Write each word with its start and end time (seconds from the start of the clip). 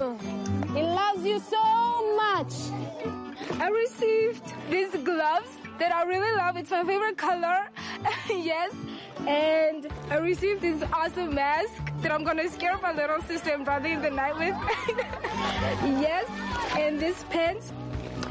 He 0.00 0.80
loves 0.80 1.26
you 1.26 1.38
so 1.40 2.16
much. 2.16 2.54
I 3.60 3.68
received 3.68 4.54
these 4.70 4.90
gloves 5.04 5.50
that 5.78 5.94
I 5.94 6.04
really 6.04 6.34
love. 6.38 6.56
It's 6.56 6.70
my 6.70 6.84
favorite 6.84 7.18
color. 7.18 7.68
yes. 8.30 8.72
And 9.26 9.88
I 10.08 10.16
received 10.16 10.62
this 10.62 10.82
awesome 10.90 11.34
mask 11.34 11.74
that 12.00 12.10
I'm 12.12 12.24
gonna 12.24 12.48
scare 12.48 12.78
my 12.78 12.94
little 12.94 13.20
sister 13.20 13.50
and 13.50 13.62
brother 13.62 13.88
in 13.88 14.00
the 14.00 14.10
night 14.10 14.38
with. 14.38 14.56
yes. 16.00 16.26
And 16.78 16.98
these 16.98 17.22
pants. 17.24 17.70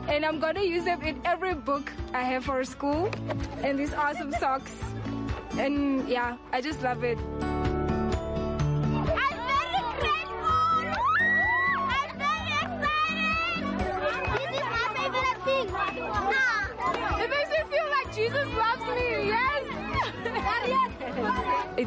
And 0.08 0.26
I'm 0.26 0.40
gonna 0.40 0.64
use 0.64 0.86
them 0.86 1.04
in 1.04 1.22
every 1.24 1.54
book 1.54 1.92
I 2.16 2.24
have 2.24 2.46
for 2.46 2.64
school. 2.64 3.12
And 3.62 3.78
these 3.78 3.94
awesome 3.94 4.32
socks. 4.32 4.74
And 5.52 6.10
yeah, 6.10 6.38
I 6.52 6.62
just 6.62 6.82
love 6.82 7.04
it. 7.04 7.20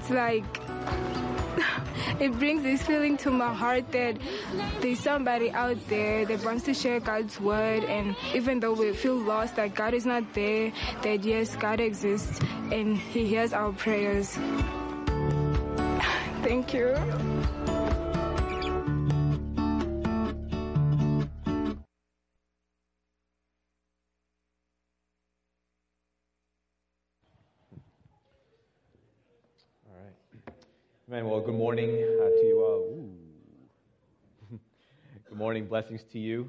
It's 0.02 0.10
like 0.10 0.44
it 2.20 2.36
brings 2.38 2.64
this 2.64 2.82
feeling 2.82 3.16
to 3.16 3.30
my 3.30 3.54
heart 3.54 3.90
that 3.92 4.16
there's 4.80 4.98
somebody 4.98 5.50
out 5.52 5.76
there 5.88 6.24
that 6.26 6.44
wants 6.44 6.64
to 6.64 6.74
share 6.74 6.98
God's 6.98 7.40
word 7.40 7.84
and 7.84 8.16
even 8.34 8.58
though 8.58 8.72
we 8.72 8.92
feel 8.94 9.14
lost 9.14 9.54
that 9.56 9.76
God 9.76 9.94
is 9.94 10.04
not 10.04 10.24
there, 10.34 10.72
that 11.02 11.22
yes, 11.22 11.54
God 11.54 11.78
exists 11.78 12.40
and 12.72 12.96
he 12.98 13.26
hears 13.26 13.52
our 13.52 13.72
prayers. 13.72 14.30
Thank 16.42 16.74
you. 16.74 17.61
Man, 31.12 31.28
well, 31.28 31.42
good 31.42 31.54
morning 31.54 31.90
uh, 31.90 32.28
to 32.30 32.46
you 32.46 32.64
all. 32.64 33.10
Good 35.28 35.36
morning, 35.36 35.66
blessings 35.66 36.00
to 36.10 36.18
you. 36.18 36.48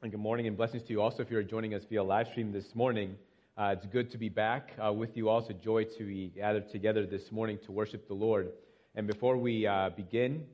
And 0.00 0.10
good 0.10 0.18
morning 0.18 0.46
and 0.46 0.56
blessings 0.56 0.82
to 0.84 0.94
you 0.94 1.02
also 1.02 1.20
if 1.22 1.30
you're 1.30 1.42
joining 1.42 1.74
us 1.74 1.82
via 1.90 2.02
live 2.02 2.28
stream 2.28 2.52
this 2.52 2.74
morning. 2.74 3.16
Uh, 3.58 3.74
it's 3.76 3.84
good 3.84 4.10
to 4.12 4.16
be 4.16 4.30
back 4.30 4.70
uh, 4.82 4.90
with 4.90 5.14
you 5.14 5.28
all. 5.28 5.40
It's 5.40 5.50
a 5.50 5.52
joy 5.52 5.84
to 5.98 6.06
be 6.06 6.32
gathered 6.34 6.70
together 6.72 7.04
this 7.04 7.30
morning 7.30 7.58
to 7.66 7.72
worship 7.72 8.08
the 8.08 8.14
Lord. 8.14 8.52
And 8.94 9.06
before 9.06 9.36
we 9.36 9.66
uh, 9.66 9.90
begin, 9.90 10.46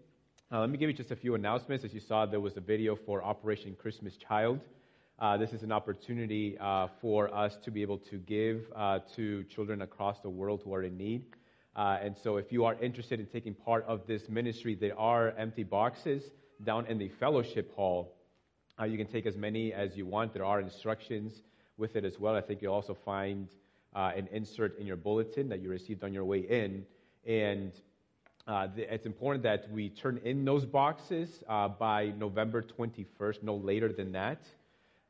uh, 0.50 0.58
let 0.58 0.70
me 0.70 0.76
give 0.76 0.90
you 0.90 0.96
just 0.96 1.12
a 1.12 1.16
few 1.16 1.36
announcements. 1.36 1.84
As 1.84 1.94
you 1.94 2.00
saw, 2.00 2.26
there 2.26 2.40
was 2.40 2.56
a 2.56 2.60
video 2.60 2.98
for 3.06 3.22
Operation 3.22 3.76
Christmas 3.80 4.14
Child. 4.16 4.58
Uh, 5.20 5.36
this 5.36 5.52
is 5.52 5.62
an 5.62 5.70
opportunity 5.70 6.58
for 7.00 7.32
us 7.32 7.56
to 7.64 7.70
be 7.70 7.82
able 7.82 7.98
to 7.98 8.16
give 8.16 8.64
to 9.14 9.44
children 9.44 9.82
across 9.82 10.16
the 10.24 10.28
world 10.28 10.62
who 10.64 10.74
are 10.74 10.82
in 10.82 10.98
need. 10.98 11.22
Uh, 11.78 11.96
and 12.02 12.16
so, 12.24 12.38
if 12.38 12.50
you 12.50 12.64
are 12.64 12.74
interested 12.82 13.20
in 13.20 13.26
taking 13.26 13.54
part 13.54 13.84
of 13.86 14.04
this 14.08 14.28
ministry, 14.28 14.74
there 14.74 14.98
are 14.98 15.30
empty 15.38 15.62
boxes 15.62 16.24
down 16.64 16.84
in 16.86 16.98
the 16.98 17.08
fellowship 17.20 17.72
hall. 17.76 18.16
Uh, 18.80 18.84
you 18.84 18.98
can 18.98 19.06
take 19.06 19.26
as 19.26 19.36
many 19.36 19.72
as 19.72 19.96
you 19.96 20.04
want. 20.04 20.34
There 20.34 20.44
are 20.44 20.60
instructions 20.60 21.40
with 21.76 21.94
it 21.94 22.04
as 22.04 22.18
well. 22.18 22.34
I 22.34 22.40
think 22.40 22.62
you'll 22.62 22.74
also 22.74 22.96
find 23.04 23.46
uh, 23.94 24.10
an 24.16 24.28
insert 24.32 24.76
in 24.80 24.88
your 24.88 24.96
bulletin 24.96 25.48
that 25.50 25.60
you 25.60 25.70
received 25.70 26.02
on 26.02 26.12
your 26.12 26.24
way 26.24 26.40
in. 26.40 26.84
And 27.24 27.70
uh, 28.48 28.66
the, 28.74 28.92
it's 28.92 29.06
important 29.06 29.44
that 29.44 29.70
we 29.70 29.88
turn 29.88 30.18
in 30.24 30.44
those 30.44 30.66
boxes 30.66 31.44
uh, 31.48 31.68
by 31.68 32.12
November 32.18 32.60
21st, 32.60 33.44
no 33.44 33.54
later 33.54 33.92
than 33.92 34.10
that. 34.10 34.40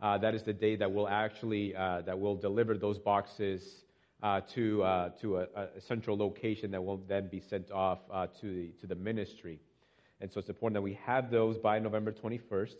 Uh, 0.02 0.18
that 0.18 0.34
is 0.34 0.42
the 0.42 0.52
day 0.52 0.76
that 0.76 0.92
we'll 0.92 1.08
actually 1.08 1.72
that 1.72 2.18
we'll 2.18 2.36
deliver 2.36 2.76
those 2.76 2.98
boxes 2.98 3.84
uh, 4.22 4.40
to 4.54 4.82
uh, 4.82 5.08
to 5.20 5.38
a, 5.38 5.46
a 5.76 5.80
central 5.80 6.16
location 6.16 6.70
that 6.72 6.82
will 6.82 6.98
then 7.08 7.28
be 7.28 7.40
sent 7.40 7.70
off 7.70 7.98
uh, 8.12 8.26
to 8.40 8.52
the 8.52 8.68
to 8.80 8.86
the 8.86 8.94
ministry. 8.94 9.60
And 10.20 10.30
so 10.32 10.40
it's 10.40 10.48
important 10.48 10.74
that 10.74 10.82
we 10.82 10.98
have 11.04 11.30
those 11.30 11.58
by 11.58 11.78
November 11.78 12.10
21st. 12.10 12.74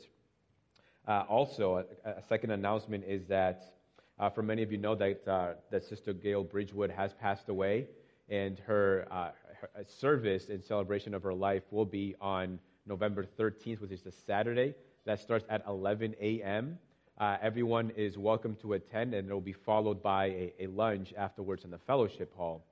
Uh, 1.06 1.24
also, 1.28 1.84
a, 2.04 2.10
a 2.10 2.22
second 2.28 2.50
announcement 2.50 3.04
is 3.06 3.24
that 3.28 3.74
uh, 4.18 4.28
for 4.28 4.42
many 4.42 4.62
of 4.62 4.72
you 4.72 4.78
know 4.78 4.96
that 4.96 5.26
uh, 5.28 5.52
that 5.70 5.84
Sister 5.84 6.12
Gail 6.12 6.42
Bridgewood 6.42 6.90
has 6.90 7.12
passed 7.14 7.48
away, 7.48 7.86
and 8.28 8.58
her, 8.60 9.06
her 9.10 9.84
service 9.86 10.46
in 10.46 10.62
celebration 10.62 11.14
of 11.14 11.22
her 11.22 11.34
life 11.34 11.62
will 11.70 11.86
be 11.86 12.16
on 12.20 12.58
November 12.86 13.24
13th, 13.38 13.80
which 13.80 13.92
is 13.92 14.02
the 14.02 14.12
Saturday. 14.26 14.74
That 15.04 15.20
starts 15.20 15.44
at 15.48 15.62
11 15.66 16.16
a.m. 16.20 16.78
Uh, 17.18 17.36
everyone 17.42 17.90
is 17.96 18.16
welcome 18.16 18.54
to 18.54 18.74
attend, 18.74 19.12
and 19.12 19.28
it 19.28 19.32
will 19.32 19.40
be 19.40 19.52
followed 19.52 20.00
by 20.00 20.26
a, 20.26 20.52
a 20.60 20.66
lunch 20.68 21.12
afterwards 21.18 21.64
in 21.64 21.70
the 21.70 21.78
fellowship 21.78 22.32
hall. 22.36 22.64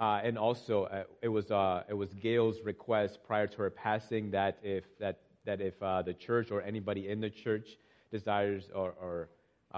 Uh, 0.00 0.22
and 0.24 0.38
also, 0.38 0.84
uh, 0.84 1.02
it 1.20 1.28
was 1.28 1.50
uh, 1.50 1.82
it 1.86 1.92
was 1.92 2.14
Gail's 2.14 2.62
request 2.64 3.18
prior 3.26 3.46
to 3.46 3.56
her 3.58 3.68
passing 3.68 4.30
that 4.30 4.56
if 4.62 4.84
that 4.98 5.20
that 5.44 5.60
if 5.60 5.74
uh, 5.82 6.00
the 6.00 6.14
church 6.14 6.50
or 6.50 6.62
anybody 6.62 7.10
in 7.10 7.20
the 7.20 7.28
church 7.28 7.76
desires 8.10 8.70
or, 8.74 8.94
or 8.98 9.28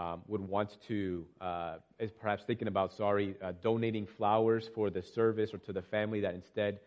um, 0.01 0.23
would 0.29 0.41
want 0.41 0.81
to 0.87 1.27
uh, 1.41 1.79
is 1.99 2.13
perhaps 2.13 2.45
thinking 2.45 2.69
about 2.69 2.93
sorry 2.93 3.35
donating 3.61 4.07
flowers 4.07 4.71
for 4.73 4.89
the 4.89 5.03
service 5.03 5.53
or 5.53 5.59
to 5.59 5.73
the 5.73 5.83
family 5.83 6.21
that 6.21 6.35
instead 6.35 6.79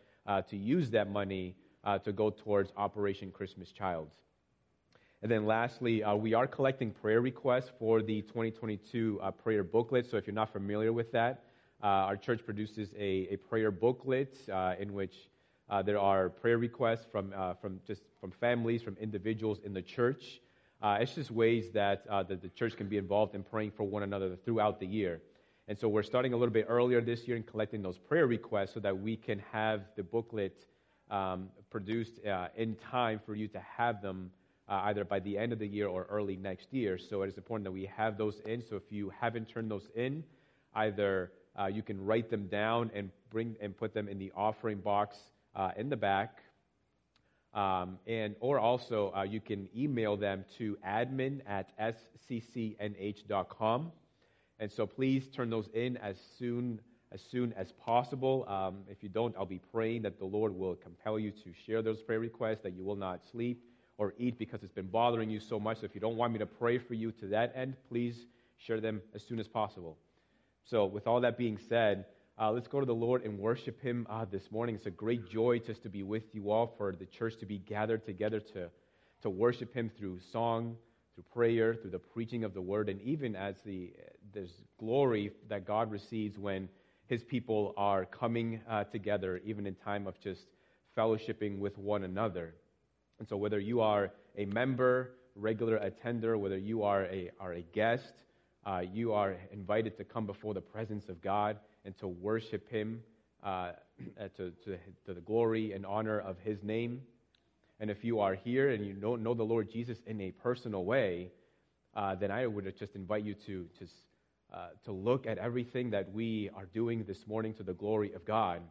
to 0.50 0.56
use 0.56 0.90
that 0.92 1.10
money 1.10 1.54
to 2.04 2.14
go 2.14 2.30
towards 2.30 2.72
Operation 2.78 3.30
Christmas 3.30 3.74
Child. 3.74 4.08
And 5.24 5.32
then 5.32 5.48
lastly, 5.48 6.04
uh, 6.04 6.16
we 6.16 6.36
are 6.36 6.46
collecting 6.46 6.92
prayer 6.92 7.22
requests 7.22 7.72
for 7.80 8.04
the 8.04 8.22
2022 8.22 9.20
uh, 9.20 9.32
prayer 9.32 9.64
booklet. 9.64 10.08
So 10.10 10.18
if 10.18 10.28
you're 10.28 10.34
not 10.36 10.54
familiar 10.54 10.94
with 10.94 11.12
that, 11.12 11.44
uh, 11.82 11.88
our 11.88 12.16
church 12.16 12.46
produces 12.46 12.90
a, 12.96 13.28
a 13.32 13.38
prayer 13.38 13.72
booklet 13.72 14.38
uh, 14.54 14.76
in 14.80 14.94
which 14.94 15.16
uh, 15.72 15.82
there 15.82 15.98
are 15.98 16.30
prayer 16.30 16.60
requests 16.60 17.06
from, 17.12 17.34
uh, 17.36 17.56
from 17.56 17.80
just 17.88 18.04
from 18.22 18.30
families, 18.30 18.84
from 18.84 18.96
individuals 19.02 19.60
in 19.66 19.74
the 19.74 19.82
church. 19.82 20.40
it's 20.84 21.16
just 21.16 21.32
ways 21.32 21.72
that, 21.72 22.06
that 22.06 22.42
the 22.42 22.50
church 22.50 22.78
can 22.78 22.88
be 22.88 22.98
involved 22.98 23.34
in 23.34 23.42
praying 23.42 23.72
for 23.72 23.86
one 23.86 24.04
another 24.04 24.36
throughout 24.46 24.80
the 24.80 24.88
year. 24.88 25.20
And 25.68 25.78
so 25.78 25.90
we're 25.90 26.04
starting 26.04 26.34
a 26.34 26.38
little 26.38 26.54
bit 26.54 26.68
earlier 26.70 27.02
this 27.02 27.28
year 27.28 27.36
in 27.36 27.44
collecting 27.44 27.82
those 27.82 27.98
prayer 27.98 28.28
requests 28.28 28.74
so 28.74 28.80
that 28.82 28.98
we 28.98 29.18
can 29.18 29.42
have 29.52 29.82
the 29.96 30.04
booklet 30.04 30.66
um, 31.10 31.50
produced 31.72 32.20
in 32.56 32.76
time 32.76 33.20
for 33.26 33.34
you 33.36 33.48
to 33.48 33.60
have 33.60 34.02
them 34.02 34.32
uh, 34.70 34.82
either 34.86 35.06
by 35.06 35.20
the 35.20 35.38
end 35.38 35.54
of 35.54 35.60
the 35.60 35.68
year 35.68 35.88
or 35.88 36.06
early 36.10 36.36
next 36.36 36.74
year. 36.74 36.98
So 36.98 37.22
it 37.22 37.30
is 37.30 37.38
important 37.38 37.64
that 37.66 37.72
we 37.72 37.86
have 37.96 38.18
those 38.18 38.42
in. 38.46 38.64
So 38.70 38.76
if 38.76 38.92
you 38.92 39.12
haven't 39.20 39.48
turned 39.48 39.72
those 39.72 39.88
in, 39.96 40.24
either 40.76 41.32
uh, 41.60 41.68
you 41.68 41.82
can 41.82 42.04
write 42.04 42.30
them 42.30 42.48
down 42.48 42.92
and 42.94 43.10
bring 43.30 43.56
and 43.62 43.76
put 43.76 43.94
them 43.94 44.08
in 44.08 44.20
the 44.20 44.32
offering 44.36 44.80
box 44.80 45.18
uh, 45.56 45.72
in 45.78 45.90
the 45.90 45.98
back, 45.98 46.40
um, 47.54 47.98
and 48.06 48.36
or 48.40 48.60
also 48.60 49.12
uh, 49.16 49.24
you 49.24 49.40
can 49.40 49.68
email 49.76 50.16
them 50.18 50.46
to 50.58 50.78
admin 50.86 51.42
at 51.48 51.72
sccnh.com. 52.30 53.92
And 54.60 54.72
so 54.72 54.86
please 54.86 55.28
turn 55.36 55.50
those 55.50 55.68
in 55.74 55.98
as 55.98 56.16
soon 56.38 56.80
as 57.12 57.22
soon 57.32 57.54
as 57.54 57.72
possible. 57.72 58.46
Um, 58.50 58.80
if 58.90 59.02
you 59.02 59.08
don't, 59.08 59.34
I'll 59.38 59.46
be 59.46 59.62
praying 59.72 60.02
that 60.02 60.20
the 60.20 60.26
Lord 60.26 60.54
will 60.54 60.76
compel 60.76 61.18
you 61.18 61.32
to 61.32 61.54
share 61.66 61.82
those 61.82 62.02
prayer 62.02 62.20
requests, 62.20 62.60
that 62.64 62.74
you 62.74 62.84
will 62.84 62.98
not 62.98 63.22
sleep 63.32 63.64
or 63.98 64.14
eat 64.18 64.38
because 64.38 64.64
it's 64.64 64.74
been 64.74 64.88
bothering 64.88 65.30
you 65.30 65.40
so 65.40 65.60
much. 65.60 65.80
So 65.80 65.86
if 65.86 65.96
you 65.96 66.02
don't 66.02 66.18
want 66.18 66.34
me 66.34 66.40
to 66.40 66.46
pray 66.46 66.78
for 66.78 66.94
you 66.94 67.12
to 67.14 67.28
that 67.28 67.54
end, 67.56 67.76
please 67.90 68.26
share 68.58 68.80
them 68.80 69.02
as 69.14 69.24
soon 69.24 69.40
as 69.40 69.48
possible. 69.48 69.98
So, 70.66 70.86
with 70.86 71.08
all 71.08 71.22
that 71.22 71.38
being 71.38 71.58
said, 71.70 72.06
uh, 72.40 72.52
let's 72.52 72.68
go 72.68 72.80
to 72.80 72.86
the 72.86 72.94
Lord 72.94 73.24
and 73.24 73.40
worship 73.40 73.82
Him 73.82 74.06
uh, 74.10 74.26
this 74.26 74.52
morning. 74.52 74.76
It's 74.76 74.86
a 74.86 74.92
great 74.92 75.30
joy 75.30 75.60
just 75.60 75.82
to 75.84 75.90
be 75.90 76.04
with 76.04 76.24
you 76.34 76.52
all, 76.52 76.74
for 76.78 76.92
the 76.94 77.06
church 77.06 77.38
to 77.40 77.46
be 77.46 77.60
gathered 77.60 78.06
together 78.06 78.40
to, 78.40 78.70
to 79.22 79.30
worship 79.30 79.74
Him 79.74 79.90
through 79.98 80.20
song, 80.32 80.76
through 81.16 81.24
prayer, 81.34 81.74
through 81.74 81.92
the 81.92 82.00
preaching 82.00 82.44
of 82.44 82.54
the 82.54 82.62
word, 82.62 82.90
and 82.90 83.02
even 83.02 83.36
as 83.36 83.56
the 83.66 83.94
there's 84.34 84.52
glory 84.78 85.32
that 85.48 85.66
God 85.66 85.90
receives 85.90 86.38
when 86.38 86.68
His 87.08 87.24
people 87.24 87.74
are 87.78 88.06
coming 88.06 88.62
uh, 88.70 88.84
together, 88.84 89.42
even 89.46 89.66
in 89.66 89.74
time 89.76 90.06
of 90.06 90.20
just 90.20 90.42
fellowshipping 90.98 91.60
with 91.60 91.78
one 91.78 92.04
another. 92.04 92.54
And 93.20 93.28
so, 93.28 93.38
whether 93.38 93.60
you 93.60 93.82
are 93.82 94.12
a 94.38 94.46
member, 94.46 95.12
regular 95.36 95.78
attender, 95.78 96.38
whether 96.38 96.58
you 96.58 96.84
are 96.84 97.06
a, 97.06 97.32
are 97.40 97.54
a 97.54 97.62
guest, 97.62 98.14
uh, 98.66 98.82
you 98.94 99.14
are 99.14 99.36
invited 99.52 99.98
to 99.98 100.04
come 100.04 100.26
before 100.26 100.54
the 100.54 100.62
presence 100.62 101.10
of 101.10 101.22
God 101.22 101.58
and 101.86 101.98
to 102.00 102.08
worship 102.08 102.70
Him 102.70 103.02
uh, 103.44 103.72
to, 104.38 104.52
to, 104.66 104.78
to, 105.06 105.14
the 105.14 105.22
glory 105.22 105.74
and 105.74 105.86
honor 105.86 106.20
of 106.20 106.38
His 106.44 106.62
name. 106.64 107.02
And 107.80 107.90
if 107.90 108.04
you 108.04 108.20
are 108.20 108.36
here 108.36 108.70
and 108.70 108.86
you 108.86 108.94
don't 108.94 109.24
know 109.24 109.34
the 109.34 109.44
Lord 109.44 109.72
Jesus 109.72 109.98
in 110.06 110.20
a 110.22 110.32
personal 110.32 110.86
way, 110.86 111.32
uh, 111.96 112.16
then 112.16 112.32
I 112.32 112.46
would 112.46 112.72
just 112.78 112.96
invite 112.96 113.24
you 113.24 113.36
to, 113.46 113.68
to, 113.80 113.88
uh, 114.54 114.68
to 114.86 114.92
look 114.92 115.26
at 115.26 115.38
everything 115.38 115.90
that 115.92 116.12
we 116.12 116.50
are 116.56 116.66
doing 116.66 117.04
this 117.08 117.26
morning 117.28 117.54
to 117.56 117.64
the 117.64 117.74
glory 117.74 118.14
of 118.14 118.26
God 118.26 118.62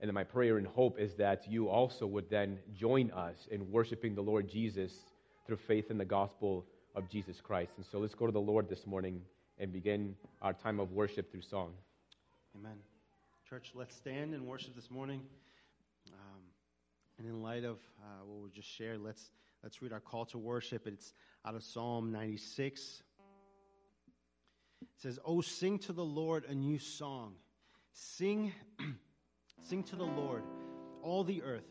And 0.00 0.08
then 0.08 0.14
my 0.14 0.24
prayer 0.24 0.56
and 0.56 0.66
hope 0.66 0.98
is 0.98 1.14
that 1.16 1.46
you 1.46 1.68
also 1.68 2.06
would 2.06 2.30
then 2.30 2.58
join 2.74 3.10
us 3.10 3.48
in 3.50 3.70
worshiping 3.70 4.14
the 4.14 4.22
Lord 4.22 4.48
Jesus 4.48 4.92
through 5.46 5.58
faith 5.58 5.90
in 5.90 5.98
the 5.98 6.04
gospel 6.06 6.64
of 6.94 7.08
Jesus 7.08 7.40
Christ. 7.40 7.72
And 7.76 7.84
so 7.84 7.98
let's 7.98 8.14
go 8.14 8.24
to 8.26 8.32
the 8.32 8.40
Lord 8.40 8.68
this 8.68 8.86
morning 8.86 9.20
and 9.58 9.72
begin 9.72 10.16
our 10.40 10.54
time 10.54 10.80
of 10.80 10.92
worship 10.92 11.30
through 11.30 11.42
song. 11.42 11.72
Amen. 12.58 12.78
Church, 13.48 13.72
let's 13.74 13.94
stand 13.94 14.32
and 14.32 14.46
worship 14.46 14.74
this 14.74 14.90
morning. 14.90 15.20
Um, 16.12 16.40
and 17.18 17.28
in 17.28 17.42
light 17.42 17.64
of 17.64 17.78
uh, 18.00 18.24
what 18.24 18.42
we 18.42 18.50
just 18.50 18.68
shared, 18.68 19.00
let's 19.02 19.30
let's 19.62 19.82
read 19.82 19.92
our 19.92 20.00
call 20.00 20.24
to 20.26 20.38
worship. 20.38 20.86
It's 20.86 21.12
out 21.44 21.54
of 21.54 21.62
Psalm 21.62 22.10
96. 22.10 23.02
It 24.80 24.88
says, 24.96 25.18
"Oh, 25.24 25.42
sing 25.42 25.78
to 25.80 25.92
the 25.92 26.04
Lord 26.04 26.46
a 26.48 26.54
new 26.54 26.78
song. 26.78 27.34
Sing, 27.92 28.52
sing 29.62 29.82
to 29.84 29.96
the 29.96 30.04
Lord, 30.04 30.42
all 31.02 31.24
the 31.24 31.42
earth. 31.42 31.64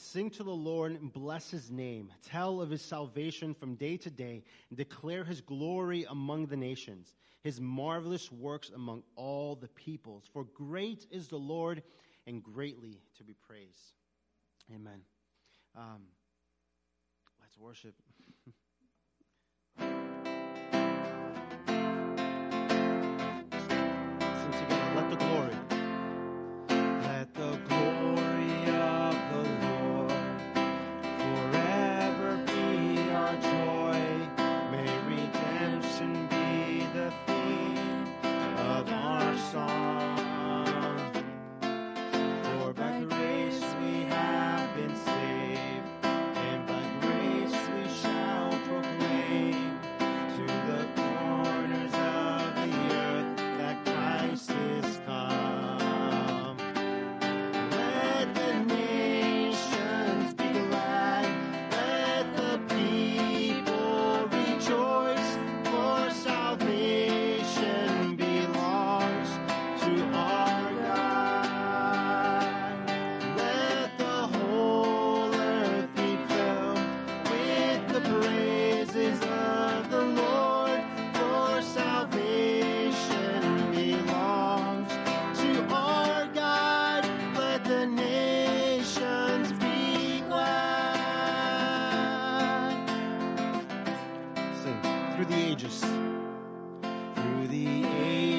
Sing 0.00 0.30
to 0.30 0.44
the 0.44 0.50
Lord 0.50 0.92
and 0.92 1.12
bless 1.12 1.50
his 1.50 1.72
name. 1.72 2.12
Tell 2.24 2.60
of 2.60 2.70
his 2.70 2.82
salvation 2.82 3.52
from 3.52 3.74
day 3.74 3.96
to 3.96 4.10
day 4.10 4.44
and 4.68 4.78
declare 4.78 5.24
his 5.24 5.40
glory 5.40 6.06
among 6.08 6.46
the 6.46 6.56
nations, 6.56 7.12
his 7.42 7.60
marvelous 7.60 8.30
works 8.30 8.70
among 8.72 9.02
all 9.16 9.56
the 9.56 9.66
peoples. 9.66 10.24
For 10.32 10.44
great 10.44 11.04
is 11.10 11.26
the 11.26 11.36
Lord 11.36 11.82
and 12.28 12.42
greatly 12.42 13.00
to 13.16 13.24
be 13.24 13.34
praised. 13.48 13.94
Amen. 14.72 15.00
Um, 15.74 16.02
let's 17.40 17.58
worship. 17.58 17.94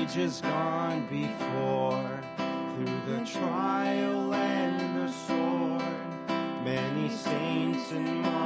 Ages 0.09 0.41
gone 0.41 1.05
before, 1.07 2.19
through 2.75 3.01
the 3.05 3.23
trial 3.25 4.33
and 4.33 4.97
the 4.97 5.11
sword, 5.11 5.83
many 6.63 7.09
saints 7.09 7.91
and 7.91 8.21
martyrs 8.21 8.38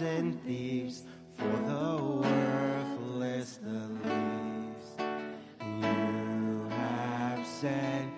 and 0.00 0.40
thieves, 0.44 1.02
for 1.34 1.44
the 1.44 2.02
worthless 2.02 3.58
the 3.62 3.88
least. 4.04 5.00
You 5.60 6.68
have 6.70 7.46
said. 7.46 8.17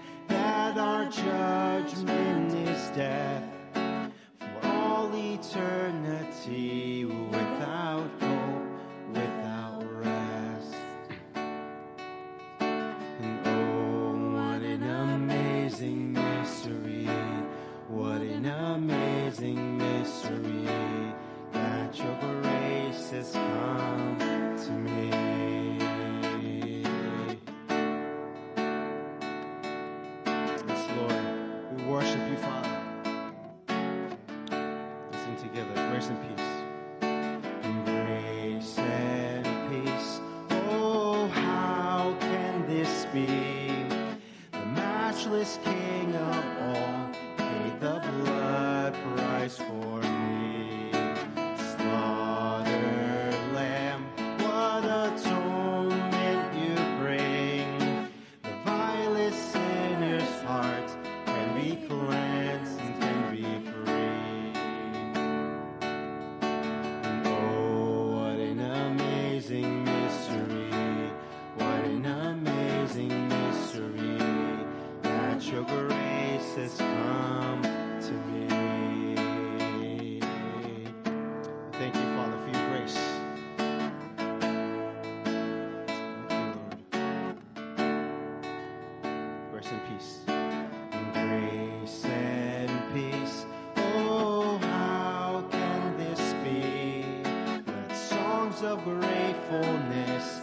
of 98.62 98.84
gratefulness. 98.84 100.39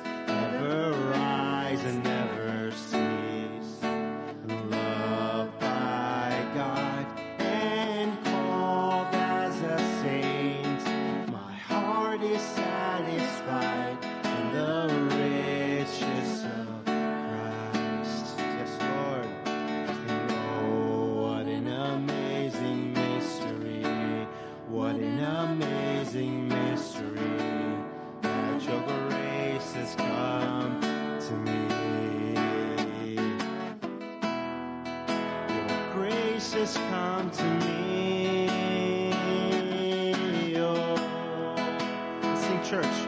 church. 42.67 43.06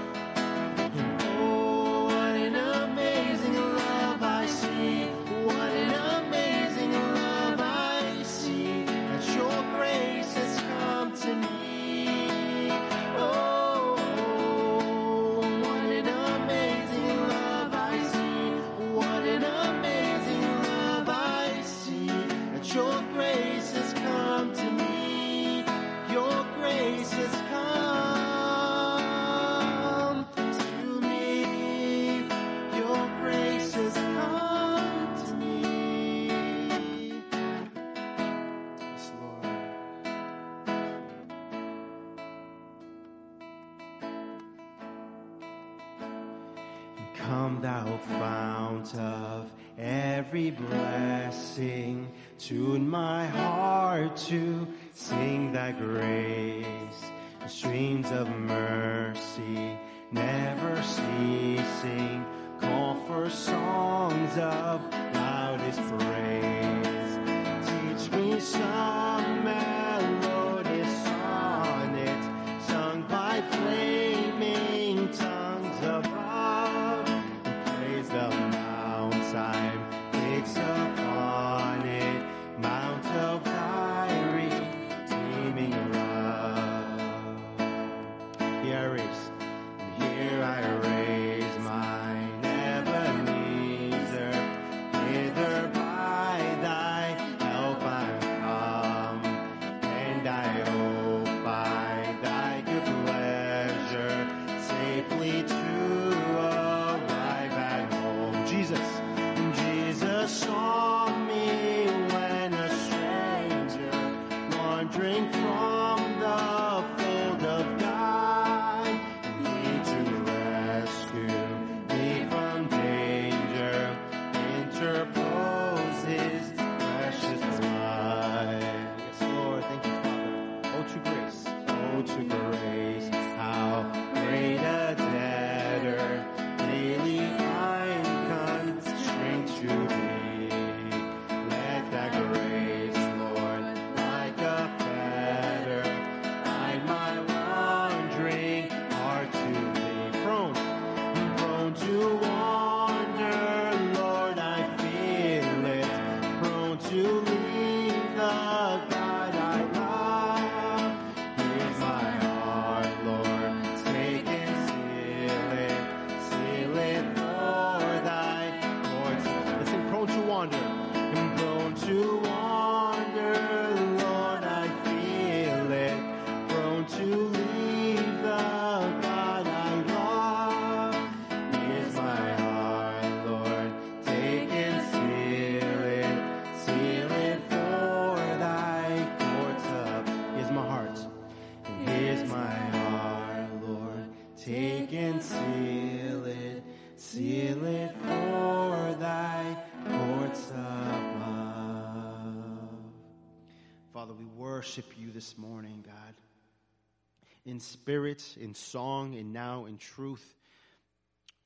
In 207.59 207.63
spirit, 207.63 208.37
in 208.39 208.53
song, 208.53 209.15
and 209.15 209.33
now 209.33 209.65
in 209.65 209.77
truth 209.77 210.23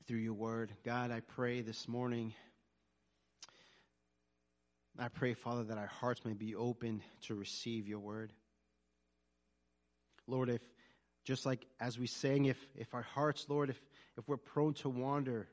through 0.06 0.18
your 0.18 0.32
word. 0.32 0.70
God, 0.84 1.10
I 1.10 1.18
pray 1.18 1.60
this 1.60 1.88
morning. 1.88 2.32
I 4.96 5.08
pray, 5.08 5.34
Father, 5.34 5.64
that 5.64 5.76
our 5.76 5.88
hearts 5.88 6.24
may 6.24 6.34
be 6.34 6.54
open 6.54 7.02
to 7.22 7.34
receive 7.34 7.88
your 7.88 7.98
word. 7.98 8.32
Lord, 10.28 10.50
if 10.50 10.60
just 11.24 11.44
like 11.44 11.66
as 11.80 11.98
we 11.98 12.06
sang, 12.06 12.44
if 12.44 12.64
if 12.76 12.94
our 12.94 13.02
hearts, 13.02 13.46
Lord, 13.48 13.70
if 13.70 13.80
if 14.16 14.28
we're 14.28 14.36
prone 14.36 14.74
to 14.74 14.88
wander 14.88 15.48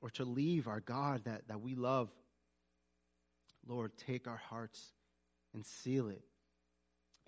or 0.00 0.08
to 0.12 0.24
leave 0.24 0.66
our 0.66 0.80
God 0.80 1.24
that, 1.26 1.46
that 1.48 1.60
we 1.60 1.74
love, 1.74 2.08
Lord, 3.66 3.92
take 3.98 4.26
our 4.26 4.40
hearts 4.48 4.82
and 5.52 5.66
seal 5.66 6.08
it. 6.08 6.22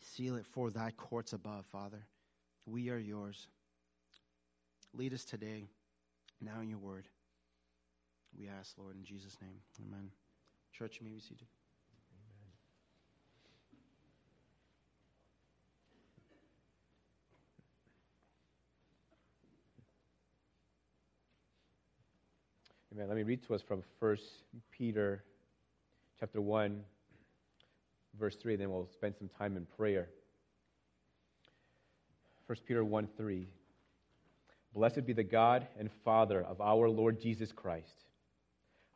Seal 0.00 0.36
it 0.36 0.46
for 0.46 0.70
thy 0.70 0.90
courts 0.92 1.32
above, 1.32 1.66
Father. 1.66 2.04
We 2.66 2.90
are 2.90 2.98
yours. 2.98 3.48
Lead 4.94 5.14
us 5.14 5.24
today, 5.24 5.68
now 6.40 6.60
in 6.60 6.68
your 6.68 6.78
word. 6.78 7.06
We 8.38 8.48
ask, 8.48 8.76
Lord, 8.78 8.96
in 8.96 9.04
Jesus' 9.04 9.36
name. 9.40 9.60
Amen. 9.80 10.10
Church, 10.72 10.98
you 11.00 11.06
may 11.06 11.12
be 11.12 11.20
seated. 11.20 11.46
Amen. 22.92 23.06
Let 23.06 23.16
me 23.16 23.22
read 23.22 23.42
to 23.46 23.54
us 23.54 23.62
from 23.62 23.82
1 24.00 24.16
Peter 24.72 25.22
chapter 26.18 26.40
1, 26.40 26.82
verse 28.18 28.36
3, 28.36 28.56
then 28.56 28.70
we'll 28.70 28.88
spend 28.92 29.14
some 29.18 29.28
time 29.38 29.56
in 29.56 29.66
prayer. 29.76 30.08
1 32.46 32.58
Peter 32.66 32.84
1 32.84 33.08
3. 33.16 33.48
Blessed 34.74 35.06
be 35.06 35.12
the 35.12 35.24
God 35.24 35.66
and 35.78 35.90
Father 36.04 36.42
of 36.42 36.60
our 36.60 36.88
Lord 36.88 37.20
Jesus 37.20 37.52
Christ. 37.52 38.04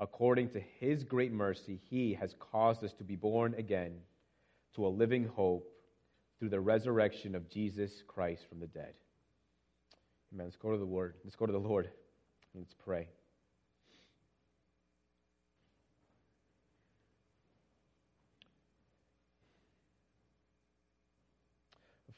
According 0.01 0.51
to 0.51 0.61
his 0.81 1.05
great 1.05 1.33
mercy, 1.33 1.81
he 1.89 2.15
has 2.15 2.35
caused 2.39 2.83
us 2.85 2.93
to 2.95 3.05
be 3.05 3.17
born 3.17 3.55
again 3.57 3.93
to 4.75 4.87
a 4.87 4.89
living 4.89 5.25
hope 5.25 5.69
through 6.39 6.49
the 6.49 6.61
resurrection 6.61 7.35
of 7.35 7.49
Jesus 7.49 7.91
Christ 8.07 8.43
from 8.49 8.61
the 8.61 8.67
dead. 8.67 8.95
Amen. 10.33 10.47
Let's 10.47 10.57
go 10.57 10.73
to 10.73 10.79
the 10.79 10.85
word. 10.85 11.15
Let's 11.25 11.37
go 11.37 11.47
to 11.47 11.53
the 11.53 11.59
Lord. 11.59 11.91
Let's 12.55 12.75
pray. 12.85 13.09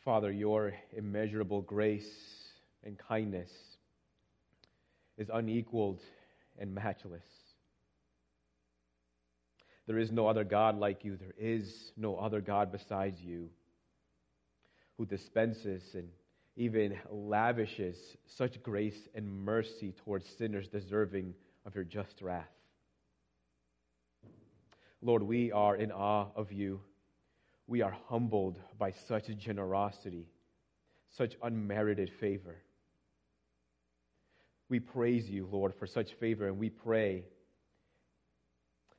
Father, 0.07 0.31
your 0.31 0.73
immeasurable 0.97 1.63
grace 1.63 2.07
and 2.85 2.97
kindness 2.97 3.51
is 5.19 5.29
unequaled 5.35 6.01
and 6.61 6.73
matchless. 6.73 7.25
There 9.89 9.99
is 9.99 10.13
no 10.13 10.29
other 10.29 10.45
God 10.45 10.79
like 10.79 11.05
you. 11.05 11.17
There 11.17 11.35
is 11.37 11.91
no 11.97 12.17
other 12.19 12.41
God 12.41 12.71
besides 12.71 13.21
you 13.21 13.49
who 14.97 15.07
dispenses 15.07 15.83
and 15.95 16.09
even 16.55 16.97
lavishes 17.11 17.97
such 18.29 18.63
grace 18.63 19.09
and 19.13 19.29
mercy 19.29 19.93
towards 20.05 20.25
sinners 20.39 20.69
deserving 20.69 21.35
of 21.65 21.75
your 21.75 21.83
just 21.83 22.23
wrath. 22.23 22.47
Lord, 25.03 25.25
we 25.25 25.51
are 25.51 25.75
in 25.75 25.91
awe 25.91 26.29
of 26.37 26.53
you. 26.53 26.79
We 27.67 27.83
are 27.83 27.97
humbled 28.09 28.59
by 28.79 28.93
such 29.09 29.27
generosity, 29.39 30.29
such 31.17 31.35
unmerited 31.43 32.11
favor. 32.21 32.63
We 34.69 34.81
praise 34.81 35.29
you, 35.29 35.49
Lord, 35.51 35.75
for 35.79 35.87
such 35.87 36.13
favor, 36.15 36.47
and 36.47 36.59
we 36.59 36.71
pray 36.71 37.25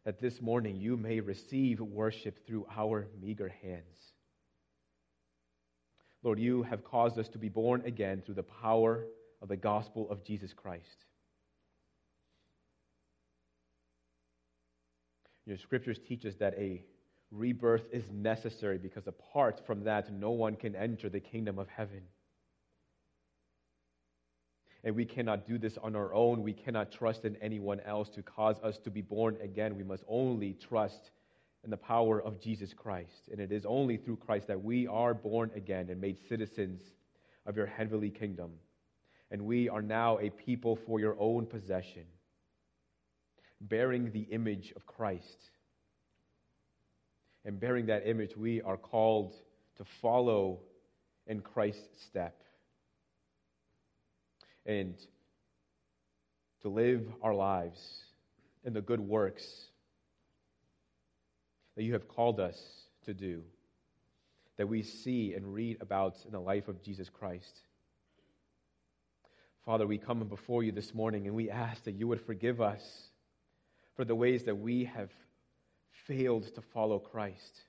that 0.06 0.20
this 0.20 0.42
morning 0.42 0.78
you 0.78 0.96
may 0.96 1.20
receive 1.20 1.80
worship 1.82 2.46
through 2.46 2.66
our 2.76 3.08
meager 3.22 3.54
hands. 3.62 4.14
Lord, 6.24 6.40
you 6.40 6.64
have 6.64 6.84
caused 6.84 7.20
us 7.20 7.30
to 7.30 7.38
be 7.38 7.50
born 7.50 7.84
again 7.86 8.22
through 8.26 8.36
the 8.36 8.44
power 8.44 9.06
of 9.42 9.50
the 9.50 9.58
gospel 9.58 10.10
of 10.10 10.24
Jesus 10.24 10.52
Christ. 10.54 11.06
Your 15.46 15.58
scriptures 15.58 16.00
teach 16.06 16.26
us 16.26 16.36
that 16.40 16.54
a 16.58 16.82
rebirth 17.32 17.84
is 17.92 18.04
necessary 18.12 18.78
because 18.78 19.08
apart 19.08 19.62
from 19.66 19.84
that, 19.84 20.12
no 20.12 20.32
one 20.32 20.56
can 20.56 20.76
enter 20.76 21.10
the 21.10 21.20
kingdom 21.20 21.60
of 21.60 21.68
heaven. 21.68 22.02
And 24.84 24.96
we 24.96 25.06
cannot 25.06 25.48
do 25.48 25.58
this 25.58 25.78
on 25.82 25.96
our 25.96 26.14
own. 26.14 26.44
We 26.44 26.54
cannot 26.54 26.92
trust 26.92 27.26
in 27.26 27.36
anyone 27.38 27.82
else 27.82 28.10
to 28.10 28.22
cause 28.22 28.58
us 28.64 28.78
to 28.86 28.92
be 28.92 29.02
born 29.02 29.38
again. 29.42 29.76
We 29.76 29.84
must 29.84 30.04
only 30.08 30.54
trust 30.54 31.12
in 31.64 31.70
the 31.72 31.78
power 31.78 32.22
of 32.22 32.40
Jesus 32.40 32.74
Christ. 32.74 33.30
And 33.32 33.42
it 33.42 33.52
is 33.52 33.66
only 33.66 33.98
through 33.98 34.18
Christ 34.18 34.48
that 34.48 34.64
we 34.64 34.88
are 34.88 35.14
born 35.14 35.52
again 35.56 35.90
and 35.90 36.00
made 36.00 36.18
citizens 36.30 36.82
of 37.46 37.58
your 37.58 37.66
heavenly 37.66 38.10
kingdom. 38.10 38.52
And 39.32 39.42
we 39.42 39.68
are 39.68 39.82
now 39.82 40.20
a 40.20 40.30
people 40.30 40.80
for 40.86 41.00
your 41.00 41.18
own 41.20 41.46
possession, 41.46 42.04
bearing 43.60 44.12
the 44.12 44.28
image 44.32 44.72
of 44.76 44.86
Christ. 44.86 45.50
And 47.48 47.58
bearing 47.58 47.86
that 47.86 48.06
image, 48.06 48.36
we 48.36 48.62
are 48.62 48.76
called 48.76 49.34
to 49.78 49.86
follow 50.02 50.60
in 51.28 51.40
Christ's 51.40 52.04
step 52.06 52.44
and 54.66 54.96
to 56.62 56.68
live 56.68 57.08
our 57.22 57.34
lives 57.34 57.80
in 58.66 58.74
the 58.74 58.82
good 58.82 59.00
works 59.00 59.48
that 61.78 61.84
you 61.84 61.94
have 61.94 62.10
called 62.10 62.42
us 62.42 62.62
to 63.06 63.14
do, 63.14 63.44
that 64.58 64.68
we 64.68 64.82
see 64.82 65.34
and 65.34 65.54
read 65.54 65.78
about 65.80 66.18
in 66.26 66.34
the 66.34 66.42
life 66.42 66.68
of 66.68 66.84
Jesus 66.84 67.08
Christ. 67.08 67.62
Father, 69.66 69.88
we 69.88 69.98
come 69.98 70.20
before 70.26 70.64
you 70.64 70.74
this 70.74 70.94
morning 70.94 71.28
and 71.28 71.36
we 71.36 71.50
ask 71.50 71.86
that 71.86 71.96
you 71.96 72.10
would 72.10 72.20
forgive 72.20 72.60
us 72.60 72.82
for 73.96 74.04
the 74.04 74.16
ways 74.16 74.44
that 74.44 74.56
we 74.56 74.84
have 74.84 75.10
failed 76.08 76.44
to 76.56 76.62
follow 76.74 77.00
Christ. 77.00 77.62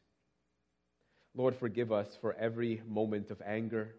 Lord, 1.35 1.57
forgive 1.57 1.93
us 1.93 2.09
for 2.21 2.35
every 2.35 2.83
moment 2.87 3.31
of 3.31 3.41
anger 3.47 3.95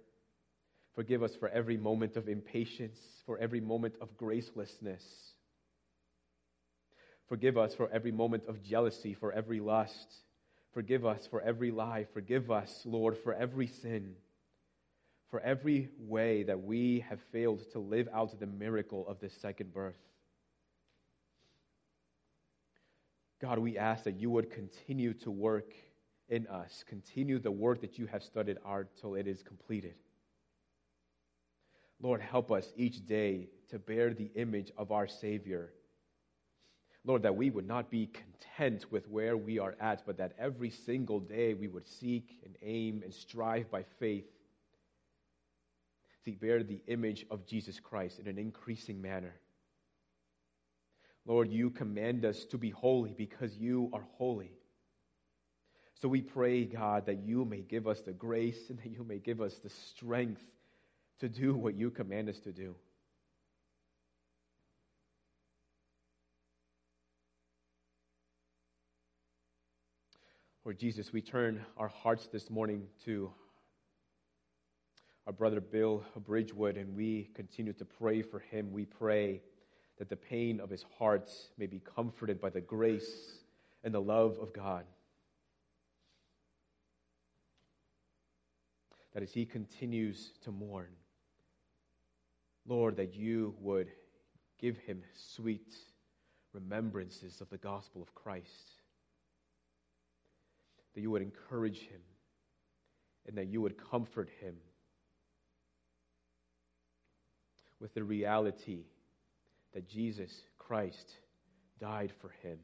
Forgive 1.00 1.24
us 1.24 1.32
for 1.40 1.48
every 1.48 1.78
moment 1.78 2.18
of 2.18 2.28
impatience, 2.28 3.00
for 3.26 3.38
every 3.38 3.62
moment 3.62 3.96
of 4.02 4.18
gracelessness. 4.18 5.02
Forgive 7.30 7.58
us 7.58 7.74
for 7.76 7.90
every 7.90 8.12
moment 8.12 8.44
of 8.50 8.62
jealousy, 8.64 9.14
for 9.14 9.32
every 9.32 9.62
lust. 9.62 10.14
Forgive 10.74 11.06
us 11.06 11.26
for 11.32 11.42
every 11.42 11.72
lie. 11.72 12.06
Forgive 12.14 12.52
us, 12.52 12.82
Lord, 12.84 13.18
for 13.24 13.34
every 13.34 13.68
sin, 13.68 14.16
for 15.30 15.40
every 15.40 15.88
way 16.02 16.44
that 16.44 16.64
we 16.64 17.06
have 17.10 17.20
failed 17.32 17.62
to 17.72 17.80
live 17.80 18.10
out 18.14 18.38
the 18.38 18.46
miracle 18.46 19.08
of 19.08 19.22
this 19.22 19.34
second 19.42 19.74
birth. 19.74 19.96
God, 23.42 23.60
we 23.60 23.78
ask 23.78 24.04
that 24.04 24.20
you 24.20 24.30
would 24.30 24.52
continue 24.52 25.14
to 25.16 25.32
work 25.32 25.74
in 26.28 26.46
us, 26.48 26.84
continue 26.88 27.40
the 27.40 27.52
work 27.52 27.82
that 27.82 27.98
you 27.98 28.06
have 28.08 28.24
started 28.24 28.58
out 28.68 28.88
till 29.00 29.16
it 29.16 29.28
is 29.28 29.42
completed. 29.42 29.96
Lord, 32.02 32.22
help 32.22 32.52
us 32.52 32.72
each 32.76 33.06
day 33.06 33.48
to 33.70 33.80
bear 33.80 34.14
the 34.14 34.32
image 34.36 34.72
of 34.78 34.92
our 34.92 35.08
Savior. 35.08 35.72
Lord, 37.06 37.24
that 37.24 37.36
we 37.36 37.50
would 37.50 37.68
not 37.68 37.90
be 37.90 38.08
content 38.08 38.92
with 38.92 39.08
where 39.08 39.38
we 39.38 39.58
are 39.58 39.76
at, 39.80 40.06
but 40.06 40.18
that 40.18 40.34
every 40.38 40.70
single 40.70 41.20
day 41.20 41.54
we 41.54 41.68
would 41.68 41.88
seek 41.88 42.40
and 42.46 42.56
aim 42.62 43.02
and 43.04 43.14
strive 43.14 43.72
by 43.72 43.84
faith 44.00 44.28
to 46.26 46.32
bear 46.34 46.62
the 46.62 46.82
image 46.88 47.26
of 47.32 47.46
Jesus 47.46 47.80
Christ 47.80 48.20
in 48.20 48.28
an 48.28 48.38
increasing 48.38 49.02
manner. 49.02 49.34
Lord, 51.26 51.52
you 51.52 51.70
command 51.70 52.26
us 52.26 52.46
to 52.46 52.58
be 52.58 52.70
holy 52.70 53.14
because 53.14 53.56
you 53.58 53.90
are 53.94 54.06
holy. 54.18 54.52
So 56.02 56.08
we 56.08 56.22
pray, 56.22 56.66
God, 56.66 57.06
that 57.08 57.24
you 57.24 57.46
may 57.46 57.62
give 57.62 57.88
us 57.88 58.02
the 58.02 58.14
grace 58.14 58.70
and 58.70 58.80
that 58.80 58.90
you 58.90 59.04
may 59.04 59.20
give 59.20 59.42
us 59.42 59.60
the 59.60 59.70
strength 59.70 60.42
to 61.20 61.28
do 61.28 61.54
what 61.54 61.76
you 61.76 61.92
command 61.92 62.30
us 62.30 62.40
to 62.40 62.52
do. 62.52 62.76
Lord 70.64 70.80
Jesus, 70.80 71.12
we 71.12 71.22
turn 71.22 71.66
our 71.78 71.88
hearts 71.88 72.28
this 72.28 72.50
morning 72.50 72.84
to 73.06 73.32
our 75.26 75.34
brother 75.34 75.60
Bill 75.62 76.04
Bridgewood, 76.16 76.78
and 76.78 76.96
we 76.96 77.30
continue 77.34 77.74
to 77.74 77.86
pray 77.86 78.22
for 78.22 78.40
him. 78.40 78.72
We 78.72 78.86
pray 78.86 79.42
that 80.00 80.10
the 80.10 80.16
pain 80.16 80.62
of 80.62 80.70
his 80.70 80.86
heart 80.98 81.30
may 81.58 81.68
be 81.68 81.82
comforted 81.96 82.42
by 82.42 82.50
the 82.50 82.62
grace 82.62 83.40
and 83.84 83.94
the 83.94 84.02
love 84.02 84.38
of 84.42 84.54
God. 84.54 84.86
That 89.14 89.24
as 89.24 89.34
he 89.34 89.46
continues 89.46 90.32
to 90.46 90.52
mourn, 90.52 90.88
Lord, 92.66 92.96
that 92.96 93.14
you 93.14 93.56
would 93.60 93.90
give 94.60 94.78
him 94.78 95.02
sweet 95.14 95.74
remembrances 96.54 97.42
of 97.42 97.50
the 97.50 97.58
gospel 97.58 98.02
of 98.02 98.16
Christ, 98.16 98.82
that 100.96 101.02
you 101.02 101.12
would 101.12 101.22
encourage 101.22 101.80
him, 101.80 102.02
and 103.28 103.38
that 103.38 103.48
you 103.48 103.62
would 103.62 103.76
comfort 103.92 104.30
him 104.40 104.56
with 107.80 107.94
the 107.94 108.04
reality 108.04 108.84
that 109.74 109.88
Jesus 109.88 110.32
Christ 110.58 111.14
died 111.80 112.12
for 112.22 112.30
him 112.42 112.60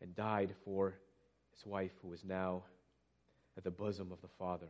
and 0.00 0.14
died 0.14 0.54
for 0.64 0.94
his 1.52 1.66
wife 1.66 1.92
who 2.02 2.12
is 2.12 2.24
now 2.24 2.62
at 3.56 3.64
the 3.64 3.70
bosom 3.70 4.12
of 4.12 4.20
the 4.20 4.28
Father. 4.38 4.68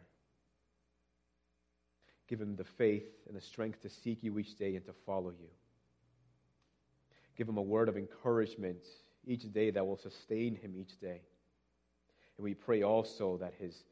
Give 2.28 2.40
him 2.40 2.56
the 2.56 2.64
faith 2.64 3.04
and 3.26 3.36
the 3.36 3.40
strength 3.40 3.82
to 3.82 3.90
seek 3.90 4.22
you 4.22 4.38
each 4.38 4.56
day 4.56 4.76
and 4.76 4.84
to 4.86 4.92
follow 5.04 5.30
you. 5.30 5.48
Give 7.36 7.48
him 7.48 7.58
a 7.58 7.62
word 7.62 7.88
of 7.88 7.96
encouragement 7.96 8.84
each 9.26 9.52
day 9.52 9.70
that 9.70 9.86
will 9.86 9.98
sustain 9.98 10.54
him 10.54 10.74
each 10.76 10.98
day. 11.00 11.20
And 12.36 12.44
we 12.44 12.54
pray 12.54 12.82
also 12.82 13.36
that, 13.38 13.54
his, 13.58 13.84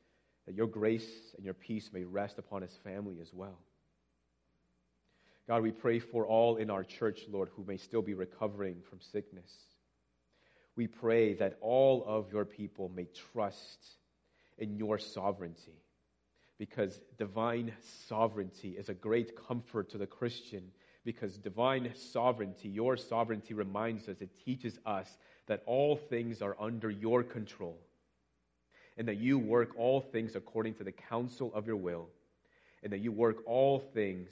that 0.47 0.55
your 0.55 0.67
grace 0.67 1.35
and 1.37 1.45
your 1.45 1.55
peace 1.55 1.91
may 1.93 2.05
rest 2.05 2.39
upon 2.39 2.63
his 2.63 2.77
family 2.85 3.19
as 3.21 3.33
well. 3.33 3.59
God, 5.49 5.63
we 5.63 5.73
pray 5.73 5.99
for 5.99 6.27
all 6.27 6.57
in 6.57 6.71
our 6.71 6.85
church, 6.85 7.23
Lord, 7.31 7.49
who 7.57 7.65
may 7.65 7.77
still 7.77 8.03
be 8.03 8.15
recovering 8.15 8.77
from 8.89 9.01
sickness. 9.01 9.51
We 10.77 10.87
pray 10.87 11.35
that 11.35 11.59
all 11.61 12.05
of 12.07 12.33
your 12.33 12.45
people 12.45 12.91
may 12.95 13.07
trust 13.33 13.97
in 14.57 14.77
your 14.77 14.99
sovereignty 14.99 15.83
because 16.59 17.01
divine 17.19 17.73
sovereignty 18.07 18.71
is 18.79 18.89
a 18.89 18.95
great 18.95 19.33
comfort 19.49 19.91
to 19.91 19.99
the 19.99 20.07
Christian 20.07 20.63
because 21.05 21.37
divine 21.37 21.93
sovereignty, 21.95 22.69
your 22.69 22.97
sovereignty 22.97 23.55
reminds 23.55 24.09
us, 24.09 24.17
it 24.21 24.31
teaches 24.45 24.79
us 24.87 25.19
that 25.49 25.65
all 25.67 25.97
things 25.97 26.41
are 26.41 26.57
under 26.61 26.89
your 26.89 27.25
control 27.25 27.79
and 28.97 29.09
that 29.09 29.17
you 29.17 29.39
work 29.39 29.71
all 29.77 30.01
things 30.01 30.37
according 30.37 30.75
to 30.75 30.85
the 30.85 30.93
counsel 30.93 31.53
of 31.55 31.67
your 31.67 31.77
will 31.77 32.09
and 32.85 32.93
that 32.93 33.01
you 33.01 33.11
work 33.11 33.39
all 33.47 33.81
things 33.93 34.31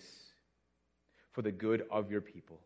for 1.41 1.45
the 1.45 1.53
good 1.53 1.87
of 1.91 2.11
your 2.11 2.21
people. 2.21 2.61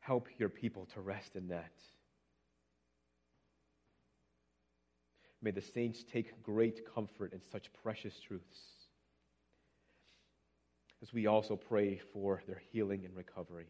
Help 0.00 0.28
your 0.36 0.50
people 0.50 0.86
to 0.92 1.00
rest 1.00 1.36
in 1.36 1.48
that. 1.48 1.72
May 5.40 5.52
the 5.52 5.62
saints 5.62 6.04
take 6.04 6.42
great 6.42 6.82
comfort 6.94 7.32
in 7.32 7.40
such 7.50 7.72
precious 7.82 8.20
truths 8.20 8.58
as 11.00 11.14
we 11.14 11.26
also 11.26 11.56
pray 11.56 11.98
for 12.12 12.42
their 12.46 12.60
healing 12.72 13.06
and 13.06 13.16
recovery. 13.16 13.68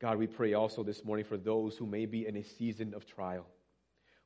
God, 0.00 0.18
we 0.18 0.26
pray 0.26 0.54
also 0.54 0.82
this 0.82 1.04
morning 1.04 1.26
for 1.26 1.36
those 1.36 1.76
who 1.76 1.86
may 1.86 2.06
be 2.06 2.26
in 2.26 2.36
a 2.38 2.42
season 2.42 2.92
of 2.92 3.06
trial, 3.06 3.46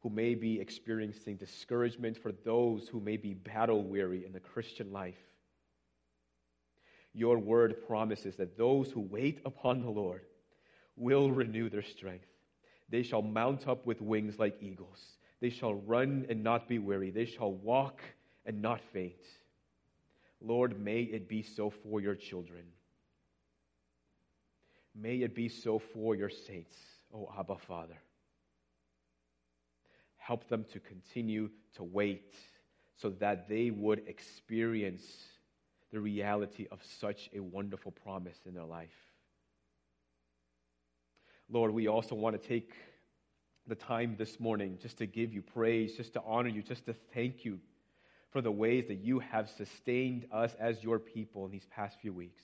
who 0.01 0.09
may 0.09 0.35
be 0.35 0.59
experiencing 0.59 1.37
discouragement, 1.37 2.17
for 2.17 2.33
those 2.33 2.89
who 2.89 2.99
may 2.99 3.19
be 3.19 3.35
battle 3.35 3.85
weary 3.85 4.25
in 4.25 4.33
the 4.33 4.41
Christian 4.41 4.91
life. 4.91 5.19
Your 7.19 7.37
word 7.37 7.85
promises 7.85 8.37
that 8.37 8.57
those 8.57 8.93
who 8.93 9.01
wait 9.01 9.41
upon 9.45 9.83
the 9.83 9.91
Lord 9.91 10.23
will 10.95 11.33
renew 11.33 11.69
their 11.69 11.83
strength. 11.83 12.29
They 12.91 13.03
shall 13.03 13.23
mount 13.23 13.67
up 13.67 13.85
with 13.85 14.01
wings 14.01 14.39
like 14.39 14.63
eagles. 14.63 15.17
They 15.41 15.51
shall 15.51 15.75
run 15.75 16.27
and 16.29 16.45
not 16.45 16.69
be 16.69 16.79
weary. 16.79 17.11
They 17.11 17.25
shall 17.25 17.51
walk 17.51 18.03
and 18.47 18.63
not 18.63 18.81
faint. 18.93 19.27
Lord, 20.41 20.81
may 20.81 21.01
it 21.01 21.29
be 21.29 21.43
so 21.43 21.71
for 21.71 22.01
your 22.01 22.15
children. 22.15 22.63
May 24.95 25.17
it 25.17 25.35
be 25.35 25.49
so 25.49 25.81
for 25.81 26.15
your 26.15 26.31
saints, 26.31 26.77
O 27.13 27.29
Abba 27.37 27.57
Father. 27.59 27.99
Help 30.19 30.49
them 30.49 30.65
to 30.73 30.79
continue 30.79 31.51
to 31.75 31.83
wait 31.83 32.37
so 32.95 33.11
that 33.11 33.49
they 33.49 33.71
would 33.73 34.07
experience 34.07 35.03
the 35.93 36.01
reality 36.01 36.67
of 36.71 36.81
such 37.01 37.31
a 37.35 37.41
wonderful 37.41 37.93
promise 37.93 38.39
in 38.47 38.55
their 38.55 38.65
life. 38.65 38.89
Lord, 41.51 41.73
we 41.73 41.89
also 41.89 42.15
want 42.15 42.41
to 42.41 42.49
take 42.49 42.73
the 43.67 43.75
time 43.75 44.17
this 44.19 44.39
morning 44.39 44.79
just 44.81 44.99
to 44.99 45.07
give 45.07 45.33
you 45.33 45.43
praise, 45.43 45.97
just 45.97 46.13
to 46.15 46.23
honor 46.27 46.49
you, 46.49 46.63
just 46.63 46.87
to 46.87 46.95
thank 47.15 47.45
you 47.45 47.59
for 48.31 48.43
the 48.43 48.51
ways 48.51 48.87
that 48.89 48.99
you 49.03 49.19
have 49.19 49.49
sustained 49.49 50.27
us 50.31 50.55
as 50.59 50.83
your 50.83 50.99
people 50.99 51.47
in 51.47 51.51
these 51.51 51.67
past 51.71 51.99
few 52.01 52.13
weeks. 52.13 52.43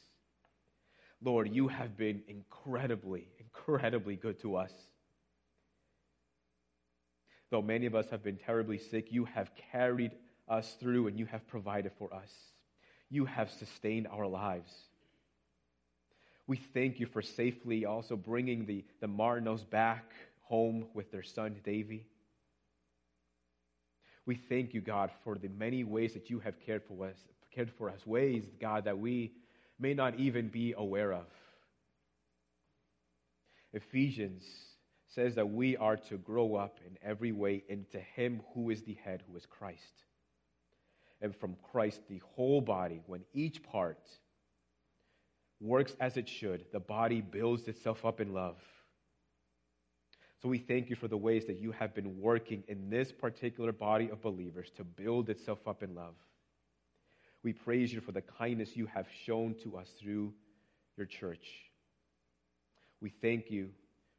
Lord, 1.23 1.55
you 1.55 1.69
have 1.69 1.97
been 1.97 2.23
incredibly, 2.29 3.29
incredibly 3.39 4.17
good 4.17 4.41
to 4.41 4.57
us. 4.57 4.73
Though 7.51 7.63
many 7.63 7.87
of 7.87 7.95
us 7.95 8.11
have 8.11 8.23
been 8.23 8.37
terribly 8.37 8.79
sick, 8.79 9.13
you 9.13 9.27
have 9.27 9.51
carried 9.73 10.13
us 10.49 10.77
through 10.81 11.07
and 11.07 11.19
you 11.19 11.27
have 11.27 11.47
provided 11.47 11.93
for 11.99 12.13
us. 12.13 12.31
You 13.15 13.27
have 13.27 13.49
sustained 13.49 14.09
our 14.09 14.27
lives. 14.27 14.73
We 16.49 16.57
thank 16.75 16.99
you 16.99 17.07
for 17.07 17.23
safely 17.23 17.85
also 17.85 18.17
bringing 18.17 18.67
the, 18.67 18.85
the 19.01 19.07
Martinos 19.07 19.71
back 19.71 20.03
home 20.43 20.87
with 20.95 21.13
their 21.13 21.23
son, 21.23 21.55
Davy. 21.65 22.09
We 24.27 24.35
thank 24.49 24.75
you, 24.75 24.81
God, 24.81 25.13
for 25.23 25.39
the 25.39 25.47
many 25.47 25.85
ways 25.85 26.13
that 26.15 26.29
you 26.29 26.41
have 26.41 26.55
cared 26.67 26.83
for 26.89 27.07
us, 27.07 27.15
cared 27.55 27.71
for 27.79 27.89
us, 27.89 28.05
ways, 28.05 28.47
God, 28.61 28.85
that 28.87 28.99
we 28.99 29.31
may 29.79 29.95
not 29.95 30.19
even 30.19 30.49
be 30.49 30.75
aware 30.77 31.13
of. 31.13 31.27
Ephesians 33.73 34.43
says 35.15 35.37
that 35.37 35.49
we 35.49 35.77
are 35.77 35.99
to 36.09 36.17
grow 36.17 36.57
up 36.57 36.81
in 36.85 36.99
every 37.01 37.31
way 37.31 37.63
into 37.69 38.01
Him 38.01 38.41
who 38.55 38.71
is 38.71 38.83
the 38.83 38.99
head, 39.05 39.23
who 39.31 39.37
is 39.37 39.47
Christ. 39.47 40.03
And 41.25 41.35
from 41.35 41.57
Christ, 41.73 42.03
the 42.07 42.21
whole 42.37 42.61
body, 42.61 43.01
when 43.07 43.23
each 43.33 43.63
part 43.63 43.99
works 45.59 45.97
as 45.99 46.19
it 46.19 46.29
should, 46.29 46.67
the 46.71 46.81
body 46.81 47.23
builds 47.23 47.67
itself 47.67 48.05
up 48.05 48.21
in 48.21 48.35
love. 48.35 48.59
So 50.43 50.51
we 50.51 50.59
thank 50.59 50.91
you 50.91 50.97
for 50.97 51.09
the 51.09 51.17
ways 51.17 51.47
that 51.47 51.59
you 51.59 51.73
have 51.73 51.95
been 51.95 52.21
working 52.21 52.63
in 52.69 52.91
this 52.91 53.11
particular 53.11 53.73
body 53.73 54.11
of 54.11 54.21
believers 54.21 54.71
to 54.77 54.85
build 54.85 55.31
itself 55.31 55.67
up 55.67 55.83
in 55.83 55.95
love. 55.95 56.15
We 57.43 57.55
praise 57.55 57.91
you 57.91 58.03
for 58.03 58.13
the 58.13 58.21
kindness 58.21 58.77
you 58.77 58.85
have 58.85 59.07
shown 59.25 59.55
to 59.63 59.79
us 59.79 59.89
through 59.99 60.35
your 60.99 61.07
church. 61.07 61.49
We 63.01 63.09
thank 63.09 63.51
you 63.51 63.71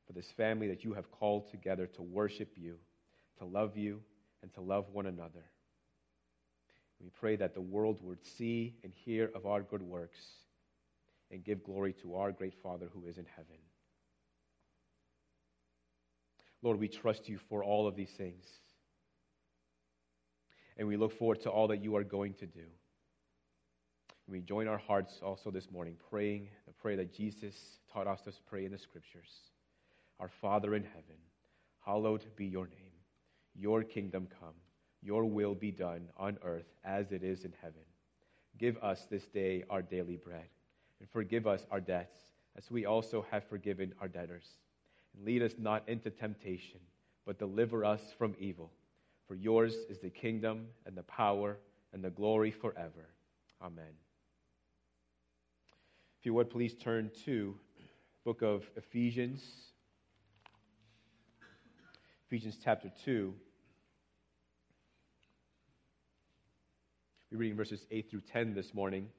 for 0.08 0.14
this 0.14 0.32
family 0.32 0.70
that 0.70 0.84
you 0.84 0.94
have 0.94 1.12
called 1.12 1.52
together 1.52 1.86
to 1.86 2.02
worship 2.02 2.54
you, 2.56 2.78
to 3.38 3.46
love 3.46 3.78
you, 3.78 4.02
and 4.42 4.52
to 4.56 4.62
love 4.62 4.86
one 4.92 5.06
another. 5.06 5.44
We 7.02 7.10
pray 7.10 7.36
that 7.36 7.54
the 7.54 7.62
world 7.62 8.00
would 8.02 8.24
see 8.24 8.76
and 8.84 8.94
hear 8.94 9.30
of 9.36 9.46
our 9.46 9.62
good 9.62 9.82
works 9.82 10.20
and 11.32 11.44
give 11.44 11.64
glory 11.64 11.94
to 12.02 12.16
our 12.16 12.32
great 12.32 12.54
Father 12.64 12.90
who 12.94 13.06
is 13.06 13.18
in 13.18 13.26
heaven. 13.36 13.58
Lord, 16.62 16.80
we 16.80 16.88
trust 16.88 17.28
you 17.30 17.38
for 17.50 17.64
all 17.64 17.88
of 17.88 17.96
these 17.96 18.12
things. 18.12 18.46
And 20.78 20.88
we 20.88 20.98
look 20.98 21.18
forward 21.18 21.42
to 21.42 21.50
all 21.50 21.68
that 21.68 21.84
you 21.84 21.96
are 21.96 22.04
going 22.04 22.34
to 22.36 22.46
do. 22.46 22.66
We 24.28 24.42
join 24.42 24.68
our 24.68 24.80
hearts 24.80 25.20
also 25.24 25.52
this 25.52 25.70
morning 25.70 25.96
praying 26.10 26.48
the 26.66 26.74
prayer 26.74 26.98
that 26.98 27.14
Jesus 27.14 27.56
taught 27.94 28.08
us 28.08 28.22
to 28.22 28.32
pray 28.50 28.66
in 28.66 28.72
the 28.72 28.78
scriptures. 28.78 29.30
Our 30.20 30.32
Father 30.42 30.74
in 30.74 30.84
heaven, 30.84 31.20
hallowed 31.86 32.26
be 32.36 32.46
your 32.46 32.66
name. 32.66 32.94
Your 33.54 33.84
kingdom 33.84 34.28
come. 34.40 34.56
Your 35.06 35.24
will 35.26 35.54
be 35.54 35.70
done 35.70 36.08
on 36.18 36.40
earth 36.44 36.66
as 36.84 37.12
it 37.12 37.24
is 37.24 37.46
in 37.46 37.54
heaven. 37.62 37.84
Give 38.58 38.76
us 38.82 39.06
this 39.06 39.28
day 39.28 39.64
our 39.70 39.84
daily 39.84 40.18
bread, 40.18 40.48
and 41.00 41.08
forgive 41.12 41.46
us 41.46 41.68
our 41.70 41.80
debts, 41.80 42.18
as 42.58 42.72
we 42.72 42.88
also 42.88 43.24
have 43.30 43.48
forgiven 43.48 43.94
our 44.02 44.08
debtors. 44.08 44.48
And 45.14 45.24
lead 45.24 45.44
us 45.44 45.54
not 45.60 45.88
into 45.88 46.10
temptation, 46.10 46.80
but 47.24 47.38
deliver 47.38 47.86
us 47.86 48.02
from 48.18 48.36
evil. 48.40 48.72
For 49.28 49.36
yours 49.36 49.76
is 49.92 50.00
the 50.00 50.10
kingdom, 50.10 50.66
and 50.88 50.98
the 50.98 51.04
power, 51.04 51.60
and 51.94 52.04
the 52.04 52.10
glory 52.10 52.50
forever. 52.50 53.10
Amen. 53.62 53.94
If 56.20 56.26
you 56.26 56.34
would 56.34 56.50
please 56.50 56.74
turn 56.74 57.12
to 57.26 57.54
book 58.24 58.42
of 58.42 58.64
Ephesians. 58.76 59.44
Ephesians 62.28 62.58
chapter 62.64 62.92
2. 63.04 63.36
Reading 67.38 67.58
verses 67.58 67.86
8 67.92 68.10
through 68.10 68.22
10 68.32 68.54
this 68.54 68.74
morning. 68.74 69.10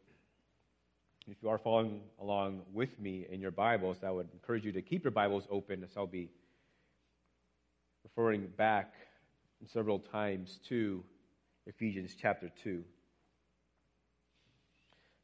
If 1.29 1.37
you 1.43 1.51
are 1.51 1.59
following 1.59 2.01
along 2.19 2.63
with 2.73 2.99
me 2.99 3.27
in 3.31 3.41
your 3.43 3.51
Bibles, 3.51 3.99
I 4.03 4.11
would 4.11 4.29
encourage 4.33 4.65
you 4.65 4.73
to 4.73 4.81
keep 4.81 5.05
your 5.05 5.11
Bibles 5.11 5.45
open 5.51 5.85
as 5.85 5.91
I'll 5.99 6.07
be 6.07 6.31
referring 8.05 8.47
back 8.57 8.95
several 9.71 9.99
times 9.99 10.59
to 10.71 11.05
Ephesians 11.67 12.13
chapter 12.19 12.51
2. 12.65 12.83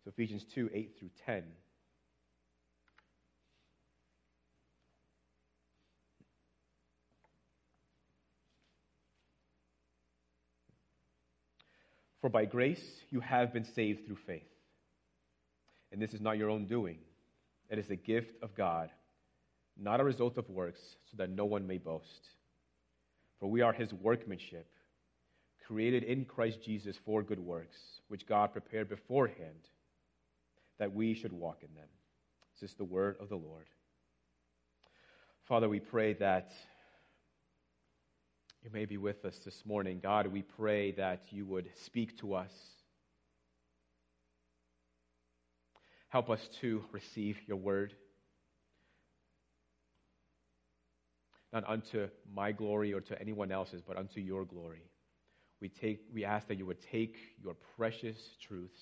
So 0.05 0.11
Ephesians 0.11 0.45
2 0.55 0.69
8 0.75 0.91
through 0.99 1.11
10. 1.25 1.45
For 12.23 12.31
by 12.31 12.45
grace 12.45 13.03
you 13.11 13.21
have 13.21 13.53
been 13.53 13.65
saved 13.65 14.07
through 14.07 14.17
faith. 14.27 14.49
And 15.91 16.01
this 16.01 16.15
is 16.15 16.21
not 16.21 16.39
your 16.39 16.49
own 16.49 16.65
doing, 16.65 16.99
it 17.69 17.79
is 17.79 17.91
a 17.91 17.97
gift 17.97 18.43
of 18.43 18.55
God, 18.55 18.91
not 19.77 20.01
a 20.01 20.05
result 20.05 20.39
of 20.39 20.49
works, 20.49 20.81
so 21.11 21.17
that 21.19 21.31
no 21.31 21.45
one 21.45 21.67
may 21.67 21.79
boast. 21.79 22.29
For 23.41 23.51
we 23.51 23.61
are 23.61 23.73
his 23.73 23.93
workmanship, 23.93 24.69
created 25.67 26.05
in 26.05 26.25
Christ 26.25 26.63
Jesus 26.65 26.97
for 27.05 27.23
good 27.23 27.41
works, 27.41 27.77
which 28.09 28.27
God 28.27 28.53
prepared 28.53 28.89
beforehand 28.89 29.69
that 30.79 30.95
we 30.95 31.15
should 31.15 31.33
walk 31.33 31.59
in 31.63 31.75
them. 31.75 31.89
This 32.61 32.71
is 32.71 32.77
the 32.77 32.85
word 32.85 33.17
of 33.21 33.29
the 33.29 33.37
Lord. 33.37 33.67
Father, 35.49 35.69
we 35.69 35.81
pray 35.81 36.13
that 36.15 36.53
you 38.63 38.71
may 38.73 38.85
be 38.85 38.97
with 38.97 39.25
us 39.25 39.37
this 39.45 39.65
morning. 39.65 39.99
God, 40.01 40.29
we 40.29 40.43
pray 40.43 40.93
that 40.93 41.25
you 41.31 41.45
would 41.47 41.69
speak 41.85 42.17
to 42.21 42.35
us. 42.35 42.53
Help 46.09 46.31
us 46.31 46.49
to 46.61 46.85
receive 46.93 47.37
your 47.49 47.57
word. 47.57 47.93
Not 51.53 51.69
unto 51.69 52.07
my 52.33 52.53
glory 52.53 52.95
or 52.95 53.01
to 53.01 53.21
anyone 53.21 53.51
else's, 53.51 53.83
but 53.87 53.97
unto 53.97 54.21
your 54.21 54.45
glory. 54.45 54.83
We, 55.61 55.69
take, 55.69 56.01
we 56.13 56.25
ask 56.25 56.47
that 56.49 56.57
you 56.57 56.67
would 56.67 56.81
take 56.81 57.17
your 57.43 57.55
precious 57.77 58.17
truths 58.47 58.81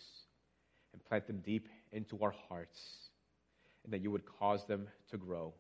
and 0.93 1.05
plant 1.07 1.27
them 1.27 1.41
deep 1.45 1.69
into 1.93 2.19
our 2.23 2.35
hearts, 2.49 2.79
and 3.85 3.93
that 3.93 4.03
you 4.03 4.11
would 4.11 4.25
cause 4.27 4.65
them 4.67 4.89
to 5.11 5.17
grow. 5.17 5.55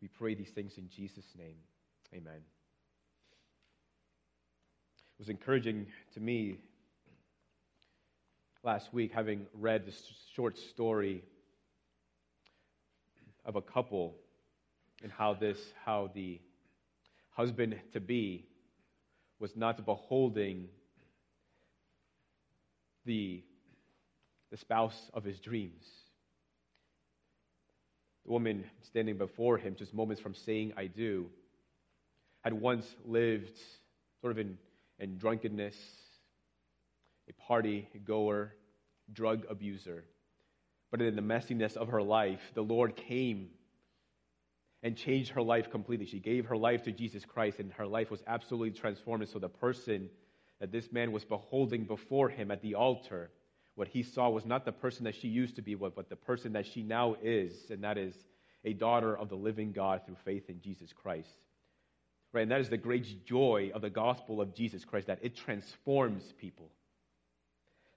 We 0.00 0.08
pray 0.08 0.34
these 0.34 0.50
things 0.50 0.78
in 0.78 0.88
Jesus' 0.88 1.26
name. 1.36 1.56
Amen. 2.12 2.42
It 5.14 5.18
was 5.18 5.28
encouraging 5.28 5.86
to 6.14 6.20
me 6.20 6.56
last 8.64 8.92
week, 8.92 9.12
having 9.12 9.46
read 9.54 9.86
this 9.86 10.02
short 10.34 10.58
story 10.58 11.22
of 13.44 13.54
a 13.54 13.62
couple 13.62 14.16
and 15.04 15.12
how 15.12 15.34
this, 15.34 15.58
how 15.84 16.10
the 16.14 16.40
husband 17.30 17.78
to 17.92 18.00
be 18.00 18.44
was 19.38 19.54
not 19.54 19.84
beholding 19.86 20.68
the, 23.06 23.42
the 24.50 24.56
spouse 24.56 25.10
of 25.14 25.22
his 25.22 25.38
dreams. 25.38 25.84
The 28.26 28.32
woman 28.32 28.64
standing 28.82 29.16
before 29.16 29.58
him, 29.58 29.76
just 29.76 29.94
moments 29.94 30.20
from 30.20 30.34
saying, 30.34 30.72
I 30.76 30.86
do, 30.88 31.30
had 32.40 32.52
once 32.52 32.86
lived 33.04 33.58
sort 34.20 34.32
of 34.32 34.38
in, 34.38 34.58
in 34.98 35.18
drunkenness, 35.18 35.76
a 37.28 37.32
party 37.42 37.88
goer, 38.04 38.54
drug 39.12 39.44
abuser. 39.48 40.04
But 40.90 41.02
in 41.02 41.16
the 41.16 41.22
messiness 41.22 41.76
of 41.76 41.88
her 41.88 42.02
life, 42.02 42.40
the 42.54 42.62
Lord 42.62 42.96
came 42.96 43.50
and 44.82 44.96
changed 44.96 45.32
her 45.32 45.42
life 45.42 45.70
completely. 45.70 46.06
She 46.06 46.18
gave 46.18 46.46
her 46.46 46.56
life 46.56 46.82
to 46.84 46.92
Jesus 46.92 47.24
Christ, 47.24 47.60
and 47.60 47.70
her 47.72 47.86
life 47.86 48.10
was 48.10 48.22
absolutely 48.26 48.70
transformed. 48.70 49.22
And 49.22 49.30
so 49.30 49.38
the 49.38 49.48
person 49.48 50.08
that 50.58 50.72
this 50.72 50.90
man 50.90 51.12
was 51.12 51.24
beholding 51.24 51.84
before 51.84 52.28
him 52.28 52.50
at 52.50 52.62
the 52.62 52.74
altar, 52.74 53.30
what 53.74 53.88
he 53.88 54.02
saw 54.02 54.28
was 54.28 54.44
not 54.44 54.64
the 54.64 54.72
person 54.72 55.04
that 55.04 55.14
she 55.14 55.28
used 55.28 55.56
to 55.56 55.62
be, 55.62 55.74
but 55.74 56.08
the 56.08 56.16
person 56.16 56.52
that 56.54 56.66
she 56.66 56.82
now 56.82 57.16
is, 57.22 57.70
and 57.70 57.84
that 57.84 57.98
is 57.98 58.14
a 58.64 58.72
daughter 58.72 59.16
of 59.16 59.28
the 59.28 59.36
living 59.36 59.72
God 59.72 60.02
through 60.04 60.16
faith 60.24 60.48
in 60.48 60.60
Jesus 60.60 60.92
Christ. 60.92 61.46
Right? 62.32 62.42
And 62.42 62.50
that 62.50 62.60
is 62.60 62.68
the 62.68 62.76
great 62.76 63.24
joy 63.26 63.70
of 63.74 63.82
the 63.82 63.90
gospel 63.90 64.40
of 64.40 64.54
Jesus 64.54 64.84
Christ, 64.84 65.08
that 65.08 65.18
it 65.22 65.36
transforms 65.36 66.22
people. 66.38 66.70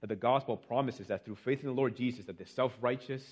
That 0.01 0.07
the 0.07 0.15
gospel 0.15 0.57
promises 0.57 1.07
that 1.07 1.23
through 1.23 1.35
faith 1.35 1.61
in 1.61 1.67
the 1.67 1.73
Lord 1.73 1.95
Jesus, 1.95 2.25
that 2.25 2.37
the 2.37 2.45
self 2.45 2.73
righteous, 2.81 3.23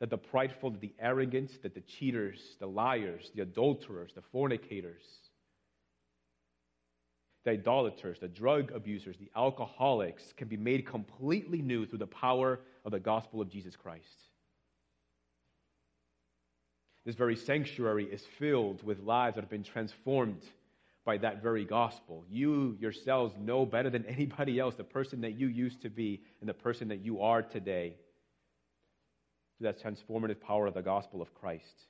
that 0.00 0.10
the 0.10 0.18
prideful, 0.18 0.70
that 0.70 0.80
the 0.80 0.94
arrogant, 1.00 1.62
that 1.62 1.74
the 1.74 1.80
cheaters, 1.80 2.40
the 2.60 2.66
liars, 2.66 3.30
the 3.34 3.42
adulterers, 3.42 4.12
the 4.14 4.22
fornicators, 4.32 5.02
the 7.44 7.52
idolaters, 7.52 8.18
the 8.20 8.28
drug 8.28 8.72
abusers, 8.72 9.16
the 9.18 9.30
alcoholics 9.36 10.32
can 10.36 10.48
be 10.48 10.56
made 10.56 10.86
completely 10.86 11.60
new 11.60 11.86
through 11.86 11.98
the 11.98 12.06
power 12.06 12.60
of 12.84 12.92
the 12.92 13.00
gospel 13.00 13.40
of 13.40 13.50
Jesus 13.50 13.76
Christ. 13.76 14.28
This 17.04 17.16
very 17.16 17.36
sanctuary 17.36 18.06
is 18.06 18.22
filled 18.38 18.82
with 18.82 19.00
lives 19.00 19.34
that 19.34 19.42
have 19.42 19.50
been 19.50 19.62
transformed 19.62 20.42
by 21.04 21.18
that 21.18 21.42
very 21.42 21.64
gospel. 21.64 22.24
You 22.30 22.78
yourselves 22.80 23.34
know 23.38 23.66
better 23.66 23.90
than 23.90 24.06
anybody 24.06 24.58
else 24.58 24.74
the 24.74 24.84
person 24.84 25.20
that 25.20 25.34
you 25.34 25.48
used 25.48 25.82
to 25.82 25.90
be 25.90 26.22
and 26.40 26.48
the 26.48 26.54
person 26.54 26.88
that 26.88 27.04
you 27.04 27.20
are 27.20 27.42
today 27.42 27.96
through 29.58 29.72
that 29.72 29.82
transformative 29.82 30.40
power 30.40 30.66
of 30.66 30.74
the 30.74 30.82
gospel 30.82 31.20
of 31.20 31.34
Christ. 31.34 31.86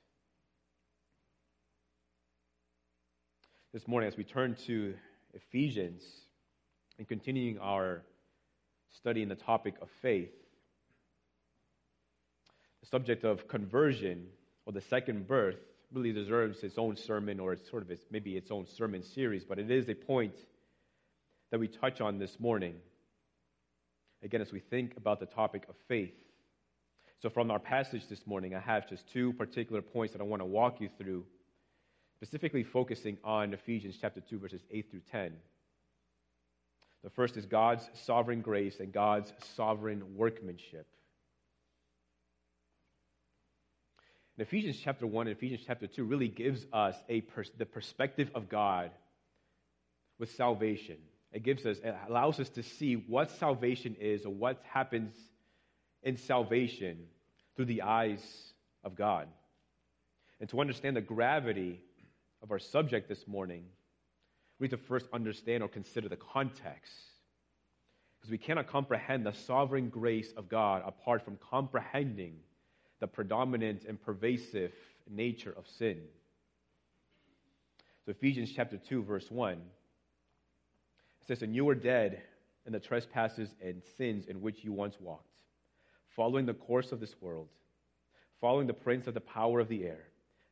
This 3.73 3.87
morning, 3.87 4.07
as 4.07 4.17
we 4.17 4.23
turn 4.23 4.55
to 4.67 4.93
Ephesians 5.33 6.03
and 6.97 7.07
continuing 7.07 7.57
our 7.59 8.03
study 8.89 9.21
in 9.21 9.29
the 9.29 9.35
topic 9.35 9.75
of 9.81 9.89
faith, 10.01 10.31
the 12.81 12.87
subject 12.87 13.23
of 13.23 13.47
conversion 13.47 14.27
or 14.65 14.73
the 14.73 14.81
second 14.81 15.27
birth 15.27 15.59
really 15.91 16.11
deserves 16.11 16.63
its 16.63 16.77
own 16.77 16.95
sermon 16.95 17.39
or 17.39 17.53
it's 17.53 17.69
sort 17.69 17.83
of 17.83 17.91
its, 17.91 18.03
maybe 18.11 18.35
its 18.35 18.51
own 18.51 18.65
sermon 18.65 19.03
series, 19.03 19.43
but 19.43 19.59
it 19.59 19.69
is 19.69 19.87
a 19.89 19.95
point 19.95 20.35
that 21.51 21.59
we 21.59 21.67
touch 21.67 22.01
on 22.01 22.17
this 22.17 22.39
morning. 22.39 22.75
Again, 24.23 24.41
as 24.41 24.51
we 24.51 24.59
think 24.59 24.97
about 24.97 25.19
the 25.19 25.25
topic 25.25 25.65
of 25.69 25.75
faith. 25.87 26.13
So, 27.21 27.29
from 27.29 27.49
our 27.49 27.59
passage 27.59 28.07
this 28.07 28.25
morning, 28.27 28.55
I 28.55 28.59
have 28.59 28.89
just 28.89 29.07
two 29.11 29.33
particular 29.33 29.81
points 29.81 30.13
that 30.13 30.21
I 30.21 30.25
want 30.25 30.41
to 30.41 30.45
walk 30.45 30.81
you 30.81 30.89
through, 30.97 31.25
specifically 32.15 32.63
focusing 32.63 33.17
on 33.23 33.53
Ephesians 33.53 33.97
chapter 33.99 34.19
2, 34.19 34.39
verses 34.39 34.61
8 34.71 34.91
through 34.91 35.01
10. 35.11 35.33
The 37.03 37.09
first 37.11 37.37
is 37.37 37.45
God's 37.45 37.87
sovereign 37.93 38.41
grace 38.41 38.79
and 38.79 38.91
God's 38.91 39.31
sovereign 39.55 40.17
workmanship. 40.17 40.87
In 44.37 44.41
Ephesians 44.41 44.77
chapter 44.83 45.07
1 45.07 45.27
and 45.27 45.35
Ephesians 45.37 45.61
chapter 45.65 45.87
2 45.87 46.03
really 46.03 46.27
gives 46.27 46.65
us 46.73 46.95
a 47.07 47.21
pers- 47.21 47.51
the 47.57 47.65
perspective 47.65 48.29
of 48.35 48.49
God 48.49 48.91
with 50.19 50.31
salvation. 50.35 50.97
It 51.31 51.43
gives 51.43 51.65
us, 51.65 51.77
it 51.77 51.95
allows 52.09 52.39
us 52.39 52.49
to 52.49 52.63
see 52.63 52.95
what 52.95 53.31
salvation 53.31 53.95
is 53.99 54.25
or 54.25 54.33
what 54.33 54.61
happens 54.69 55.15
in 56.03 56.17
salvation 56.17 56.97
through 57.55 57.65
the 57.65 57.83
eyes 57.83 58.21
of 58.83 58.95
God. 58.95 59.27
And 60.41 60.49
to 60.49 60.59
understand 60.59 60.97
the 60.97 61.01
gravity 61.01 61.79
of 62.43 62.51
our 62.51 62.59
subject 62.59 63.07
this 63.07 63.25
morning, 63.27 63.63
we 64.59 64.65
need 64.65 64.71
to 64.71 64.77
first 64.77 65.07
understand 65.13 65.63
or 65.63 65.69
consider 65.69 66.09
the 66.09 66.17
context. 66.17 66.93
Because 68.19 68.31
we 68.31 68.37
cannot 68.37 68.67
comprehend 68.67 69.25
the 69.25 69.33
sovereign 69.33 69.87
grace 69.87 70.33
of 70.35 70.49
God 70.49 70.83
apart 70.85 71.23
from 71.23 71.37
comprehending 71.49 72.35
the 73.05 73.09
predominant 73.09 73.83
and 73.87 74.01
pervasive 74.01 74.71
nature 75.07 75.53
of 75.55 75.63
sin. 75.77 75.99
So, 78.03 78.09
Ephesians 78.09 78.51
chapter 78.55 78.77
2, 78.77 79.03
verse 79.03 79.29
1, 79.29 79.53
it 79.53 79.59
says, 81.27 81.43
And 81.43 81.53
you 81.53 81.65
were 81.65 81.75
dead 81.75 82.23
in 82.65 82.73
the 82.73 82.79
trespasses 82.79 83.49
and 83.63 83.83
sins 83.95 84.25
in 84.27 84.41
which 84.41 84.63
you 84.63 84.73
once 84.73 84.95
walked, 84.99 85.29
following 86.15 86.47
the 86.47 86.55
course 86.55 86.91
of 86.91 86.99
this 86.99 87.13
world, 87.21 87.47
following 88.41 88.65
the 88.65 88.73
prince 88.73 89.05
of 89.05 89.13
the 89.13 89.21
power 89.21 89.59
of 89.59 89.69
the 89.69 89.83
air, 89.83 90.07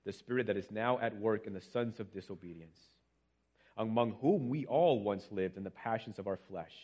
the 0.06 0.14
spirit 0.14 0.46
that 0.46 0.56
is 0.56 0.70
now 0.70 1.00
at 1.00 1.20
work 1.20 1.48
in 1.48 1.54
the 1.54 1.62
sons 1.74 2.00
of 2.00 2.14
disobedience, 2.14 2.78
among 3.78 4.12
whom 4.22 4.48
we 4.48 4.68
all 4.68 5.00
once 5.00 5.24
lived 5.32 5.58
in 5.58 5.64
the 5.64 5.72
passions 5.72 6.20
of 6.20 6.28
our 6.28 6.38
flesh, 6.52 6.76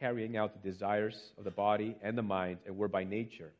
carrying 0.00 0.38
out 0.38 0.54
the 0.54 0.70
desires 0.70 1.32
of 1.36 1.44
the 1.44 1.50
body 1.50 1.96
and 2.02 2.16
the 2.16 2.22
mind, 2.22 2.56
and 2.64 2.78
were 2.78 2.88
by 2.88 3.04
nature 3.04 3.52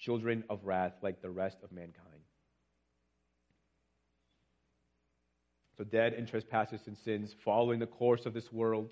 children 0.00 0.42
of 0.48 0.64
wrath 0.64 0.94
like 1.02 1.22
the 1.22 1.30
rest 1.30 1.58
of 1.62 1.70
mankind. 1.70 2.06
So, 5.76 5.84
dead 5.84 6.14
in 6.14 6.26
trespasses 6.26 6.80
and 6.86 6.96
sins, 6.98 7.34
following 7.44 7.78
the 7.78 7.86
course 7.86 8.26
of 8.26 8.34
this 8.34 8.52
world, 8.52 8.90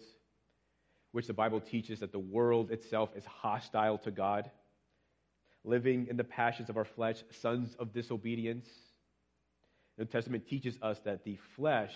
which 1.13 1.27
the 1.27 1.33
Bible 1.33 1.61
teaches 1.61 2.01
that 2.01 2.13
the 2.13 2.19
world 2.19 2.71
itself 2.71 3.11
is 3.17 3.25
hostile 3.27 3.99
to 3.99 4.11
God, 4.11 4.51
living 5.65 6.07
in 6.09 6.17
the 6.17 6.25
passions 6.25 6.71
of 6.71 6.77
our 6.77 6.85
flesh, 6.85 7.23
sons 7.31 7.75
of 7.79 7.93
disobedience. 7.93 8.69
The 9.97 10.05
New 10.05 10.11
Testament 10.11 10.47
teaches 10.47 10.79
us 10.81 10.99
that 11.01 11.25
the 11.25 11.37
flesh 11.57 11.95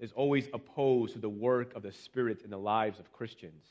is 0.00 0.12
always 0.12 0.48
opposed 0.52 1.14
to 1.14 1.18
the 1.18 1.28
work 1.28 1.74
of 1.74 1.82
the 1.82 1.92
Spirit 1.92 2.42
in 2.42 2.50
the 2.50 2.58
lives 2.58 2.98
of 2.98 3.12
Christians. 3.12 3.64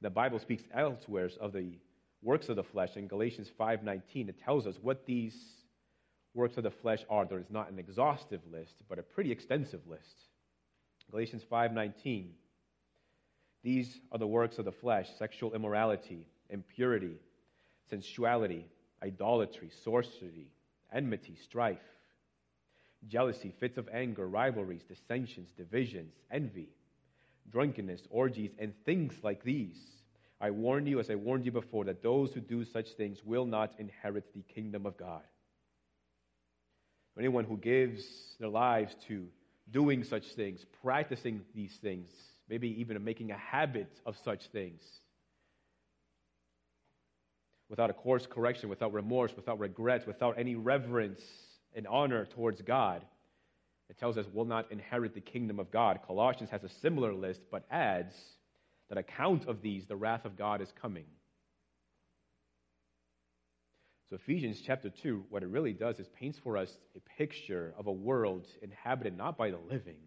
The 0.00 0.10
Bible 0.10 0.38
speaks 0.38 0.64
elsewhere 0.74 1.30
of 1.40 1.52
the 1.52 1.78
works 2.26 2.48
of 2.48 2.56
the 2.56 2.64
flesh 2.64 2.96
in 2.96 3.06
Galatians 3.06 3.48
5:19. 3.48 4.28
It 4.28 4.38
tells 4.40 4.66
us 4.66 4.76
what 4.82 5.06
these 5.06 5.62
works 6.34 6.56
of 6.56 6.64
the 6.64 6.70
flesh 6.72 7.04
are. 7.08 7.24
There 7.24 7.38
is 7.38 7.50
not 7.50 7.70
an 7.70 7.78
exhaustive 7.78 8.44
list, 8.50 8.74
but 8.88 8.98
a 8.98 9.02
pretty 9.02 9.30
extensive 9.30 9.86
list. 9.86 10.28
Galatians 11.12 11.44
5:19. 11.44 12.34
These 13.62 14.00
are 14.10 14.18
the 14.18 14.26
works 14.26 14.58
of 14.58 14.64
the 14.64 14.72
flesh: 14.72 15.08
sexual 15.14 15.54
immorality, 15.54 16.26
impurity, 16.50 17.16
sensuality, 17.88 18.68
idolatry, 19.02 19.70
sorcery, 19.70 20.50
enmity, 20.92 21.36
strife, 21.36 21.96
jealousy, 23.06 23.52
fits 23.52 23.78
of 23.78 23.88
anger, 23.90 24.26
rivalries, 24.28 24.82
dissensions, 24.82 25.52
divisions, 25.52 26.12
envy, 26.32 26.70
drunkenness, 27.50 28.08
orgies, 28.10 28.52
and 28.58 28.74
things 28.84 29.22
like 29.22 29.44
these. 29.44 30.02
I 30.40 30.50
warn 30.50 30.86
you, 30.86 31.00
as 31.00 31.10
I 31.10 31.14
warned 31.14 31.46
you 31.46 31.52
before, 31.52 31.84
that 31.84 32.02
those 32.02 32.32
who 32.32 32.40
do 32.40 32.64
such 32.64 32.90
things 32.90 33.24
will 33.24 33.46
not 33.46 33.72
inherit 33.78 34.34
the 34.34 34.42
kingdom 34.42 34.84
of 34.84 34.96
God. 34.96 35.22
Anyone 37.18 37.44
who 37.44 37.56
gives 37.56 38.04
their 38.38 38.50
lives 38.50 38.94
to 39.08 39.26
doing 39.70 40.04
such 40.04 40.26
things, 40.34 40.64
practicing 40.82 41.40
these 41.54 41.74
things, 41.80 42.10
maybe 42.48 42.68
even 42.80 43.02
making 43.02 43.30
a 43.30 43.38
habit 43.38 43.90
of 44.04 44.16
such 44.22 44.46
things, 44.48 44.82
without 47.70 47.88
a 47.88 47.94
course 47.94 48.26
correction, 48.26 48.68
without 48.68 48.92
remorse, 48.92 49.34
without 49.34 49.58
regret, 49.58 50.06
without 50.06 50.38
any 50.38 50.54
reverence 50.54 51.22
and 51.74 51.86
honor 51.86 52.26
towards 52.26 52.60
God, 52.60 53.02
it 53.88 53.98
tells 53.98 54.18
us 54.18 54.26
will 54.32 54.44
not 54.44 54.70
inherit 54.70 55.14
the 55.14 55.20
kingdom 55.20 55.58
of 55.58 55.70
God. 55.70 56.00
Colossians 56.06 56.50
has 56.50 56.64
a 56.64 56.68
similar 56.68 57.14
list, 57.14 57.40
but 57.50 57.64
adds 57.70 58.14
that 58.88 58.98
account 58.98 59.46
of 59.46 59.62
these, 59.62 59.86
the 59.86 59.96
wrath 59.96 60.24
of 60.24 60.36
God 60.36 60.60
is 60.60 60.72
coming. 60.80 61.06
So, 64.08 64.14
Ephesians 64.16 64.62
chapter 64.64 64.88
2, 64.88 65.24
what 65.30 65.42
it 65.42 65.48
really 65.48 65.72
does 65.72 65.98
is 65.98 66.06
paints 66.20 66.38
for 66.38 66.56
us 66.56 66.70
a 66.94 67.00
picture 67.18 67.74
of 67.76 67.88
a 67.88 67.92
world 67.92 68.46
inhabited 68.62 69.16
not 69.16 69.36
by 69.36 69.50
the 69.50 69.58
living, 69.68 69.98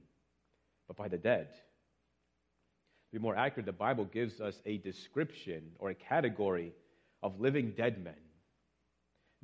but 0.88 0.96
by 0.96 1.10
the 1.10 1.18
dead. 1.18 1.50
To 1.52 3.20
be 3.20 3.22
more 3.22 3.36
accurate, 3.36 3.66
the 3.66 3.74
Bible 3.74 4.06
gives 4.06 4.40
us 4.40 4.56
a 4.66 4.78
description 4.78 5.72
or 5.80 5.90
a 5.90 5.96
category 5.96 6.72
of 7.22 7.42
living 7.42 7.74
dead 7.76 8.02
men, 8.02 8.14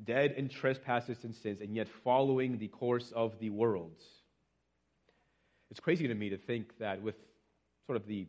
dead 0.02 0.36
in 0.38 0.48
trespasses 0.48 1.18
and 1.24 1.36
sins, 1.36 1.60
and 1.60 1.76
yet 1.76 1.90
following 2.06 2.58
the 2.58 2.70
course 2.70 3.12
of 3.14 3.38
the 3.40 3.50
world. 3.50 4.02
It's 5.70 5.82
crazy 5.82 6.08
to 6.08 6.16
me 6.16 6.30
to 6.30 6.38
think 6.38 6.78
that 6.80 7.02
with 7.02 7.16
sort 7.88 7.98
of 7.98 8.08
the 8.08 8.28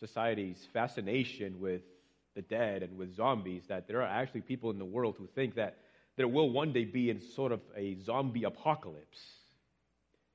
society's 0.00 0.58
fascination 0.72 1.60
with 1.60 1.82
the 2.34 2.42
dead 2.42 2.82
and 2.82 2.96
with 2.96 3.16
zombies, 3.16 3.62
that 3.68 3.88
there 3.88 4.00
are 4.00 4.06
actually 4.08 4.42
people 4.42 4.70
in 4.70 4.78
the 4.78 4.84
world 4.84 5.16
who 5.18 5.26
think 5.34 5.56
that 5.56 5.76
there 6.16 6.28
will 6.28 6.50
one 6.50 6.72
day 6.72 6.84
be 6.84 7.10
in 7.10 7.20
sort 7.34 7.52
of 7.52 7.60
a 7.76 7.96
zombie 8.04 8.44
apocalypse. 8.44 9.18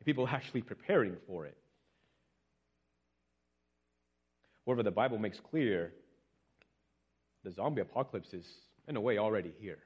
People 0.06 0.28
actually 0.32 0.62
preparing 0.62 1.16
for 1.28 1.46
it. 1.46 1.58
However, 4.66 4.84
the 4.84 4.92
Bible 4.92 5.18
makes 5.18 5.40
clear 5.40 5.94
the 7.44 7.52
zombie 7.52 7.82
apocalypse 7.82 8.34
is, 8.34 8.46
in 8.88 8.96
a 8.96 9.02
way, 9.02 9.18
already 9.18 9.54
here. 9.60 9.80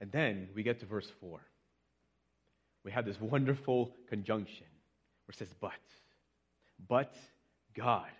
And 0.00 0.10
then 0.10 0.48
we 0.54 0.62
get 0.62 0.80
to 0.80 0.86
verse 0.86 1.10
4. 1.20 1.40
We 2.84 2.92
have 2.92 3.04
this 3.04 3.16
wonderful 3.20 3.94
conjunction 4.08 4.66
where 5.30 5.34
it 5.34 5.48
says, 5.48 5.54
but. 5.60 5.72
But 6.88 7.14
God. 7.76 8.10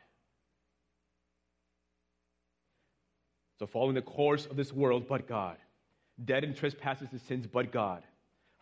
So, 3.58 3.66
following 3.66 3.96
the 3.96 4.02
course 4.02 4.46
of 4.46 4.56
this 4.56 4.72
world, 4.72 5.08
but 5.08 5.26
God. 5.26 5.56
Dead 6.24 6.44
in 6.44 6.54
trespasses 6.54 7.08
and 7.10 7.20
sins, 7.22 7.48
but 7.52 7.72
God. 7.72 8.04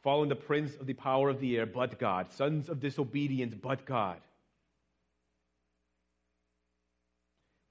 Following 0.02 0.30
the 0.30 0.36
prince 0.36 0.74
of 0.76 0.86
the 0.86 0.94
power 0.94 1.28
of 1.28 1.40
the 1.40 1.58
air, 1.58 1.66
but 1.66 1.98
God. 1.98 2.32
Sons 2.32 2.70
of 2.70 2.80
disobedience, 2.80 3.54
but 3.54 3.84
God. 3.84 4.18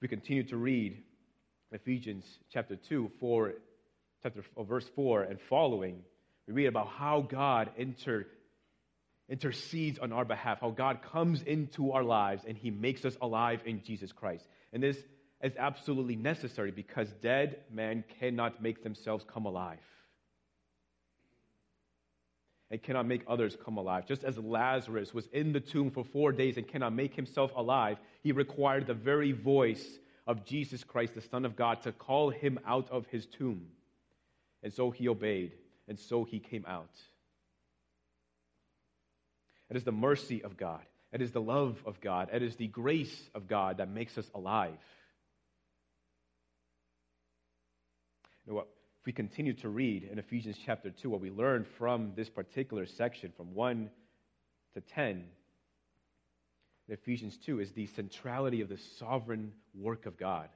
We 0.00 0.06
continue 0.06 0.44
to 0.44 0.56
read 0.56 1.02
Ephesians 1.72 2.24
chapter 2.52 2.76
2, 2.76 3.10
4, 3.18 3.54
chapter, 4.22 4.44
oh, 4.56 4.62
verse 4.62 4.88
4 4.94 5.24
and 5.24 5.40
following. 5.40 6.04
We 6.46 6.52
read 6.52 6.66
about 6.66 6.86
how 6.86 7.22
God 7.22 7.70
inter, 7.76 8.26
intercedes 9.28 9.98
on 9.98 10.12
our 10.12 10.24
behalf, 10.24 10.60
how 10.60 10.70
God 10.70 11.00
comes 11.02 11.42
into 11.42 11.92
our 11.92 12.02
lives 12.02 12.44
and 12.46 12.56
he 12.56 12.70
makes 12.70 13.04
us 13.04 13.16
alive 13.20 13.60
in 13.66 13.82
Jesus 13.82 14.12
Christ. 14.12 14.46
And 14.72 14.82
this 14.82 14.96
is 15.42 15.52
absolutely 15.58 16.16
necessary 16.16 16.70
because 16.70 17.08
dead 17.22 17.58
men 17.70 18.04
cannot 18.18 18.62
make 18.62 18.82
themselves 18.82 19.24
come 19.32 19.44
alive. 19.44 19.78
And 22.70 22.82
cannot 22.82 23.06
make 23.06 23.22
others 23.26 23.56
come 23.64 23.78
alive. 23.78 24.06
Just 24.06 24.24
as 24.24 24.36
Lazarus 24.36 25.14
was 25.14 25.26
in 25.32 25.52
the 25.52 25.60
tomb 25.60 25.90
for 25.90 26.04
four 26.04 26.32
days 26.32 26.58
and 26.58 26.68
cannot 26.68 26.92
make 26.92 27.14
himself 27.14 27.50
alive, 27.56 27.96
he 28.22 28.32
required 28.32 28.86
the 28.86 28.94
very 28.94 29.32
voice 29.32 29.86
of 30.26 30.44
Jesus 30.44 30.84
Christ, 30.84 31.14
the 31.14 31.22
Son 31.22 31.46
of 31.46 31.56
God, 31.56 31.82
to 31.82 31.92
call 31.92 32.28
him 32.28 32.58
out 32.66 32.90
of 32.90 33.06
his 33.06 33.24
tomb. 33.24 33.68
And 34.62 34.70
so 34.72 34.90
he 34.90 35.08
obeyed, 35.08 35.52
and 35.86 35.98
so 35.98 36.24
he 36.24 36.40
came 36.40 36.66
out. 36.68 36.90
It 39.70 39.76
is 39.76 39.84
the 39.84 39.92
mercy 39.92 40.42
of 40.42 40.56
God, 40.56 40.82
it 41.12 41.20
is 41.20 41.32
the 41.32 41.40
love 41.40 41.82
of 41.86 42.00
God, 42.00 42.30
it 42.32 42.42
is 42.42 42.56
the 42.56 42.68
grace 42.68 43.28
of 43.34 43.46
God 43.48 43.78
that 43.78 43.88
makes 43.88 44.16
us 44.16 44.30
alive. 44.34 44.78
You 48.46 48.52
know 48.52 48.56
what? 48.56 48.68
If 49.00 49.06
we 49.06 49.12
continue 49.12 49.52
to 49.54 49.68
read 49.68 50.04
in 50.10 50.18
Ephesians 50.18 50.56
chapter 50.64 50.90
2, 50.90 51.10
what 51.10 51.20
we 51.20 51.30
learn 51.30 51.66
from 51.76 52.12
this 52.16 52.28
particular 52.28 52.86
section, 52.86 53.32
from 53.36 53.54
1 53.54 53.90
to 54.74 54.80
10, 54.80 55.24
in 56.88 56.94
Ephesians 56.94 57.36
2, 57.44 57.60
is 57.60 57.72
the 57.72 57.86
centrality 57.88 58.62
of 58.62 58.68
the 58.68 58.78
sovereign 58.98 59.52
work 59.74 60.06
of 60.06 60.16
God. 60.16 60.48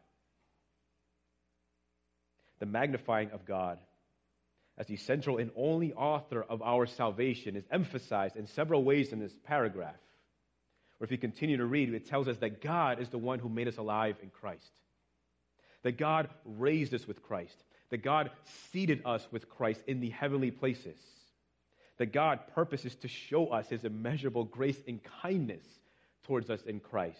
The 2.59 2.67
magnifying 2.67 3.31
of 3.33 3.45
God 3.45 3.79
as 4.79 4.87
the 4.87 4.97
central 4.97 5.39
and 5.39 5.51
only 5.57 5.93
author 5.93 6.43
of 6.43 6.62
our 6.62 6.87
salvation 6.87 7.57
is 7.57 7.64
emphasized 7.70 8.37
in 8.37 8.47
several 8.47 8.83
ways 8.83 9.12
in 9.12 9.18
this 9.18 9.35
paragraph. 9.45 9.95
Or 11.01 11.05
if 11.05 11.11
you 11.11 11.18
continue 11.18 11.59
to 11.59 11.66
read, 11.66 11.93
it 11.93 12.09
tells 12.09 12.29
us 12.29 12.39
that 12.39 12.62
God 12.62 13.01
is 13.01 13.09
the 13.09 13.18
one 13.18 13.39
who 13.39 13.49
made 13.49 13.68
us 13.68 13.77
alive 13.77 14.16
in 14.23 14.31
Christ. 14.31 14.70
That 15.83 15.99
God 15.99 16.29
raised 16.45 16.95
us 16.95 17.07
with 17.07 17.23
Christ. 17.23 17.57
That 17.91 18.03
God 18.03 18.31
seated 18.70 19.03
us 19.05 19.27
with 19.31 19.49
Christ 19.49 19.81
in 19.87 20.01
the 20.01 20.11
heavenly 20.11 20.51
places. 20.51 20.97
That 21.99 22.12
God 22.12 22.41
purposes 22.55 22.95
to 22.97 23.09
show 23.09 23.49
us 23.49 23.68
his 23.68 23.85
immeasurable 23.85 24.45
grace 24.45 24.81
and 24.89 25.01
kindness 25.23 25.64
towards 26.25 26.49
us 26.49 26.62
in 26.62 26.81
Christ. 26.81 27.18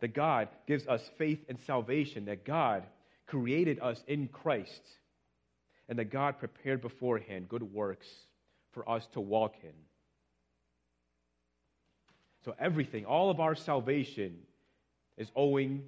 That 0.00 0.14
God 0.14 0.48
gives 0.66 0.86
us 0.86 1.02
faith 1.18 1.44
and 1.48 1.58
salvation. 1.66 2.26
That 2.26 2.44
God 2.44 2.84
created 3.26 3.80
us 3.80 4.02
in 4.06 4.28
Christ 4.28 4.82
and 5.88 5.98
that 5.98 6.10
God 6.10 6.38
prepared 6.38 6.80
beforehand 6.80 7.48
good 7.48 7.62
works 7.62 8.08
for 8.72 8.88
us 8.88 9.06
to 9.12 9.20
walk 9.20 9.54
in. 9.62 9.72
So, 12.44 12.54
everything, 12.58 13.04
all 13.04 13.30
of 13.30 13.40
our 13.40 13.54
salvation, 13.54 14.38
is 15.16 15.30
owing 15.34 15.82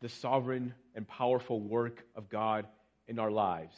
the 0.00 0.08
sovereign 0.08 0.74
and 0.94 1.06
powerful 1.06 1.60
work 1.60 2.04
of 2.14 2.28
God 2.28 2.66
in 3.08 3.18
our 3.18 3.30
lives. 3.30 3.76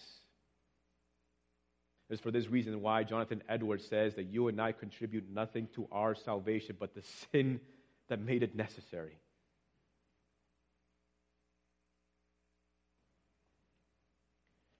It's 2.09 2.21
for 2.21 2.31
this 2.31 2.49
reason 2.49 2.81
why 2.83 3.03
Jonathan 3.03 3.43
Edwards 3.49 3.87
says 3.89 4.15
that 4.15 4.27
you 4.27 4.49
and 4.49 4.61
I 4.61 4.73
contribute 4.73 5.25
nothing 5.33 5.69
to 5.75 5.89
our 5.91 6.15
salvation 6.15 6.77
but 6.79 6.95
the 6.95 7.03
sin 7.33 7.61
that 8.09 8.21
made 8.21 8.45
it 8.45 8.55
necessary. 8.55 9.19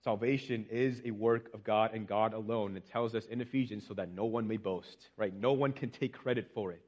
Salvation 0.07 0.67
is 0.71 1.03
a 1.05 1.11
work 1.11 1.51
of 1.53 1.65
God 1.65 1.91
and 1.93 2.07
God 2.07 2.33
alone. 2.33 2.77
It 2.77 2.89
tells 2.89 3.17
us 3.17 3.27
in 3.27 3.41
Ephesians 3.41 3.85
so 3.89 3.95
that 3.95 4.15
no 4.15 4.25
one 4.27 4.47
may 4.47 4.57
boast, 4.57 5.09
right? 5.17 5.35
No 5.35 5.53
one 5.53 5.73
can 5.73 5.91
take 5.91 6.15
credit 6.15 6.49
for 6.55 6.71
it. 6.71 6.81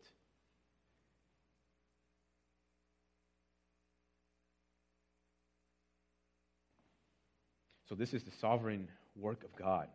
So, 7.88 7.96
this 7.96 8.14
is 8.14 8.22
the 8.22 8.30
sovereign 8.40 8.88
work 9.16 9.42
of 9.42 9.56
God. 9.56 9.88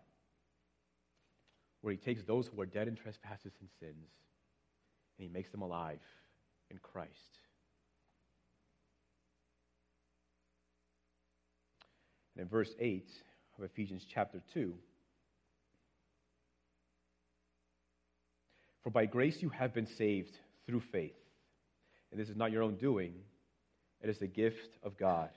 where 1.81 1.93
he 1.93 1.97
takes 1.97 2.23
those 2.23 2.47
who 2.47 2.61
are 2.61 2.65
dead 2.65 2.89
in 2.89 2.95
trespasses 2.95 3.53
and 3.61 3.69
sins 3.79 4.09
and 5.17 5.27
he 5.27 5.29
makes 5.29 5.51
them 5.51 5.61
alive 5.61 6.01
in 6.71 6.77
Christ. 6.79 7.39
And 12.35 12.43
in 12.43 12.49
verse 12.49 12.73
8 12.79 13.09
of 13.57 13.63
Ephesians 13.63 14.05
chapter 14.11 14.41
2, 14.53 14.73
For 18.83 18.89
by 18.89 19.05
grace 19.05 19.41
you 19.41 19.49
have 19.49 19.73
been 19.73 19.87
saved 19.87 20.37
through 20.65 20.81
faith. 20.91 21.15
And 22.11 22.19
this 22.19 22.29
is 22.29 22.35
not 22.35 22.51
your 22.51 22.63
own 22.63 22.75
doing, 22.75 23.13
it 24.01 24.09
is 24.09 24.19
the 24.19 24.27
gift 24.27 24.77
of 24.83 24.97
God. 24.97 25.29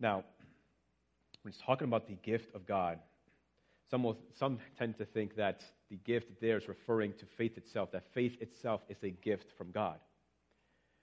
Now, 0.00 0.24
when 1.42 1.52
it's 1.52 1.62
talking 1.64 1.86
about 1.86 2.08
the 2.08 2.14
gift 2.14 2.52
of 2.56 2.66
God, 2.66 2.98
some, 3.88 4.02
will, 4.02 4.18
some 4.38 4.58
tend 4.76 4.98
to 4.98 5.04
think 5.04 5.36
that 5.36 5.62
the 5.90 5.96
gift 5.96 6.40
there 6.40 6.56
is 6.56 6.66
referring 6.66 7.12
to 7.20 7.26
faith 7.38 7.56
itself, 7.56 7.92
that 7.92 8.04
faith 8.12 8.36
itself 8.40 8.80
is 8.88 8.96
a 9.04 9.10
gift 9.10 9.46
from 9.56 9.70
God. 9.70 9.98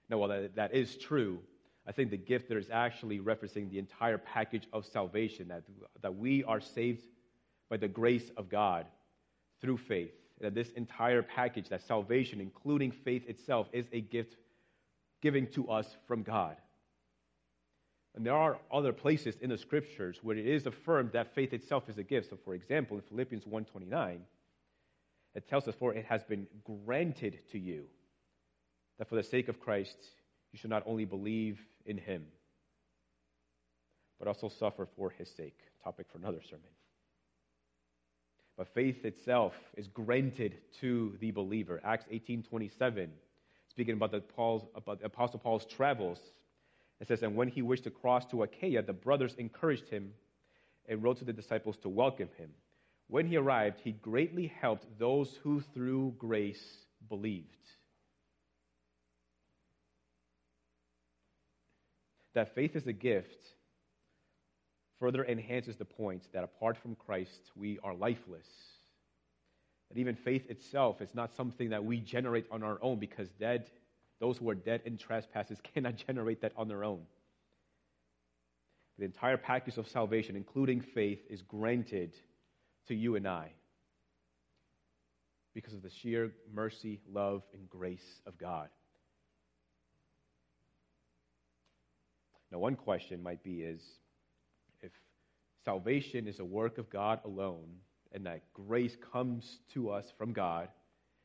Now, 0.10 0.18
while 0.18 0.30
that, 0.30 0.56
that 0.56 0.74
is 0.74 0.98
true, 0.98 1.40
I 1.88 1.92
think 1.92 2.10
the 2.10 2.18
gift 2.18 2.50
there 2.50 2.58
is 2.58 2.70
actually 2.72 3.20
referencing 3.20 3.70
the 3.70 3.80
entire 3.80 4.18
package 4.18 4.68
of 4.74 4.86
salvation, 4.86 5.48
that, 5.50 5.64
that 6.02 6.16
we 6.16 6.44
are 6.44 6.60
saved 6.60 7.06
by 7.70 7.78
the 7.78 7.88
grace 7.88 8.32
of 8.38 8.50
God 8.50 8.86
through 9.62 9.78
faith. 9.78 10.12
That 10.42 10.56
this 10.56 10.70
entire 10.72 11.22
package, 11.22 11.70
that 11.70 11.82
salvation, 11.82 12.40
including 12.40 12.92
faith 12.92 13.28
itself, 13.28 13.68
is 13.74 13.86
a 13.92 14.02
gift 14.02 14.36
given 15.22 15.48
to 15.48 15.70
us 15.70 15.98
from 16.08 16.24
God. 16.24 16.56
And 18.16 18.26
there 18.26 18.36
are 18.36 18.58
other 18.72 18.94
places 18.94 19.36
in 19.42 19.50
the 19.50 19.58
scriptures 19.58 20.20
where 20.24 20.38
it 20.38 20.48
is 20.48 20.66
affirmed 20.66 21.12
that 21.12 21.36
faith 21.36 21.54
itself 21.54 21.90
is 21.90 21.98
a 21.98 22.04
gift. 22.04 22.30
So, 22.30 22.38
for 22.44 22.54
example, 22.54 22.98
in 22.98 23.04
Philippians 23.04 23.46
1.29, 23.46 24.20
it 25.36 25.48
tells 25.48 25.68
us, 25.68 25.76
For 25.76 25.94
it 25.94 26.06
has 26.06 26.24
been 26.24 26.48
granted 26.66 27.40
to 27.52 27.60
you 27.60 27.86
that 29.00 29.10
for 29.10 29.16
the 29.16 29.24
sake 29.24 29.48
of 29.48 29.60
Christ 29.60 29.98
you 30.52 30.60
should 30.60 30.70
not 30.70 30.84
only 30.86 31.06
believe 31.06 31.60
in 31.86 31.98
him, 31.98 32.26
but 34.20 34.28
also 34.28 34.50
suffer 34.50 34.88
for 34.96 35.10
his 35.10 35.30
sake. 35.36 35.58
Topic 35.84 36.06
for 36.12 36.18
another 36.18 36.42
sermon. 36.44 36.70
But 38.58 38.68
faith 38.74 39.06
itself 39.06 39.54
is 39.78 39.88
granted 39.88 40.58
to 40.82 41.16
the 41.22 41.32
believer. 41.32 41.80
Acts 41.84 42.06
18.27, 42.12 43.08
speaking 43.70 43.94
about 43.94 44.12
the, 44.12 44.20
Paul's, 44.20 44.64
about 44.76 45.00
the 45.00 45.06
Apostle 45.06 45.40
Paul's 45.40 45.66
travels, 45.66 46.20
it 47.00 47.08
says, 47.08 47.24
And 47.24 47.38
when 47.38 47.48
he 47.48 47.62
wished 47.62 47.86
to 47.86 47.92
cross 47.92 48.26
to 48.26 48.44
Achaia, 48.44 48.82
the 48.82 48.92
brothers 48.92 49.34
encouraged 49.38 49.88
him 49.88 50.12
and 50.90 51.02
wrote 51.02 51.20
to 51.20 51.26
the 51.26 51.32
disciples 51.32 51.78
to 51.84 51.90
welcome 51.90 52.28
him. 52.38 52.50
When 53.08 53.28
he 53.28 53.38
arrived, 53.38 53.80
he 53.82 53.94
greatly 53.94 54.52
helped 54.60 54.86
those 55.00 55.34
who 55.42 55.62
through 55.74 56.16
grace 56.18 56.62
believed. 57.08 57.56
That 62.40 62.56
faith 62.56 62.78
is 62.78 62.88
a 62.88 62.94
gift 62.94 63.50
further 64.98 65.26
enhances 65.26 65.76
the 65.76 65.84
point 65.84 66.24
that 66.32 66.46
apart 66.46 66.78
from 66.78 66.96
Christ, 66.96 67.52
we 67.54 67.80
are 67.84 67.94
lifeless. 67.94 68.48
That 69.90 70.00
even 70.00 70.16
faith 70.16 70.50
itself 70.50 71.02
is 71.02 71.14
not 71.14 71.36
something 71.36 71.72
that 71.72 71.84
we 71.84 72.00
generate 72.00 72.46
on 72.50 72.64
our 72.64 72.82
own 72.82 72.98
because 72.98 73.28
dead 73.42 73.70
those 74.22 74.38
who 74.38 74.50
are 74.50 74.56
dead 74.56 74.84
in 74.86 74.98
trespasses 74.98 75.58
cannot 75.74 75.98
generate 76.08 76.40
that 76.40 76.54
on 76.56 76.70
their 76.70 76.86
own. 76.86 77.02
The 79.00 79.04
entire 79.04 79.36
package 79.36 79.76
of 79.76 79.90
salvation, 79.90 80.38
including 80.38 80.80
faith, 80.80 81.20
is 81.30 81.42
granted 81.42 82.14
to 82.88 82.96
you 82.96 83.18
and 83.18 83.28
I 83.28 83.52
because 85.54 85.74
of 85.74 85.82
the 85.82 85.90
sheer 85.90 86.32
mercy, 86.54 87.02
love, 87.12 87.44
and 87.54 87.70
grace 87.70 88.22
of 88.26 88.38
God. 88.38 88.70
Now, 92.52 92.60
one 92.60 92.76
question 92.76 93.22
might 93.22 93.44
be 93.44 93.62
is 93.62 93.82
if 94.82 94.92
salvation 95.66 96.28
is 96.28 96.40
a 96.40 96.46
work 96.46 96.78
of 96.78 96.90
God 96.90 97.20
alone 97.24 97.68
and 98.12 98.26
that 98.26 98.42
grace 98.54 98.96
comes 99.12 99.60
to 99.74 99.92
us 99.92 100.06
from 100.18 100.34
God, 100.34 100.70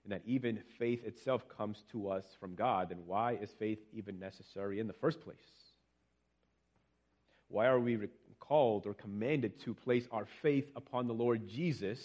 and 0.05 0.13
that 0.13 0.23
even 0.27 0.63
faith 0.79 1.03
itself 1.05 1.49
comes 1.49 1.83
to 1.93 2.09
us 2.11 2.25
from 2.39 2.55
God, 2.55 2.91
then 2.91 2.99
why 3.07 3.39
is 3.41 3.51
faith 3.59 3.79
even 3.93 4.19
necessary 4.19 4.79
in 4.79 4.87
the 4.87 4.93
first 4.93 5.21
place? 5.23 5.37
Why 7.49 7.67
are 7.67 7.81
we 7.81 7.99
called 8.39 8.87
or 8.87 8.95
commanded 8.95 9.59
to 9.61 9.75
place 9.75 10.05
our 10.13 10.27
faith 10.43 10.67
upon 10.77 11.07
the 11.07 11.15
Lord 11.15 11.49
Jesus 11.49 11.99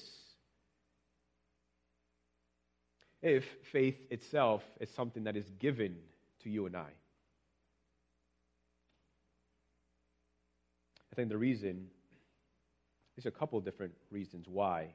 if 3.21 3.43
faith 3.73 3.97
itself 4.09 4.63
is 4.79 4.89
something 4.95 5.25
that 5.25 5.35
is 5.35 5.49
given 5.59 5.97
to 6.43 6.49
you 6.49 6.65
and 6.67 6.77
I? 6.77 6.89
I 11.11 11.15
think 11.15 11.29
the 11.29 11.37
reason, 11.37 11.87
there's 13.15 13.25
a 13.25 13.31
couple 13.31 13.59
different 13.61 13.93
reasons 14.11 14.47
why 14.47 14.93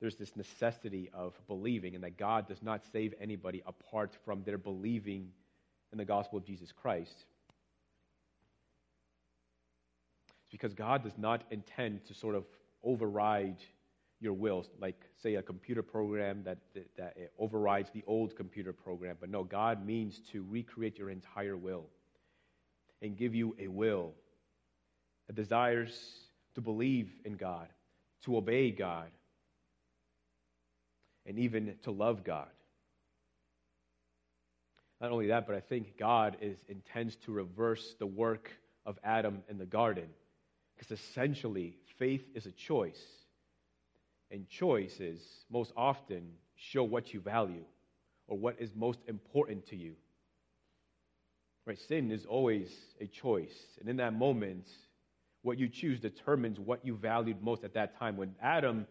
there's 0.00 0.16
this 0.16 0.34
necessity 0.34 1.10
of 1.12 1.34
believing 1.46 1.94
and 1.94 2.02
that 2.02 2.16
God 2.16 2.48
does 2.48 2.62
not 2.62 2.82
save 2.90 3.14
anybody 3.20 3.62
apart 3.66 4.16
from 4.24 4.42
their 4.44 4.58
believing 4.58 5.28
in 5.92 5.98
the 5.98 6.04
gospel 6.04 6.38
of 6.38 6.44
Jesus 6.44 6.72
Christ. 6.72 7.26
It's 10.28 10.50
because 10.50 10.72
God 10.72 11.02
does 11.04 11.18
not 11.18 11.42
intend 11.50 12.06
to 12.06 12.14
sort 12.14 12.34
of 12.34 12.44
override 12.82 13.58
your 14.20 14.32
wills, 14.32 14.70
like, 14.80 15.00
say, 15.22 15.34
a 15.34 15.42
computer 15.42 15.82
program 15.82 16.42
that, 16.44 16.58
that, 16.74 16.96
that 16.96 17.16
overrides 17.38 17.90
the 17.90 18.02
old 18.06 18.36
computer 18.36 18.72
program. 18.72 19.16
But 19.20 19.30
no, 19.30 19.44
God 19.44 19.84
means 19.84 20.20
to 20.32 20.44
recreate 20.48 20.98
your 20.98 21.10
entire 21.10 21.56
will 21.56 21.86
and 23.02 23.16
give 23.16 23.34
you 23.34 23.54
a 23.58 23.68
will 23.68 24.12
that 25.30 25.36
desires 25.36 25.96
to 26.56 26.60
believe 26.60 27.08
in 27.24 27.36
God, 27.36 27.68
to 28.24 28.36
obey 28.36 28.72
God, 28.72 29.06
and 31.24 31.38
even 31.38 31.72
to 31.84 31.92
love 31.92 32.24
God. 32.24 32.48
Not 35.00 35.12
only 35.12 35.28
that, 35.28 35.46
but 35.46 35.54
I 35.54 35.60
think 35.60 35.96
God 35.96 36.36
is, 36.40 36.56
intends 36.68 37.14
to 37.26 37.32
reverse 37.32 37.94
the 38.00 38.08
work 38.08 38.50
of 38.84 38.98
Adam 39.04 39.44
in 39.48 39.56
the 39.56 39.66
garden. 39.66 40.08
Because 40.76 40.98
essentially, 40.98 41.76
faith 41.96 42.24
is 42.34 42.46
a 42.46 42.52
choice. 42.52 43.00
And 44.32 44.48
choices 44.48 45.20
most 45.48 45.72
often 45.76 46.22
show 46.56 46.82
what 46.82 47.14
you 47.14 47.20
value 47.20 47.64
or 48.26 48.36
what 48.36 48.56
is 48.58 48.74
most 48.74 48.98
important 49.06 49.68
to 49.68 49.76
you. 49.76 49.94
Right? 51.66 51.78
Sin 51.86 52.10
is 52.10 52.26
always 52.26 52.68
a 53.00 53.06
choice. 53.06 53.54
And 53.78 53.88
in 53.88 53.98
that 53.98 54.12
moment, 54.12 54.66
what 55.42 55.58
you 55.58 55.68
choose 55.68 56.00
determines 56.00 56.58
what 56.58 56.84
you 56.84 56.96
valued 56.96 57.42
most 57.42 57.64
at 57.64 57.74
that 57.74 57.98
time. 57.98 58.16
When 58.16 58.34
Adam 58.42 58.86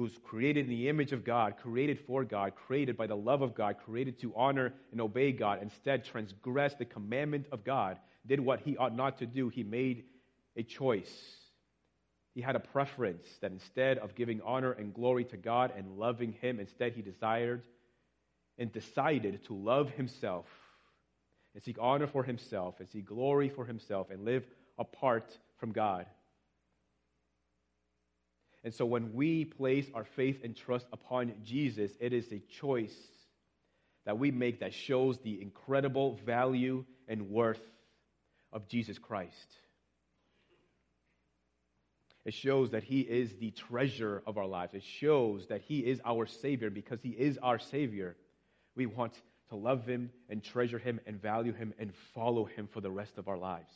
who's 0.00 0.18
created 0.24 0.64
in 0.64 0.70
the 0.70 0.88
image 0.88 1.12
of 1.12 1.24
God, 1.24 1.58
created 1.58 1.98
for 2.06 2.24
God, 2.24 2.54
created 2.54 2.96
by 2.96 3.06
the 3.06 3.16
love 3.16 3.42
of 3.42 3.54
God, 3.54 3.76
created 3.84 4.18
to 4.20 4.32
honor 4.34 4.72
and 4.92 5.00
obey 5.00 5.30
God, 5.30 5.58
instead 5.60 6.06
transgressed 6.06 6.78
the 6.78 6.86
commandment 6.86 7.44
of 7.52 7.64
God, 7.64 7.98
did 8.26 8.40
what 8.40 8.60
he 8.60 8.78
ought 8.78 8.96
not 8.96 9.18
to 9.18 9.26
do. 9.26 9.50
He 9.50 9.62
made 9.62 10.04
a 10.56 10.62
choice. 10.62 11.12
He 12.34 12.40
had 12.40 12.56
a 12.56 12.60
preference 12.60 13.26
that 13.42 13.52
instead 13.52 13.98
of 13.98 14.14
giving 14.14 14.40
honor 14.42 14.72
and 14.72 14.94
glory 14.94 15.24
to 15.24 15.36
God 15.36 15.72
and 15.76 15.98
loving 15.98 16.32
Him, 16.32 16.60
instead 16.60 16.94
he 16.94 17.02
desired 17.02 17.62
and 18.56 18.72
decided 18.72 19.44
to 19.46 19.54
love 19.54 19.90
himself 19.90 20.46
and 21.54 21.62
seek 21.62 21.76
honor 21.78 22.06
for 22.06 22.22
himself 22.22 22.76
and 22.78 22.88
seek 22.88 23.04
glory 23.04 23.50
for 23.50 23.66
himself 23.66 24.10
and 24.10 24.24
live 24.24 24.44
apart 24.78 25.36
from 25.60 25.72
God. 25.72 26.06
And 28.64 28.74
so 28.74 28.84
when 28.84 29.14
we 29.14 29.44
place 29.44 29.86
our 29.94 30.04
faith 30.04 30.40
and 30.42 30.56
trust 30.56 30.86
upon 30.92 31.32
Jesus, 31.44 31.92
it 32.00 32.12
is 32.12 32.30
a 32.32 32.42
choice 32.60 32.96
that 34.04 34.18
we 34.18 34.30
make 34.30 34.60
that 34.60 34.74
shows 34.74 35.18
the 35.18 35.40
incredible 35.40 36.18
value 36.26 36.84
and 37.08 37.30
worth 37.30 37.60
of 38.52 38.68
Jesus 38.68 38.98
Christ. 38.98 39.34
It 42.24 42.34
shows 42.34 42.70
that 42.72 42.82
He 42.82 43.00
is 43.00 43.30
the 43.40 43.50
treasure 43.50 44.22
of 44.26 44.36
our 44.36 44.46
lives. 44.46 44.74
It 44.74 44.82
shows 45.00 45.46
that 45.48 45.62
He 45.62 45.78
is 45.78 46.00
our 46.04 46.26
Savior. 46.26 46.68
Because 46.68 47.00
He 47.02 47.10
is 47.10 47.38
our 47.42 47.58
Savior, 47.58 48.16
we 48.76 48.84
want 48.84 49.14
to 49.48 49.56
love 49.56 49.86
Him 49.86 50.10
and 50.28 50.44
treasure 50.44 50.78
Him 50.78 51.00
and 51.06 51.20
value 51.20 51.54
Him 51.54 51.72
and 51.78 51.92
follow 52.14 52.44
Him 52.44 52.68
for 52.72 52.82
the 52.82 52.90
rest 52.90 53.16
of 53.16 53.28
our 53.28 53.38
lives. 53.38 53.72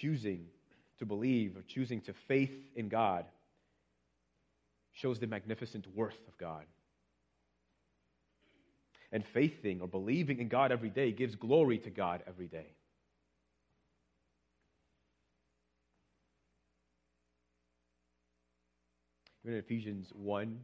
Choosing 0.00 0.46
to 0.98 1.06
believe 1.06 1.56
or 1.56 1.62
choosing 1.62 2.00
to 2.02 2.12
faith 2.28 2.54
in 2.74 2.88
God 2.88 3.24
shows 4.92 5.18
the 5.18 5.26
magnificent 5.26 5.86
worth 5.94 6.18
of 6.26 6.36
God. 6.38 6.64
And 9.12 9.24
faithing 9.32 9.80
or 9.80 9.88
believing 9.88 10.40
in 10.40 10.48
God 10.48 10.72
every 10.72 10.90
day 10.90 11.12
gives 11.12 11.34
glory 11.34 11.78
to 11.78 11.90
God 11.90 12.22
every 12.26 12.48
day. 12.48 12.66
Even 19.44 19.54
in 19.54 19.60
Ephesians 19.60 20.08
1, 20.12 20.58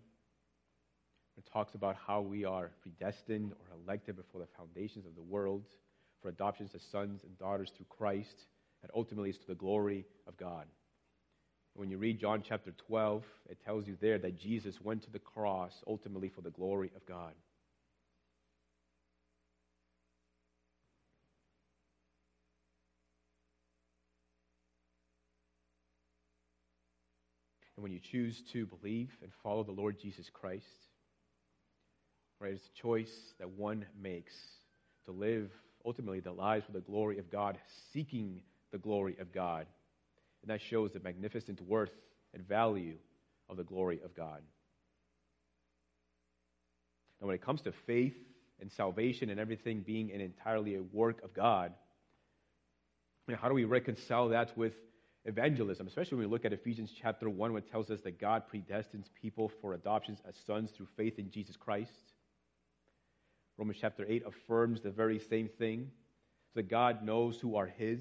it 1.38 1.44
talks 1.52 1.74
about 1.74 1.96
how 2.04 2.20
we 2.20 2.44
are 2.44 2.70
predestined 2.82 3.52
or 3.52 3.76
elected 3.84 4.16
before 4.16 4.40
the 4.40 4.48
foundations 4.56 5.06
of 5.06 5.14
the 5.14 5.22
world 5.22 5.64
for 6.20 6.28
adoption 6.28 6.68
as 6.74 6.82
sons 6.90 7.22
and 7.22 7.38
daughters 7.38 7.70
through 7.76 7.86
Christ, 7.88 8.46
that 8.82 8.90
ultimately 8.94 9.30
is 9.30 9.38
to 9.38 9.46
the 9.46 9.54
glory 9.54 10.04
of 10.26 10.36
God. 10.36 10.66
When 11.74 11.90
you 11.90 11.96
read 11.96 12.20
John 12.20 12.42
chapter 12.46 12.72
12, 12.86 13.22
it 13.48 13.58
tells 13.64 13.86
you 13.86 13.96
there 14.00 14.18
that 14.18 14.38
Jesus 14.38 14.80
went 14.82 15.04
to 15.04 15.10
the 15.10 15.18
cross 15.18 15.72
ultimately 15.86 16.28
for 16.28 16.42
the 16.42 16.50
glory 16.50 16.90
of 16.94 17.06
God. 17.06 17.32
And 27.76 27.82
when 27.82 27.92
you 27.92 28.00
choose 28.00 28.42
to 28.52 28.66
believe 28.66 29.10
and 29.22 29.32
follow 29.42 29.64
the 29.64 29.72
Lord 29.72 29.98
Jesus 29.98 30.28
Christ, 30.32 30.66
right, 32.38 32.52
it's 32.52 32.68
a 32.78 32.82
choice 32.82 33.10
that 33.38 33.48
one 33.48 33.86
makes 34.00 34.34
to 35.06 35.12
live 35.12 35.50
ultimately 35.84 36.20
the 36.20 36.32
lives 36.32 36.66
for 36.66 36.72
the 36.72 36.80
glory 36.80 37.18
of 37.18 37.30
God, 37.30 37.58
seeking 37.92 38.40
the 38.72 38.78
glory 38.78 39.16
of 39.20 39.32
God. 39.32 39.66
And 40.42 40.50
that 40.50 40.60
shows 40.60 40.92
the 40.92 41.00
magnificent 41.00 41.60
worth 41.60 41.92
and 42.34 42.46
value 42.46 42.96
of 43.48 43.56
the 43.56 43.64
glory 43.64 44.00
of 44.04 44.14
God. 44.16 44.42
And 47.20 47.28
when 47.28 47.36
it 47.36 47.42
comes 47.42 47.60
to 47.62 47.72
faith 47.72 48.16
and 48.60 48.70
salvation 48.72 49.30
and 49.30 49.38
everything 49.38 49.80
being 49.80 50.10
an 50.10 50.20
entirely 50.20 50.74
a 50.74 50.82
work 50.82 51.22
of 51.22 51.32
God, 51.32 51.72
you 53.28 53.34
know, 53.34 53.40
how 53.40 53.48
do 53.48 53.54
we 53.54 53.64
reconcile 53.64 54.28
that 54.30 54.56
with 54.58 54.74
evangelism, 55.24 55.86
especially 55.86 56.16
when 56.18 56.26
we 56.26 56.32
look 56.32 56.44
at 56.44 56.52
Ephesians 56.52 56.92
chapter 57.00 57.30
1, 57.30 57.52
when 57.52 57.62
it 57.62 57.70
tells 57.70 57.90
us 57.90 58.00
that 58.00 58.18
God 58.20 58.42
predestines 58.52 59.06
people 59.20 59.52
for 59.60 59.74
adoptions 59.74 60.18
as 60.28 60.34
sons 60.46 60.70
through 60.72 60.88
faith 60.96 61.18
in 61.18 61.30
Jesus 61.30 61.56
Christ. 61.56 61.92
Romans 63.56 63.78
chapter 63.80 64.04
8 64.08 64.24
affirms 64.26 64.80
the 64.80 64.90
very 64.90 65.20
same 65.20 65.48
thing 65.48 65.90
that 66.54 66.68
God 66.68 67.04
knows 67.04 67.38
who 67.38 67.54
are 67.54 67.66
His. 67.66 68.00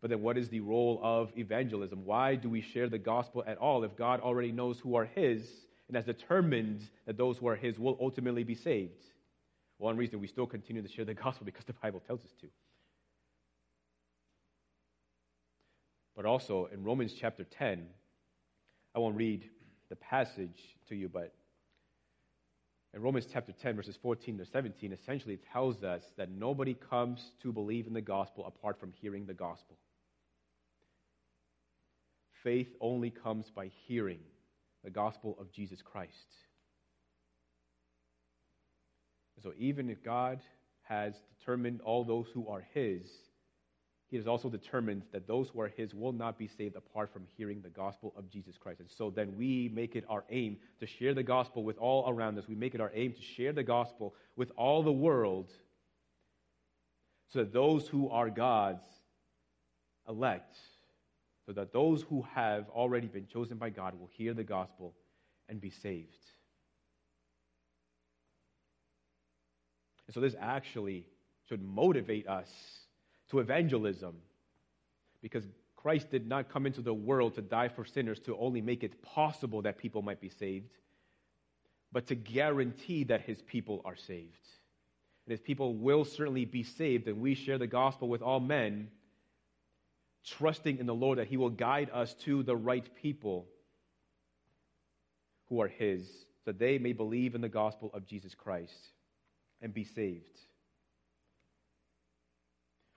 But 0.00 0.10
then, 0.10 0.22
what 0.22 0.36
is 0.36 0.48
the 0.48 0.60
role 0.60 1.00
of 1.02 1.32
evangelism? 1.36 2.04
Why 2.04 2.34
do 2.34 2.48
we 2.48 2.60
share 2.60 2.88
the 2.88 2.98
gospel 2.98 3.42
at 3.46 3.58
all 3.58 3.82
if 3.84 3.96
God 3.96 4.20
already 4.20 4.52
knows 4.52 4.78
who 4.78 4.94
are 4.94 5.06
His 5.06 5.48
and 5.88 5.96
has 5.96 6.04
determined 6.04 6.82
that 7.06 7.16
those 7.16 7.38
who 7.38 7.48
are 7.48 7.56
His 7.56 7.78
will 7.78 7.96
ultimately 8.00 8.44
be 8.44 8.54
saved? 8.54 9.04
One 9.78 9.96
reason 9.96 10.20
we 10.20 10.26
still 10.26 10.46
continue 10.46 10.82
to 10.82 10.88
share 10.88 11.04
the 11.04 11.14
gospel 11.24 11.44
because 11.44 11.64
the 11.64 11.72
Bible 11.74 12.00
tells 12.06 12.20
us 12.20 12.32
to. 12.40 12.48
But 16.14 16.24
also 16.24 16.68
in 16.72 16.82
Romans 16.82 17.12
chapter 17.18 17.44
10, 17.44 17.86
I 18.94 18.98
won't 18.98 19.16
read 19.16 19.48
the 19.90 19.96
passage 19.96 20.76
to 20.88 20.94
you, 20.94 21.08
but 21.08 21.34
in 22.94 23.02
Romans 23.02 23.26
chapter 23.30 23.52
10, 23.52 23.76
verses 23.76 23.98
14 24.00 24.38
to 24.38 24.46
17, 24.46 24.92
essentially 24.92 25.38
tells 25.52 25.84
us 25.84 26.02
that 26.16 26.30
nobody 26.30 26.72
comes 26.72 27.32
to 27.42 27.52
believe 27.52 27.86
in 27.86 27.92
the 27.92 28.00
gospel 28.00 28.46
apart 28.46 28.80
from 28.80 28.92
hearing 29.00 29.26
the 29.26 29.34
gospel. 29.34 29.76
Faith 32.46 32.76
only 32.80 33.10
comes 33.10 33.50
by 33.50 33.72
hearing 33.88 34.20
the 34.84 34.90
gospel 34.90 35.36
of 35.40 35.50
Jesus 35.50 35.82
Christ. 35.82 36.12
so 39.42 39.52
even 39.58 39.90
if 39.90 40.00
God 40.04 40.38
has 40.82 41.14
determined 41.40 41.80
all 41.80 42.04
those 42.04 42.28
who 42.32 42.46
are 42.46 42.64
His, 42.72 43.10
he 44.06 44.16
has 44.16 44.28
also 44.28 44.48
determined 44.48 45.02
that 45.10 45.26
those 45.26 45.48
who 45.48 45.60
are 45.60 45.72
his 45.76 45.92
will 45.92 46.12
not 46.12 46.38
be 46.38 46.46
saved 46.46 46.76
apart 46.76 47.12
from 47.12 47.26
hearing 47.36 47.60
the 47.62 47.68
gospel 47.68 48.14
of 48.16 48.30
Jesus 48.30 48.56
Christ. 48.56 48.78
And 48.78 48.88
so 48.88 49.10
then 49.10 49.34
we 49.36 49.68
make 49.74 49.96
it 49.96 50.04
our 50.08 50.22
aim 50.30 50.58
to 50.78 50.86
share 50.86 51.14
the 51.14 51.24
gospel 51.24 51.64
with 51.64 51.76
all 51.78 52.08
around 52.08 52.38
us. 52.38 52.46
We 52.46 52.54
make 52.54 52.76
it 52.76 52.80
our 52.80 52.92
aim 52.94 53.12
to 53.14 53.20
share 53.20 53.52
the 53.52 53.64
gospel 53.64 54.14
with 54.36 54.52
all 54.56 54.84
the 54.84 54.92
world 54.92 55.50
so 57.32 57.40
that 57.40 57.52
those 57.52 57.88
who 57.88 58.08
are 58.08 58.30
God's 58.30 58.84
elect, 60.08 60.56
so 61.46 61.52
that 61.52 61.72
those 61.72 62.02
who 62.02 62.26
have 62.34 62.68
already 62.70 63.06
been 63.06 63.26
chosen 63.26 63.56
by 63.56 63.70
God 63.70 63.98
will 63.98 64.10
hear 64.12 64.34
the 64.34 64.44
gospel 64.44 64.94
and 65.48 65.60
be 65.60 65.70
saved. 65.70 66.10
And 70.06 70.14
so 70.14 70.20
this 70.20 70.34
actually 70.40 71.06
should 71.48 71.62
motivate 71.62 72.26
us 72.26 72.48
to 73.30 73.38
evangelism. 73.38 74.16
Because 75.22 75.44
Christ 75.76 76.10
did 76.10 76.26
not 76.26 76.48
come 76.52 76.66
into 76.66 76.80
the 76.80 76.94
world 76.94 77.34
to 77.36 77.42
die 77.42 77.68
for 77.68 77.84
sinners 77.84 78.18
to 78.20 78.36
only 78.36 78.60
make 78.60 78.82
it 78.82 79.02
possible 79.02 79.62
that 79.62 79.78
people 79.78 80.02
might 80.02 80.20
be 80.20 80.30
saved, 80.30 80.70
but 81.92 82.08
to 82.08 82.16
guarantee 82.16 83.04
that 83.04 83.22
his 83.22 83.40
people 83.42 83.82
are 83.84 83.96
saved. 83.96 84.48
And 85.26 85.30
his 85.30 85.40
people 85.40 85.74
will 85.74 86.04
certainly 86.04 86.44
be 86.44 86.62
saved, 86.62 87.06
and 87.08 87.20
we 87.20 87.34
share 87.34 87.58
the 87.58 87.66
gospel 87.66 88.08
with 88.08 88.22
all 88.22 88.40
men, 88.40 88.90
trusting 90.26 90.78
in 90.78 90.86
the 90.86 90.94
Lord 90.94 91.18
that 91.18 91.28
he 91.28 91.36
will 91.36 91.50
guide 91.50 91.90
us 91.92 92.14
to 92.24 92.42
the 92.42 92.56
right 92.56 92.88
people 93.02 93.46
who 95.48 95.60
are 95.60 95.68
his, 95.68 96.08
so 96.44 96.52
they 96.52 96.78
may 96.78 96.92
believe 96.92 97.34
in 97.34 97.40
the 97.40 97.48
gospel 97.48 97.90
of 97.94 98.06
Jesus 98.06 98.34
Christ 98.34 98.90
and 99.62 99.72
be 99.72 99.84
saved. 99.84 100.38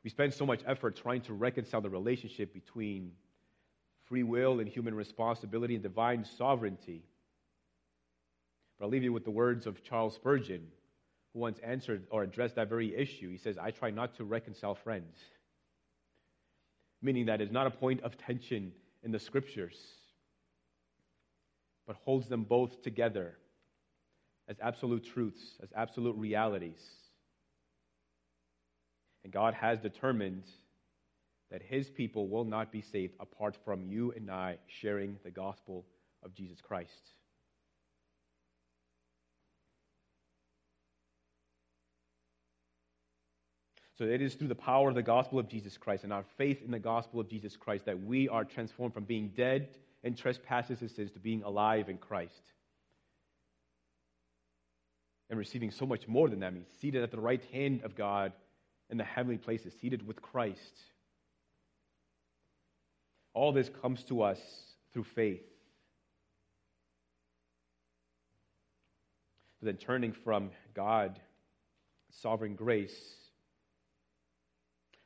We 0.03 0.09
spend 0.09 0.33
so 0.33 0.45
much 0.45 0.61
effort 0.65 0.95
trying 0.95 1.21
to 1.21 1.33
reconcile 1.33 1.81
the 1.81 1.89
relationship 1.89 2.53
between 2.53 3.11
free 4.07 4.23
will 4.23 4.59
and 4.59 4.67
human 4.67 4.95
responsibility 4.95 5.75
and 5.75 5.83
divine 5.83 6.25
sovereignty. 6.37 7.03
But 8.77 8.85
I'll 8.85 8.91
leave 8.91 9.03
you 9.03 9.13
with 9.13 9.25
the 9.25 9.31
words 9.31 9.67
of 9.67 9.83
Charles 9.83 10.15
Spurgeon, 10.15 10.67
who 11.33 11.39
once 11.39 11.59
answered 11.59 12.07
or 12.09 12.23
addressed 12.23 12.55
that 12.55 12.69
very 12.69 12.95
issue. 12.95 13.29
He 13.29 13.37
says, 13.37 13.57
I 13.57 13.71
try 13.71 13.91
not 13.91 14.15
to 14.15 14.23
reconcile 14.23 14.73
friends, 14.73 15.17
meaning 17.01 17.25
that 17.27 17.41
it's 17.41 17.51
not 17.51 17.67
a 17.67 17.71
point 17.71 18.01
of 18.01 18.17
tension 18.17 18.71
in 19.03 19.11
the 19.11 19.19
scriptures, 19.19 19.77
but 21.87 21.95
holds 22.03 22.27
them 22.27 22.43
both 22.43 22.81
together 22.83 23.35
as 24.47 24.57
absolute 24.61 25.05
truths, 25.05 25.41
as 25.61 25.69
absolute 25.75 26.15
realities. 26.17 26.81
And 29.23 29.31
God 29.31 29.53
has 29.53 29.79
determined 29.79 30.43
that 31.51 31.61
his 31.61 31.89
people 31.89 32.27
will 32.27 32.45
not 32.45 32.71
be 32.71 32.81
saved 32.81 33.13
apart 33.19 33.57
from 33.65 33.83
you 33.83 34.11
and 34.15 34.29
I 34.29 34.57
sharing 34.67 35.17
the 35.23 35.31
gospel 35.31 35.85
of 36.23 36.33
Jesus 36.33 36.61
Christ. 36.61 37.11
So 43.99 44.05
it 44.05 44.21
is 44.21 44.35
through 44.35 44.47
the 44.47 44.55
power 44.55 44.87
of 44.87 44.95
the 44.95 45.03
gospel 45.03 45.39
of 45.39 45.49
Jesus 45.49 45.77
Christ 45.77 46.05
and 46.05 46.13
our 46.13 46.23
faith 46.37 46.63
in 46.63 46.71
the 46.71 46.79
gospel 46.79 47.19
of 47.19 47.27
Jesus 47.27 47.57
Christ 47.57 47.83
that 47.83 48.01
we 48.01 48.29
are 48.29 48.45
transformed 48.45 48.93
from 48.93 49.03
being 49.03 49.33
dead 49.35 49.67
in 50.03 50.15
trespasses 50.15 50.79
and 50.79 50.89
sins 50.89 51.11
to 51.11 51.19
being 51.19 51.43
alive 51.43 51.89
in 51.89 51.97
Christ. 51.97 52.41
And 55.29 55.37
receiving 55.37 55.69
so 55.69 55.85
much 55.85 56.07
more 56.07 56.29
than 56.29 56.39
that 56.39 56.53
means 56.53 56.69
seated 56.79 57.03
at 57.03 57.11
the 57.11 57.19
right 57.19 57.43
hand 57.51 57.81
of 57.83 57.97
God 57.97 58.31
in 58.89 58.97
the 58.97 59.03
heavenly 59.03 59.37
places, 59.37 59.73
seated 59.81 60.07
with 60.07 60.21
Christ. 60.21 60.79
All 63.33 63.51
this 63.51 63.69
comes 63.81 64.01
to 64.05 64.21
us 64.21 64.39
through 64.93 65.03
faith. 65.03 65.43
But 69.59 69.65
then 69.65 69.75
turning 69.75 70.13
from 70.13 70.51
God, 70.73 71.19
sovereign 72.11 72.55
grace, 72.55 73.18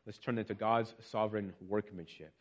let's 0.06 0.18
turn 0.18 0.38
into 0.38 0.54
God's 0.54 0.94
sovereign 1.12 1.54
workmanship. 1.68 2.34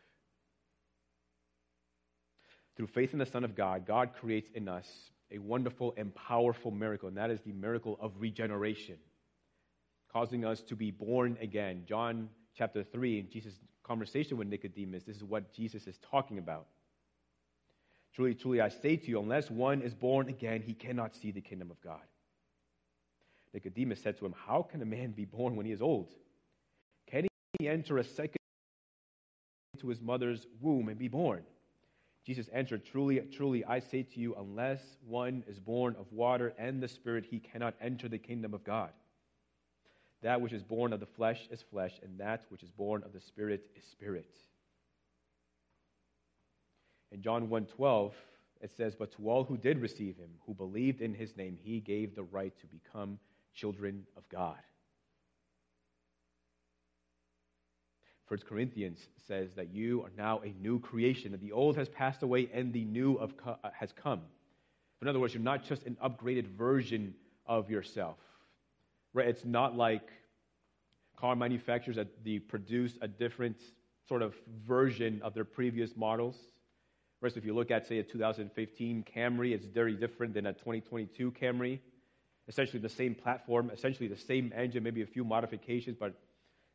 Through 2.76 2.86
faith 2.88 3.12
in 3.12 3.18
the 3.18 3.26
Son 3.26 3.44
of 3.44 3.54
God, 3.54 3.86
God 3.86 4.14
creates 4.18 4.50
in 4.54 4.68
us 4.68 4.88
a 5.30 5.38
wonderful 5.38 5.94
and 5.96 6.14
powerful 6.14 6.70
miracle, 6.70 7.08
and 7.08 7.16
that 7.16 7.30
is 7.30 7.40
the 7.42 7.52
miracle 7.52 7.98
of 8.00 8.12
regeneration 8.18 8.96
causing 10.12 10.44
us 10.44 10.60
to 10.62 10.76
be 10.76 10.90
born 10.90 11.38
again. 11.40 11.84
John 11.88 12.28
chapter 12.56 12.84
3, 12.84 13.20
in 13.20 13.30
Jesus' 13.30 13.54
conversation 13.82 14.36
with 14.36 14.48
Nicodemus, 14.48 15.04
this 15.04 15.16
is 15.16 15.24
what 15.24 15.52
Jesus 15.54 15.86
is 15.86 15.98
talking 16.10 16.38
about. 16.38 16.66
Truly, 18.14 18.34
truly, 18.34 18.60
I 18.60 18.68
say 18.68 18.96
to 18.96 19.08
you, 19.08 19.20
unless 19.20 19.50
one 19.50 19.80
is 19.80 19.94
born 19.94 20.28
again, 20.28 20.62
he 20.62 20.74
cannot 20.74 21.16
see 21.16 21.30
the 21.30 21.40
kingdom 21.40 21.70
of 21.70 21.80
God. 21.80 22.02
Nicodemus 23.54 24.02
said 24.02 24.18
to 24.18 24.26
him, 24.26 24.34
How 24.46 24.62
can 24.62 24.82
a 24.82 24.86
man 24.86 25.12
be 25.12 25.24
born 25.24 25.56
when 25.56 25.64
he 25.64 25.72
is 25.72 25.80
old? 25.80 26.12
Enter 27.68 27.98
a 27.98 28.04
second 28.04 28.36
into 29.74 29.88
his 29.88 30.00
mother's 30.00 30.46
womb 30.60 30.88
and 30.88 30.98
be 30.98 31.08
born? 31.08 31.42
Jesus 32.24 32.48
answered, 32.48 32.84
Truly, 32.84 33.20
truly, 33.32 33.64
I 33.64 33.80
say 33.80 34.02
to 34.02 34.20
you, 34.20 34.34
unless 34.36 34.80
one 35.06 35.42
is 35.48 35.58
born 35.58 35.96
of 35.98 36.12
water 36.12 36.54
and 36.56 36.80
the 36.80 36.88
Spirit, 36.88 37.24
he 37.28 37.40
cannot 37.40 37.74
enter 37.80 38.08
the 38.08 38.18
kingdom 38.18 38.54
of 38.54 38.62
God. 38.62 38.90
That 40.22 40.40
which 40.40 40.52
is 40.52 40.62
born 40.62 40.92
of 40.92 41.00
the 41.00 41.06
flesh 41.06 41.48
is 41.50 41.62
flesh, 41.62 41.98
and 42.02 42.18
that 42.20 42.44
which 42.48 42.62
is 42.62 42.70
born 42.70 43.02
of 43.04 43.12
the 43.12 43.20
Spirit 43.20 43.70
is 43.76 43.84
spirit. 43.84 44.36
In 47.10 47.22
John 47.22 47.48
1:12, 47.48 48.12
it 48.60 48.70
says, 48.70 48.94
But 48.94 49.10
to 49.12 49.28
all 49.28 49.42
who 49.42 49.56
did 49.56 49.78
receive 49.78 50.16
him, 50.16 50.30
who 50.46 50.54
believed 50.54 51.02
in 51.02 51.12
his 51.12 51.36
name, 51.36 51.58
he 51.60 51.80
gave 51.80 52.14
the 52.14 52.22
right 52.22 52.56
to 52.60 52.66
become 52.68 53.18
children 53.52 54.06
of 54.16 54.28
God. 54.28 54.58
1 58.32 58.40
Corinthians 58.48 58.98
says 59.28 59.50
that 59.56 59.74
you 59.74 60.00
are 60.00 60.10
now 60.16 60.40
a 60.40 60.54
new 60.58 60.80
creation, 60.80 61.32
that 61.32 61.42
the 61.42 61.52
old 61.52 61.76
has 61.76 61.86
passed 61.90 62.22
away 62.22 62.48
and 62.54 62.72
the 62.72 62.82
new 62.82 63.16
of 63.16 63.34
uh, 63.46 63.56
has 63.78 63.92
come. 63.92 64.22
In 65.02 65.08
other 65.08 65.20
words, 65.20 65.34
you're 65.34 65.42
not 65.42 65.64
just 65.64 65.82
an 65.82 65.98
upgraded 66.02 66.46
version 66.56 67.12
of 67.46 67.68
yourself. 67.68 68.16
Right? 69.12 69.28
It's 69.28 69.44
not 69.44 69.76
like 69.76 70.08
car 71.18 71.36
manufacturers 71.36 71.96
that 71.96 72.24
they 72.24 72.38
produce 72.38 72.94
a 73.02 73.06
different 73.06 73.58
sort 74.08 74.22
of 74.22 74.32
version 74.66 75.20
of 75.22 75.34
their 75.34 75.44
previous 75.44 75.94
models. 75.94 76.38
Whereas 77.20 77.36
if 77.36 77.44
you 77.44 77.54
look 77.54 77.70
at, 77.70 77.86
say, 77.86 77.98
a 77.98 78.02
2015 78.02 79.04
Camry, 79.14 79.52
it's 79.52 79.66
very 79.66 79.94
different 79.94 80.32
than 80.32 80.46
a 80.46 80.54
2022 80.54 81.32
Camry. 81.32 81.80
Essentially 82.48 82.80
the 82.80 82.88
same 82.88 83.14
platform, 83.14 83.70
essentially 83.70 84.08
the 84.08 84.16
same 84.16 84.54
engine, 84.56 84.82
maybe 84.82 85.02
a 85.02 85.06
few 85.06 85.22
modifications, 85.22 85.98
but 86.00 86.14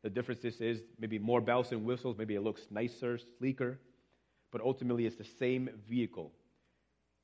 the 0.08 0.14
difference 0.14 0.42
is, 0.42 0.58
is 0.62 0.80
maybe 0.98 1.18
more 1.18 1.42
bells 1.42 1.70
and 1.70 1.84
whistles, 1.84 2.16
maybe 2.16 2.34
it 2.34 2.40
looks 2.40 2.62
nicer, 2.70 3.18
sleeker, 3.38 3.78
but 4.50 4.62
ultimately 4.62 5.04
it's 5.04 5.16
the 5.16 5.26
same 5.38 5.68
vehicle. 5.86 6.32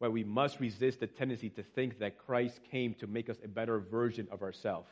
Where 0.01 0.11
we 0.11 0.23
must 0.23 0.61
resist 0.61 1.01
the 1.01 1.07
tendency 1.07 1.49
to 1.51 1.63
think 1.63 1.99
that 2.01 2.19
Christ 2.19 2.61
came 2.71 2.93
to 3.01 3.07
make 3.07 3.31
us 3.31 3.39
a 3.43 3.49
better 3.49 3.79
version 3.79 4.29
of 4.31 4.43
ourselves. 4.43 4.91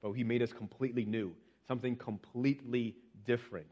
But 0.00 0.12
he 0.12 0.24
made 0.24 0.40
us 0.40 0.54
completely 0.54 1.04
new, 1.04 1.34
something 1.66 1.94
completely 1.94 2.96
different. 3.26 3.66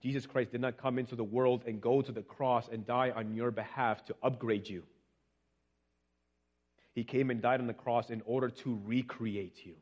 Jesus 0.00 0.26
Christ 0.26 0.52
did 0.52 0.60
not 0.60 0.78
come 0.78 0.96
into 0.96 1.16
the 1.16 1.24
world 1.24 1.64
and 1.66 1.80
go 1.80 2.02
to 2.02 2.12
the 2.12 2.22
cross 2.22 2.68
and 2.70 2.86
die 2.86 3.10
on 3.16 3.34
your 3.34 3.50
behalf 3.50 4.04
to 4.04 4.14
upgrade 4.22 4.68
you. 4.68 4.84
He 6.98 7.04
came 7.04 7.30
and 7.30 7.40
died 7.40 7.60
on 7.60 7.68
the 7.68 7.74
cross 7.74 8.10
in 8.10 8.22
order 8.26 8.50
to 8.50 8.80
recreate 8.84 9.64
you, 9.64 9.74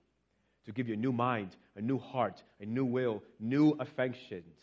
to 0.66 0.72
give 0.72 0.86
you 0.86 0.92
a 0.92 0.98
new 0.98 1.12
mind, 1.12 1.56
a 1.74 1.80
new 1.80 1.98
heart, 1.98 2.42
a 2.60 2.66
new 2.66 2.84
will, 2.84 3.22
new 3.40 3.70
affections. 3.80 4.60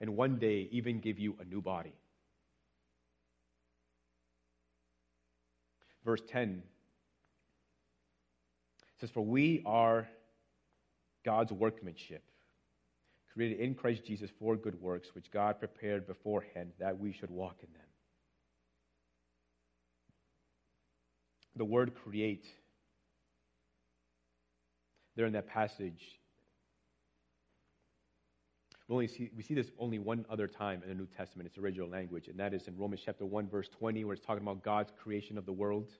And 0.00 0.16
one 0.16 0.40
day, 0.40 0.68
even 0.72 0.98
give 0.98 1.20
you 1.20 1.36
a 1.40 1.44
new 1.44 1.62
body. 1.62 1.92
Verse 6.04 6.22
10 6.28 6.64
says, 9.00 9.10
For 9.10 9.24
we 9.24 9.62
are 9.64 10.08
God's 11.24 11.52
workmanship, 11.52 12.24
created 13.32 13.60
in 13.60 13.76
Christ 13.76 14.04
Jesus 14.04 14.30
for 14.40 14.56
good 14.56 14.80
works, 14.80 15.10
which 15.14 15.30
God 15.30 15.60
prepared 15.60 16.08
beforehand 16.08 16.72
that 16.80 16.98
we 16.98 17.12
should 17.12 17.30
walk 17.30 17.58
in 17.62 17.72
them. 17.72 17.85
The 21.56 21.64
word 21.64 21.94
create. 21.94 22.46
There 25.16 25.26
in 25.26 25.32
that 25.32 25.48
passage. 25.48 26.02
We 28.86 28.94
only 28.94 29.08
see 29.08 29.30
we 29.34 29.42
see 29.42 29.54
this 29.54 29.70
only 29.78 29.98
one 29.98 30.26
other 30.30 30.46
time 30.46 30.82
in 30.82 30.90
the 30.90 30.94
new 30.94 31.08
testament. 31.16 31.48
Its 31.48 31.58
original 31.58 31.88
language 31.88 32.28
and 32.28 32.38
that 32.38 32.52
is 32.54 32.68
in 32.68 32.76
romans 32.76 33.00
chapter 33.04 33.24
1 33.24 33.48
verse 33.48 33.68
20 33.78 34.04
where 34.04 34.14
it's 34.14 34.24
talking 34.24 34.42
about 34.42 34.62
god's 34.62 34.92
creation 35.02 35.38
of 35.38 35.46
the 35.46 35.52
world. 35.52 35.90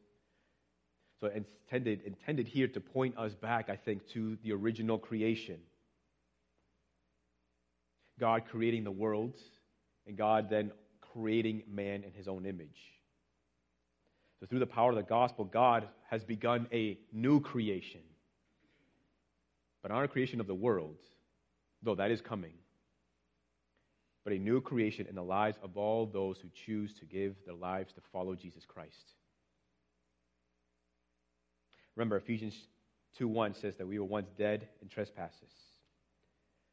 So 1.18 1.28
it's 1.28 1.36
intended, 1.36 2.02
intended 2.02 2.46
here 2.46 2.68
to 2.68 2.80
point 2.80 3.16
us 3.16 3.34
back 3.34 3.70
i 3.70 3.76
think 3.76 4.07
to 4.09 4.36
the 4.44 4.52
original 4.52 4.98
creation. 4.98 5.59
God 8.20 8.42
creating 8.50 8.84
the 8.84 8.90
world 8.90 9.34
and 10.07 10.16
god 10.16 10.50
then 10.50 10.70
creating 11.00 11.62
man 11.66 12.04
in 12.04 12.12
his 12.12 12.28
own 12.28 12.44
image 12.44 12.95
so, 14.41 14.47
through 14.47 14.59
the 14.59 14.66
power 14.66 14.91
of 14.91 14.97
the 14.97 15.03
gospel, 15.03 15.45
God 15.45 15.89
has 16.11 16.22
begun 16.22 16.66
a 16.72 16.99
new 17.12 17.41
creation. 17.41 18.03
But 19.82 19.91
not 19.91 20.05
a 20.05 20.09
creation 20.09 20.41
of 20.41 20.47
the 20.47 20.55
world, 20.55 20.99
though 21.82 21.95
that 21.95 22.11
is 22.11 22.20
coming, 22.20 22.53
but 24.24 24.32
a 24.32 24.39
new 24.39 24.61
creation 24.61 25.07
in 25.09 25.14
the 25.14 25.22
lives 25.22 25.57
of 25.62 25.76
all 25.76 26.05
those 26.05 26.39
who 26.39 26.49
choose 26.66 26.93
to 26.95 27.07
give 27.07 27.37
their 27.47 27.55
lives 27.55 27.93
to 27.95 28.01
follow 28.12 28.34
Jesus 28.34 28.64
Christ. 28.66 29.14
Remember, 31.95 32.16
Ephesians 32.16 32.55
2 33.16 33.28
1 33.28 33.55
says 33.55 33.76
that 33.76 33.87
we 33.87 33.99
were 33.99 34.05
once 34.05 34.28
dead 34.37 34.68
in 34.82 34.89
trespasses. 34.89 35.53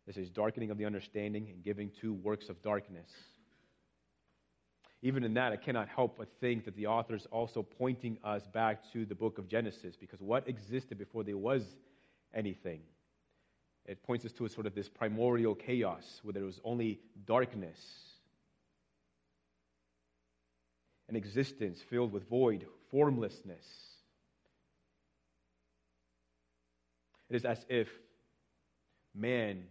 This 0.05 0.17
is 0.17 0.29
darkening 0.29 0.69
of 0.69 0.77
the 0.77 0.85
understanding 0.85 1.47
and 1.49 1.63
giving 1.63 1.91
to 2.01 2.13
works 2.13 2.49
of 2.49 2.61
darkness 2.61 3.09
even 5.03 5.25
in 5.25 5.33
that, 5.33 5.51
I 5.51 5.57
cannot 5.57 5.89
help 5.89 6.17
but 6.17 6.29
think 6.39 6.63
that 6.63 6.77
the 6.77 6.87
author 6.87 7.13
is 7.13 7.27
also 7.29 7.61
pointing 7.61 8.17
us 8.23 8.47
back 8.47 8.89
to 8.93 9.05
the 9.05 9.13
book 9.13 9.37
of 9.37 9.49
Genesis, 9.49 9.97
because 9.97 10.21
what 10.21 10.47
existed 10.47 10.97
before 10.97 11.25
there 11.25 11.37
was 11.37 11.61
anything? 12.33 12.79
It 13.85 14.01
points 14.03 14.23
us 14.23 14.31
to 14.33 14.45
a 14.45 14.49
sort 14.49 14.65
of 14.65 14.73
this 14.73 14.87
primordial 14.87 15.55
chaos 15.55 16.21
where 16.23 16.31
there 16.31 16.45
was 16.45 16.61
only 16.63 17.01
darkness, 17.25 17.77
an 21.09 21.17
existence 21.17 21.81
filled 21.89 22.13
with 22.13 22.29
void, 22.29 22.65
formlessness. 22.89 23.65
It 27.29 27.35
is 27.35 27.43
as 27.43 27.59
if 27.67 27.89
man, 29.13 29.65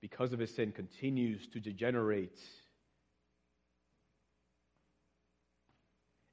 because 0.00 0.32
of 0.32 0.38
his 0.38 0.54
sin, 0.54 0.70
continues 0.70 1.48
to 1.48 1.58
degenerate 1.58 2.38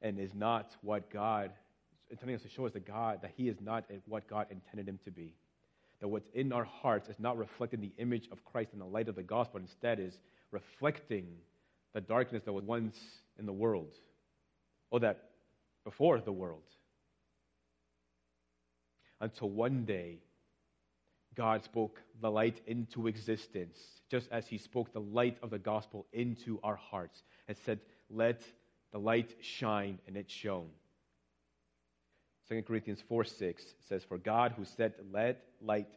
and 0.02 0.20
is 0.20 0.34
not 0.34 0.76
what 0.82 1.10
God, 1.12 1.52
intending 2.10 2.36
us 2.36 2.44
to 2.44 2.50
show 2.50 2.66
us 2.66 2.74
that 2.74 2.86
God, 2.86 3.20
that 3.22 3.32
He 3.36 3.50
is 3.50 3.58
not 3.62 3.86
what 4.08 4.28
God 4.28 4.48
intended 4.50 4.88
Him 4.88 5.00
to 5.06 5.12
be. 5.12 5.36
That 6.00 6.08
what's 6.08 6.30
in 6.34 6.54
our 6.54 6.64
hearts 6.64 7.10
is 7.10 7.20
not 7.20 7.38
reflecting 7.38 7.82
the 7.82 7.94
image 7.98 8.30
of 8.32 8.46
Christ 8.46 8.72
in 8.74 8.80
the 8.80 8.86
light 8.86 9.08
of 9.08 9.16
the 9.16 9.24
gospel, 9.24 9.60
instead 9.60 10.00
is 10.00 10.20
reflecting 10.52 11.26
the 11.94 12.02
darkness 12.02 12.44
that 12.46 12.54
was 12.54 12.64
once 12.64 12.98
in 13.40 13.46
the 13.46 13.54
world, 13.54 13.94
or 14.92 15.00
that 15.00 15.30
before 15.84 16.20
the 16.20 16.32
world. 16.32 16.62
Until 19.20 19.50
one 19.50 19.86
day, 19.86 20.20
God 21.34 21.64
spoke 21.64 22.02
the 22.22 22.30
light 22.30 22.62
into 22.68 23.08
existence, 23.08 23.78
just 24.10 24.28
as 24.32 24.48
He 24.48 24.58
spoke 24.58 24.94
the 24.94 25.00
light 25.02 25.38
of 25.42 25.50
the 25.50 25.60
gospel 25.60 26.06
into 26.14 26.60
our 26.64 26.76
hearts 26.76 27.24
and 27.48 27.58
said, 27.66 27.80
Let 28.10 28.42
the 28.92 29.00
light 29.00 29.36
shine, 29.42 30.00
and 30.08 30.16
it 30.16 30.30
shone. 30.30 30.70
2 32.50 32.62
Corinthians 32.64 33.04
4 33.10 33.26
6 33.26 33.64
says, 33.90 34.04
For 34.08 34.18
God 34.18 34.54
who 34.56 34.66
said, 34.66 34.94
Let 35.12 35.44
light, 35.62 35.90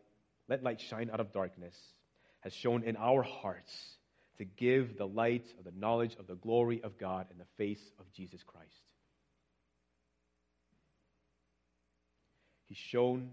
let 0.49 0.62
light 0.62 0.80
shine 0.80 1.11
out 1.12 1.20
of 1.20 1.32
darkness, 1.32 1.74
has 2.41 2.53
shone 2.53 2.82
in 2.82 2.97
our 2.97 3.22
hearts 3.22 3.72
to 4.38 4.45
give 4.45 4.97
the 4.97 5.07
light 5.07 5.47
of 5.59 5.64
the 5.64 5.78
knowledge 5.78 6.16
of 6.18 6.26
the 6.26 6.34
glory 6.34 6.80
of 6.82 6.99
God 6.99 7.26
in 7.30 7.38
the 7.38 7.45
face 7.57 7.93
of 7.99 8.11
Jesus 8.12 8.43
Christ. 8.43 8.68
He's 12.66 12.78
shown 12.78 13.30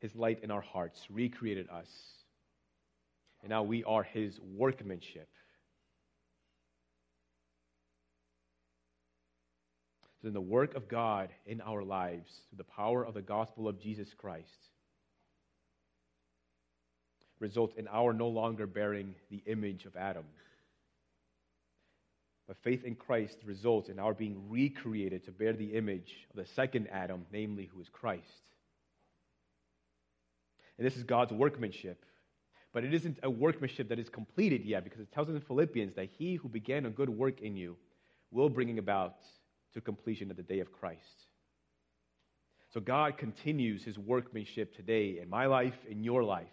his 0.00 0.14
light 0.14 0.40
in 0.42 0.50
our 0.50 0.60
hearts, 0.60 1.00
recreated 1.10 1.68
us. 1.70 1.88
And 3.42 3.50
now 3.50 3.62
we 3.62 3.82
are 3.84 4.02
his 4.02 4.38
workmanship 4.40 5.28
In 10.24 10.32
the 10.32 10.40
work 10.40 10.76
of 10.76 10.88
God 10.88 11.30
in 11.46 11.60
our 11.60 11.82
lives, 11.82 12.30
through 12.48 12.58
the 12.58 12.64
power 12.64 13.04
of 13.04 13.14
the 13.14 13.22
gospel 13.22 13.66
of 13.66 13.80
Jesus 13.80 14.08
Christ, 14.16 14.46
results 17.40 17.74
in 17.76 17.88
our 17.88 18.12
no 18.12 18.28
longer 18.28 18.68
bearing 18.68 19.16
the 19.30 19.42
image 19.46 19.84
of 19.84 19.96
Adam. 19.96 20.24
But 22.46 22.56
faith 22.62 22.84
in 22.84 22.94
Christ 22.94 23.38
results 23.44 23.88
in 23.88 23.98
our 23.98 24.14
being 24.14 24.48
recreated 24.48 25.24
to 25.24 25.32
bear 25.32 25.52
the 25.52 25.74
image 25.74 26.12
of 26.30 26.36
the 26.36 26.46
second 26.54 26.88
Adam, 26.92 27.26
namely, 27.32 27.68
who 27.72 27.80
is 27.80 27.88
Christ. 27.88 28.22
And 30.78 30.86
this 30.86 30.96
is 30.96 31.02
God's 31.02 31.32
workmanship. 31.32 32.04
But 32.72 32.84
it 32.84 32.94
isn't 32.94 33.18
a 33.22 33.30
workmanship 33.30 33.88
that 33.88 33.98
is 33.98 34.08
completed 34.08 34.64
yet, 34.64 34.84
because 34.84 35.00
it 35.00 35.12
tells 35.12 35.28
us 35.28 35.34
in 35.34 35.40
Philippians 35.40 35.94
that 35.96 36.10
he 36.16 36.36
who 36.36 36.48
began 36.48 36.86
a 36.86 36.90
good 36.90 37.10
work 37.10 37.40
in 37.40 37.56
you 37.56 37.76
will 38.30 38.48
bring 38.48 38.78
about 38.78 39.16
to 39.74 39.80
completion 39.80 40.30
at 40.30 40.36
the 40.36 40.42
day 40.42 40.60
of 40.60 40.72
Christ. 40.72 41.26
So 42.72 42.80
God 42.80 43.18
continues 43.18 43.84
his 43.84 43.98
workmanship 43.98 44.74
today 44.74 45.18
in 45.20 45.28
my 45.28 45.46
life, 45.46 45.76
in 45.88 46.02
your 46.02 46.24
life. 46.24 46.46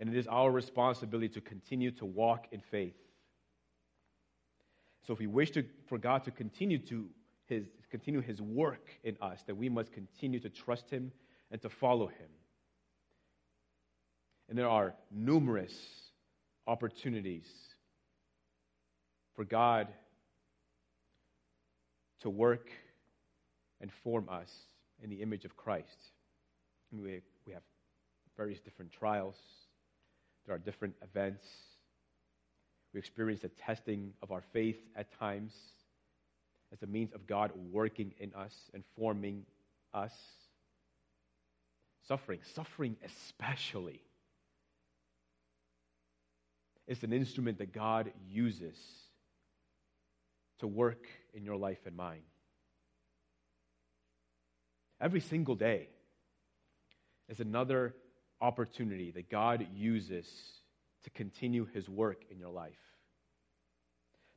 And 0.00 0.08
it 0.08 0.16
is 0.16 0.26
our 0.26 0.50
responsibility 0.50 1.28
to 1.34 1.40
continue 1.40 1.90
to 1.92 2.06
walk 2.06 2.46
in 2.50 2.60
faith. 2.60 2.96
So 5.06 5.12
if 5.12 5.18
we 5.18 5.26
wish 5.26 5.50
to, 5.52 5.64
for 5.86 5.98
God 5.98 6.24
to 6.24 6.30
continue 6.30 6.78
to 6.86 7.06
his, 7.46 7.66
continue 7.90 8.20
his 8.20 8.40
work 8.40 8.88
in 9.04 9.16
us, 9.20 9.42
that 9.46 9.54
we 9.54 9.68
must 9.68 9.92
continue 9.92 10.40
to 10.40 10.48
trust 10.48 10.90
him 10.90 11.12
and 11.50 11.60
to 11.62 11.68
follow 11.68 12.06
him. 12.06 12.28
And 14.48 14.58
there 14.58 14.68
are 14.68 14.94
numerous 15.10 15.74
opportunities 16.66 17.46
for 19.34 19.44
God 19.44 19.88
to 22.20 22.30
work 22.30 22.70
and 23.80 23.90
form 24.04 24.28
us 24.28 24.50
in 25.02 25.10
the 25.10 25.22
image 25.22 25.44
of 25.44 25.56
Christ. 25.56 26.12
We, 26.92 27.20
we 27.46 27.52
have 27.52 27.62
various 28.36 28.60
different 28.60 28.92
trials, 28.92 29.36
there 30.46 30.54
are 30.54 30.58
different 30.58 30.94
events. 31.02 31.46
We 32.92 32.98
experience 32.98 33.42
the 33.42 33.50
testing 33.50 34.12
of 34.20 34.32
our 34.32 34.42
faith 34.52 34.78
at 34.96 35.16
times 35.18 35.52
as 36.72 36.82
a 36.82 36.86
means 36.86 37.12
of 37.12 37.26
God 37.26 37.52
working 37.70 38.12
in 38.18 38.34
us 38.34 38.54
and 38.74 38.82
forming 38.96 39.44
us. 39.94 40.12
Suffering, 42.08 42.40
suffering 42.54 42.96
especially, 43.04 44.00
is 46.88 47.04
an 47.04 47.12
instrument 47.12 47.58
that 47.58 47.72
God 47.72 48.10
uses 48.28 48.76
to 50.60 50.66
work 50.66 51.06
in 51.34 51.44
your 51.44 51.56
life 51.56 51.80
and 51.86 51.96
mine. 51.96 52.22
Every 55.00 55.20
single 55.20 55.54
day 55.54 55.88
is 57.28 57.40
another 57.40 57.94
opportunity 58.40 59.10
that 59.12 59.30
God 59.30 59.66
uses 59.74 60.26
to 61.04 61.10
continue 61.10 61.66
his 61.72 61.88
work 61.88 62.24
in 62.30 62.38
your 62.38 62.50
life. 62.50 62.72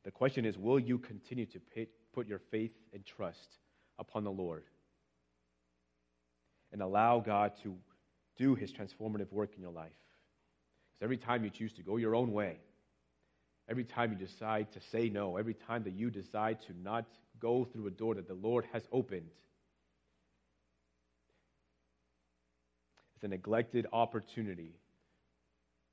The 0.04 0.10
question 0.10 0.44
is 0.44 0.56
will 0.56 0.78
you 0.78 0.98
continue 0.98 1.46
to 1.46 1.60
put 2.14 2.26
your 2.26 2.40
faith 2.50 2.72
and 2.92 3.04
trust 3.04 3.58
upon 3.98 4.24
the 4.24 4.30
Lord 4.30 4.64
and 6.72 6.82
allow 6.82 7.20
God 7.20 7.52
to 7.62 7.74
do 8.36 8.54
his 8.54 8.72
transformative 8.72 9.30
work 9.32 9.50
in 9.56 9.62
your 9.62 9.72
life? 9.72 9.92
Because 10.92 11.04
every 11.04 11.18
time 11.18 11.44
you 11.44 11.50
choose 11.50 11.72
to 11.74 11.82
go 11.82 11.96
your 11.96 12.14
own 12.14 12.32
way, 12.32 12.58
every 13.68 13.84
time 13.84 14.12
you 14.12 14.18
decide 14.18 14.72
to 14.72 14.80
say 14.80 15.08
no, 15.08 15.36
every 15.36 15.54
time 15.54 15.84
that 15.84 15.94
you 15.94 16.10
decide 16.10 16.60
to 16.62 16.72
not 16.82 17.04
go 17.40 17.64
through 17.64 17.86
a 17.86 17.90
door 17.90 18.14
that 18.14 18.28
the 18.28 18.34
Lord 18.34 18.66
has 18.72 18.82
opened, 18.92 19.30
it's 23.14 23.24
a 23.24 23.28
neglected 23.28 23.86
opportunity 23.92 24.74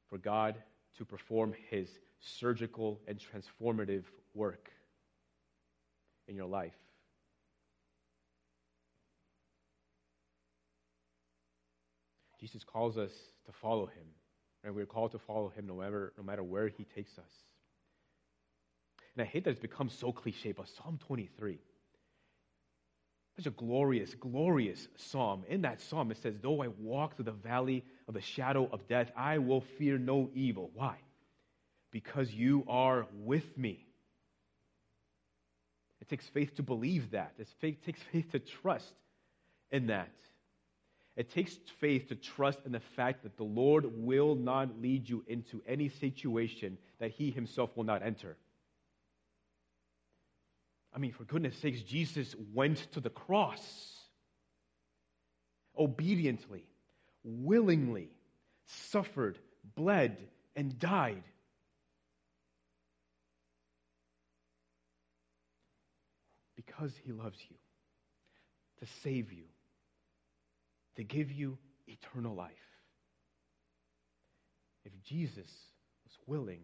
for 0.09 0.17
God 0.17 0.55
to 0.97 1.05
perform 1.05 1.53
his 1.69 1.87
surgical 2.19 2.99
and 3.07 3.17
transformative 3.19 4.03
work 4.33 4.69
in 6.27 6.35
your 6.35 6.47
life. 6.47 6.73
Jesus 12.39 12.63
calls 12.63 12.97
us 12.97 13.11
to 13.45 13.51
follow 13.51 13.85
him, 13.85 14.05
and 14.63 14.73
we're 14.73 14.87
called 14.87 15.11
to 15.11 15.19
follow 15.19 15.49
him 15.49 15.67
no 15.67 15.75
matter, 15.75 16.11
no 16.17 16.23
matter 16.23 16.43
where 16.43 16.67
he 16.67 16.83
takes 16.83 17.17
us. 17.19 17.31
And 19.15 19.23
I 19.23 19.25
hate 19.25 19.43
that 19.43 19.51
it's 19.51 19.59
become 19.59 19.89
so 19.89 20.11
cliche, 20.11 20.53
but 20.53 20.67
Psalm 20.69 20.99
23, 21.07 21.59
such 23.35 23.45
a 23.45 23.51
glorious, 23.51 24.13
glorious 24.15 24.87
psalm. 24.95 25.43
In 25.49 25.61
that 25.63 25.81
psalm, 25.81 26.11
it 26.11 26.17
says, 26.17 26.35
Though 26.41 26.61
I 26.61 26.67
walk 26.67 27.15
through 27.15 27.25
the 27.25 27.31
valley 27.31 27.83
of 28.07 28.13
the 28.13 28.21
shadow 28.21 28.69
of 28.71 28.87
death, 28.87 29.11
I 29.15 29.39
will 29.39 29.61
fear 29.61 29.97
no 29.97 30.29
evil. 30.33 30.71
Why? 30.73 30.95
Because 31.91 32.31
you 32.31 32.65
are 32.69 33.07
with 33.13 33.57
me. 33.57 33.85
It 35.99 36.09
takes 36.09 36.27
faith 36.27 36.55
to 36.55 36.63
believe 36.63 37.11
that. 37.11 37.33
It 37.37 37.47
takes 37.85 38.01
faith 38.11 38.31
to 38.31 38.39
trust 38.39 38.93
in 39.71 39.87
that. 39.87 40.09
It 41.15 41.31
takes 41.31 41.57
faith 41.79 42.07
to 42.09 42.15
trust 42.15 42.59
in 42.65 42.71
the 42.71 42.79
fact 42.95 43.23
that 43.23 43.37
the 43.37 43.43
Lord 43.43 43.85
will 43.85 44.35
not 44.35 44.81
lead 44.81 45.07
you 45.09 45.23
into 45.27 45.61
any 45.67 45.89
situation 45.89 46.77
that 46.99 47.11
He 47.11 47.31
Himself 47.31 47.75
will 47.75 47.83
not 47.83 48.01
enter. 48.01 48.37
I 50.93 50.99
mean, 50.99 51.11
for 51.13 51.23
goodness 51.23 51.55
sakes, 51.57 51.81
Jesus 51.81 52.35
went 52.53 52.77
to 52.93 52.99
the 52.99 53.09
cross 53.09 53.97
obediently, 55.77 56.65
willingly, 57.23 58.09
suffered, 58.65 59.39
bled, 59.75 60.17
and 60.55 60.77
died. 60.77 61.23
Because 66.55 66.91
he 67.05 67.11
loves 67.11 67.39
you, 67.49 67.55
to 68.79 68.93
save 69.01 69.31
you, 69.31 69.45
to 70.97 71.03
give 71.03 71.31
you 71.31 71.57
eternal 71.87 72.35
life. 72.35 72.51
If 74.83 74.91
Jesus 75.03 75.49
was 76.03 76.17
willing 76.27 76.61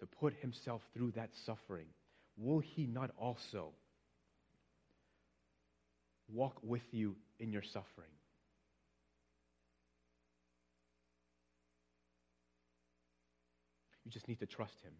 to 0.00 0.06
put 0.06 0.34
himself 0.40 0.82
through 0.94 1.12
that 1.12 1.30
suffering, 1.44 1.86
will 2.38 2.60
he 2.60 2.86
not 2.86 3.10
also 3.18 3.70
walk 6.32 6.58
with 6.62 6.82
you 6.92 7.16
in 7.40 7.52
your 7.52 7.62
suffering? 7.62 8.08
You 14.04 14.12
just 14.12 14.28
need 14.28 14.40
to 14.40 14.46
trust 14.46 14.80
him 14.82 14.92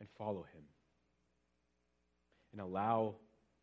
and 0.00 0.08
follow 0.16 0.46
him 0.54 0.62
and 2.52 2.60
allow 2.60 3.16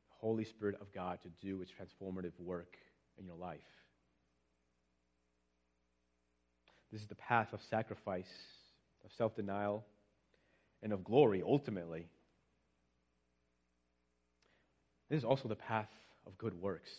the 0.09 0.15
Holy 0.19 0.45
Spirit 0.45 0.75
of 0.79 0.93
God 0.93 1.19
to 1.23 1.29
do 1.41 1.61
its 1.61 1.71
transformative 1.71 2.37
work 2.39 2.75
in 3.17 3.25
your 3.25 3.37
life. 3.37 3.59
This 6.91 7.01
is 7.01 7.07
the 7.07 7.15
path 7.15 7.47
of 7.53 7.59
sacrifice, 7.69 8.29
of 9.03 9.11
self 9.17 9.35
denial, 9.35 9.83
and 10.83 10.93
of 10.93 11.03
glory 11.03 11.43
ultimately. 11.45 12.07
This 15.09 15.19
is 15.19 15.25
also 15.25 15.47
the 15.47 15.55
path 15.55 15.89
of 16.25 16.37
good 16.37 16.59
works. 16.59 16.89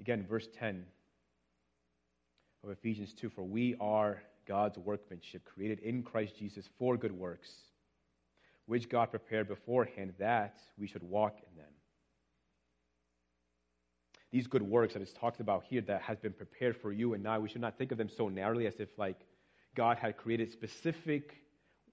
Again, 0.00 0.26
verse 0.28 0.48
10 0.58 0.84
of 2.64 2.70
Ephesians 2.70 3.14
2 3.14 3.28
For 3.28 3.44
we 3.44 3.76
are 3.80 4.22
God's 4.46 4.78
workmanship, 4.78 5.44
created 5.44 5.78
in 5.80 6.02
Christ 6.02 6.36
Jesus 6.36 6.68
for 6.78 6.96
good 6.96 7.12
works, 7.12 7.50
which 8.66 8.88
God 8.88 9.10
prepared 9.10 9.48
beforehand 9.48 10.14
that 10.18 10.56
we 10.78 10.86
should 10.86 11.02
walk 11.02 11.36
in 11.38 11.56
them. 11.56 11.72
These 14.32 14.46
good 14.46 14.62
works 14.62 14.94
that 14.94 15.02
is 15.02 15.12
talked 15.12 15.40
about 15.40 15.64
here 15.64 15.82
that 15.82 16.02
has 16.02 16.18
been 16.18 16.32
prepared 16.32 16.76
for 16.76 16.90
you 16.90 17.14
and 17.14 17.28
I, 17.28 17.38
we 17.38 17.48
should 17.48 17.60
not 17.60 17.76
think 17.76 17.92
of 17.92 17.98
them 17.98 18.08
so 18.08 18.28
narrowly 18.28 18.66
as 18.66 18.80
if 18.80 18.88
like 18.96 19.20
God 19.74 19.98
had 19.98 20.16
created 20.16 20.50
specific 20.50 21.36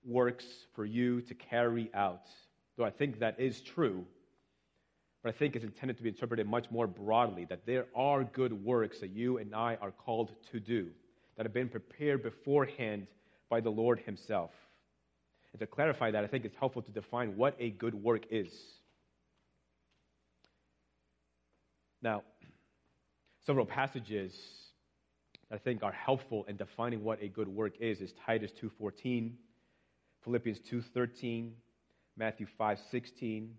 works 0.05 0.45
for 0.75 0.85
you 0.85 1.21
to 1.21 1.33
carry 1.33 1.89
out. 1.93 2.27
Though 2.77 2.85
I 2.85 2.91
think 2.91 3.19
that 3.19 3.39
is 3.39 3.61
true, 3.61 4.05
but 5.23 5.33
I 5.33 5.37
think 5.37 5.55
it's 5.55 5.65
intended 5.65 5.97
to 5.97 6.03
be 6.03 6.09
interpreted 6.09 6.47
much 6.47 6.71
more 6.71 6.87
broadly 6.87 7.45
that 7.49 7.65
there 7.65 7.87
are 7.95 8.23
good 8.23 8.53
works 8.63 8.99
that 9.01 9.09
you 9.09 9.37
and 9.37 9.53
I 9.53 9.75
are 9.81 9.91
called 9.91 10.31
to 10.51 10.59
do 10.59 10.87
that 11.35 11.45
have 11.45 11.53
been 11.53 11.69
prepared 11.69 12.23
beforehand 12.23 13.07
by 13.49 13.59
the 13.59 13.69
Lord 13.69 13.99
Himself. 13.99 14.51
And 15.51 15.59
to 15.59 15.67
clarify 15.67 16.11
that, 16.11 16.23
I 16.23 16.27
think 16.27 16.45
it's 16.45 16.55
helpful 16.55 16.81
to 16.83 16.91
define 16.91 17.35
what 17.35 17.55
a 17.59 17.71
good 17.71 17.95
work 17.95 18.25
is. 18.29 18.53
Now, 22.01 22.23
several 23.45 23.65
passages 23.65 24.33
I 25.51 25.57
think 25.57 25.83
are 25.83 25.91
helpful 25.91 26.45
in 26.47 26.55
defining 26.55 27.03
what 27.03 27.21
a 27.21 27.27
good 27.27 27.47
work 27.47 27.73
is 27.79 27.99
is 27.99 28.13
Titus 28.25 28.51
2:14, 28.53 29.33
Philippians 30.23 30.59
2:13, 30.59 31.55
Matthew 32.15 32.47
5:16, 32.59 33.57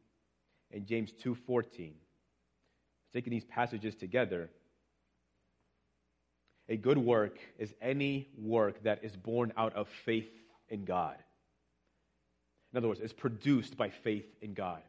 and 0.71 0.87
James 0.87 1.13
2:14. 1.13 1.95
Taking 3.13 3.31
these 3.33 3.45
passages 3.45 3.95
together, 3.97 4.51
a 6.69 6.77
good 6.77 6.99
work 6.99 7.39
is 7.59 7.75
any 7.81 8.29
work 8.39 8.83
that 8.85 9.03
is 9.03 9.17
born 9.17 9.53
out 9.57 9.75
of 9.75 9.89
faith 9.89 10.31
in 10.69 10.85
God. 10.85 11.17
In 12.73 12.79
other 12.79 12.89
words, 12.89 13.01
it's 13.01 13.13
produced 13.13 13.77
by 13.77 13.91
faith 13.91 14.33
in 14.41 14.55
God. 14.55 14.83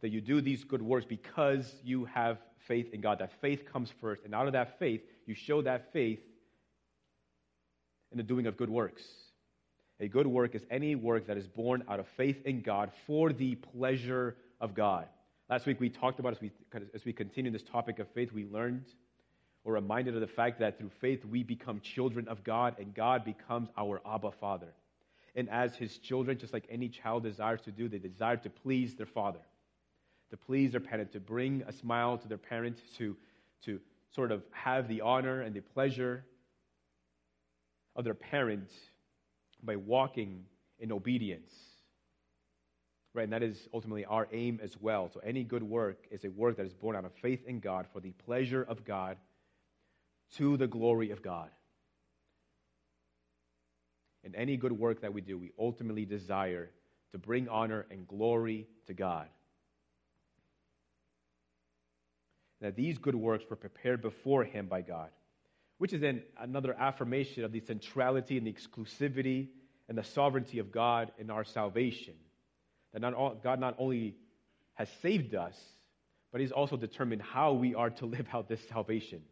That 0.00 0.08
you 0.08 0.22
do 0.22 0.40
these 0.40 0.64
good 0.64 0.80
works 0.80 1.04
because 1.04 1.74
you 1.84 2.06
have 2.06 2.38
faith 2.66 2.94
in 2.94 3.02
God. 3.02 3.18
That 3.18 3.32
faith 3.40 3.66
comes 3.66 3.90
first, 4.00 4.24
and 4.24 4.34
out 4.34 4.46
of 4.46 4.54
that 4.54 4.78
faith, 4.78 5.02
you 5.26 5.34
show 5.34 5.60
that 5.62 5.92
faith 5.92 6.20
in 8.12 8.16
the 8.16 8.22
doing 8.22 8.46
of 8.46 8.56
good 8.56 8.70
works. 8.70 9.25
A 9.98 10.08
good 10.08 10.26
work 10.26 10.54
is 10.54 10.62
any 10.70 10.94
work 10.94 11.26
that 11.26 11.38
is 11.38 11.46
born 11.46 11.82
out 11.88 12.00
of 12.00 12.06
faith 12.16 12.44
in 12.44 12.60
God 12.60 12.90
for 13.06 13.32
the 13.32 13.54
pleasure 13.54 14.36
of 14.60 14.74
God. 14.74 15.06
Last 15.48 15.64
week 15.64 15.80
we 15.80 15.88
talked 15.88 16.20
about, 16.20 16.32
as 16.32 16.40
we, 16.40 16.50
as 16.94 17.04
we 17.04 17.12
continue 17.12 17.50
this 17.50 17.62
topic 17.62 17.98
of 17.98 18.08
faith, 18.10 18.32
we 18.32 18.44
learned 18.44 18.84
We're 19.66 19.74
reminded 19.74 20.14
of 20.14 20.20
the 20.20 20.28
fact 20.28 20.60
that 20.60 20.78
through 20.78 20.92
faith 21.00 21.24
we 21.24 21.42
become 21.42 21.80
children 21.80 22.28
of 22.28 22.44
God 22.44 22.76
and 22.78 22.94
God 22.94 23.24
becomes 23.24 23.68
our 23.76 24.00
Abba 24.06 24.30
Father. 24.40 24.72
And 25.34 25.50
as 25.50 25.74
his 25.74 25.98
children, 25.98 26.38
just 26.38 26.52
like 26.52 26.66
any 26.70 26.88
child 26.88 27.24
desires 27.24 27.60
to 27.62 27.72
do, 27.72 27.88
they 27.88 27.98
desire 27.98 28.36
to 28.36 28.48
please 28.48 28.94
their 28.94 29.06
father, 29.06 29.40
to 30.30 30.36
please 30.36 30.70
their 30.70 30.80
parent, 30.80 31.12
to 31.12 31.20
bring 31.20 31.64
a 31.66 31.72
smile 31.72 32.16
to 32.16 32.28
their 32.28 32.38
parent, 32.38 32.78
to, 32.98 33.16
to 33.64 33.80
sort 34.14 34.30
of 34.30 34.44
have 34.52 34.86
the 34.86 35.00
honor 35.00 35.40
and 35.40 35.52
the 35.52 35.60
pleasure 35.60 36.24
of 37.96 38.04
their 38.04 38.14
parent 38.14 38.70
by 39.66 39.76
walking 39.76 40.44
in 40.78 40.92
obedience. 40.92 41.52
Right, 43.12 43.24
and 43.24 43.32
that 43.32 43.42
is 43.42 43.68
ultimately 43.72 44.04
our 44.04 44.28
aim 44.32 44.60
as 44.62 44.76
well. 44.78 45.10
So 45.12 45.20
any 45.24 45.42
good 45.42 45.62
work 45.62 46.06
is 46.10 46.24
a 46.24 46.30
work 46.30 46.58
that 46.58 46.66
is 46.66 46.74
born 46.74 46.96
out 46.96 47.06
of 47.06 47.12
faith 47.22 47.46
in 47.46 47.60
God 47.60 47.86
for 47.92 48.00
the 48.00 48.10
pleasure 48.10 48.62
of 48.62 48.84
God 48.84 49.16
to 50.36 50.56
the 50.56 50.66
glory 50.66 51.10
of 51.10 51.22
God. 51.22 51.48
And 54.22 54.34
any 54.34 54.56
good 54.56 54.72
work 54.72 55.00
that 55.00 55.14
we 55.14 55.20
do, 55.20 55.38
we 55.38 55.52
ultimately 55.58 56.04
desire 56.04 56.70
to 57.12 57.18
bring 57.18 57.48
honor 57.48 57.86
and 57.90 58.06
glory 58.06 58.66
to 58.86 58.92
God. 58.92 59.28
That 62.60 62.76
these 62.76 62.98
good 62.98 63.14
works 63.14 63.44
were 63.48 63.56
prepared 63.56 64.02
before 64.02 64.44
Him 64.44 64.66
by 64.66 64.82
God, 64.82 65.10
which 65.78 65.92
is 65.92 66.00
then 66.00 66.22
another 66.38 66.74
affirmation 66.78 67.44
of 67.44 67.52
the 67.52 67.60
centrality 67.60 68.38
and 68.38 68.46
the 68.46 68.52
exclusivity 68.52 69.48
and 69.88 69.96
the 69.96 70.04
sovereignty 70.04 70.58
of 70.58 70.72
God 70.72 71.12
in 71.18 71.30
our 71.30 71.44
salvation. 71.44 72.14
That 72.92 73.02
not 73.02 73.14
all, 73.14 73.34
God 73.34 73.60
not 73.60 73.76
only 73.78 74.16
has 74.74 74.88
saved 75.02 75.34
us, 75.34 75.56
but 76.32 76.40
He's 76.40 76.52
also 76.52 76.76
determined 76.76 77.22
how 77.22 77.52
we 77.52 77.74
are 77.74 77.90
to 77.90 78.06
live 78.06 78.26
out 78.32 78.48
this 78.48 78.60
salvation. 78.68 79.22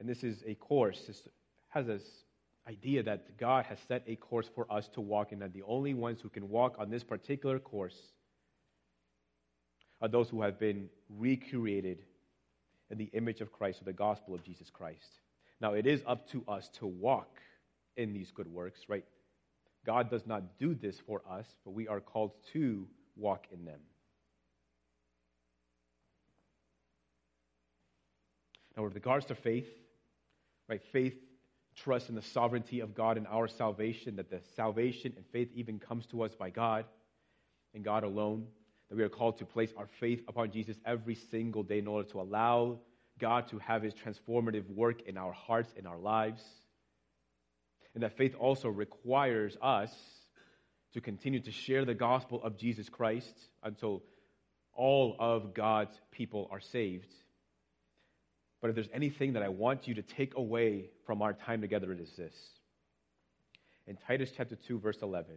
And 0.00 0.08
this 0.08 0.22
is 0.22 0.42
a 0.46 0.54
course, 0.54 1.00
this 1.06 1.20
has 1.68 1.86
this 1.86 2.02
idea 2.68 3.02
that 3.02 3.38
God 3.38 3.64
has 3.66 3.78
set 3.88 4.04
a 4.06 4.16
course 4.16 4.48
for 4.54 4.70
us 4.70 4.88
to 4.94 5.00
walk 5.00 5.32
in, 5.32 5.38
that 5.40 5.52
the 5.52 5.62
only 5.62 5.94
ones 5.94 6.20
who 6.20 6.28
can 6.28 6.48
walk 6.48 6.76
on 6.78 6.90
this 6.90 7.04
particular 7.04 7.58
course 7.58 7.96
are 10.04 10.08
those 10.08 10.28
who 10.28 10.42
have 10.42 10.58
been 10.58 10.90
recreated 11.08 12.02
in 12.90 12.98
the 12.98 13.08
image 13.14 13.40
of 13.40 13.50
Christ 13.50 13.80
or 13.80 13.84
the 13.84 13.92
gospel 13.94 14.34
of 14.34 14.42
Jesus 14.42 14.68
Christ. 14.68 15.18
Now, 15.62 15.72
it 15.72 15.86
is 15.86 16.02
up 16.06 16.28
to 16.32 16.44
us 16.46 16.68
to 16.74 16.86
walk 16.86 17.38
in 17.96 18.12
these 18.12 18.30
good 18.30 18.46
works, 18.46 18.82
right? 18.86 19.06
God 19.86 20.10
does 20.10 20.26
not 20.26 20.58
do 20.58 20.74
this 20.74 21.00
for 21.06 21.22
us, 21.26 21.46
but 21.64 21.70
we 21.70 21.88
are 21.88 22.00
called 22.00 22.32
to 22.52 22.86
walk 23.16 23.46
in 23.50 23.64
them. 23.64 23.80
Now, 28.76 28.84
with 28.84 28.94
regards 28.94 29.24
to 29.26 29.34
faith, 29.34 29.68
right, 30.68 30.82
faith 30.92 31.14
trusts 31.76 32.10
in 32.10 32.14
the 32.14 32.20
sovereignty 32.20 32.80
of 32.80 32.94
God 32.94 33.16
in 33.16 33.24
our 33.24 33.48
salvation, 33.48 34.16
that 34.16 34.28
the 34.28 34.42
salvation 34.54 35.14
and 35.16 35.24
faith 35.32 35.48
even 35.54 35.78
comes 35.78 36.04
to 36.08 36.24
us 36.24 36.34
by 36.34 36.50
God 36.50 36.84
and 37.72 37.82
God 37.82 38.04
alone, 38.04 38.48
we 38.94 39.02
are 39.02 39.08
called 39.08 39.38
to 39.38 39.46
place 39.46 39.72
our 39.76 39.88
faith 40.00 40.22
upon 40.28 40.50
Jesus 40.50 40.76
every 40.86 41.14
single 41.14 41.62
day 41.62 41.78
in 41.78 41.86
order 41.86 42.08
to 42.10 42.20
allow 42.20 42.78
God 43.18 43.48
to 43.48 43.58
have 43.58 43.82
his 43.82 43.94
transformative 43.94 44.68
work 44.68 45.02
in 45.02 45.16
our 45.16 45.32
hearts, 45.32 45.72
in 45.76 45.86
our 45.86 45.98
lives. 45.98 46.42
And 47.94 48.02
that 48.02 48.16
faith 48.16 48.34
also 48.38 48.68
requires 48.68 49.56
us 49.62 49.94
to 50.94 51.00
continue 51.00 51.40
to 51.40 51.52
share 51.52 51.84
the 51.84 51.94
gospel 51.94 52.42
of 52.42 52.56
Jesus 52.56 52.88
Christ 52.88 53.34
until 53.62 54.02
all 54.72 55.16
of 55.18 55.54
God's 55.54 55.94
people 56.10 56.48
are 56.50 56.60
saved. 56.60 57.12
But 58.60 58.70
if 58.70 58.74
there's 58.74 58.88
anything 58.94 59.34
that 59.34 59.42
I 59.42 59.48
want 59.48 59.86
you 59.86 59.94
to 59.94 60.02
take 60.02 60.36
away 60.36 60.90
from 61.06 61.22
our 61.22 61.32
time 61.32 61.60
together, 61.60 61.92
it 61.92 62.00
is 62.00 62.12
this. 62.16 62.34
In 63.86 63.96
Titus 64.06 64.32
chapter 64.36 64.56
2, 64.56 64.78
verse 64.78 64.98
11, 65.02 65.36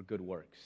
for 0.00 0.04
good 0.04 0.22
works. 0.22 0.58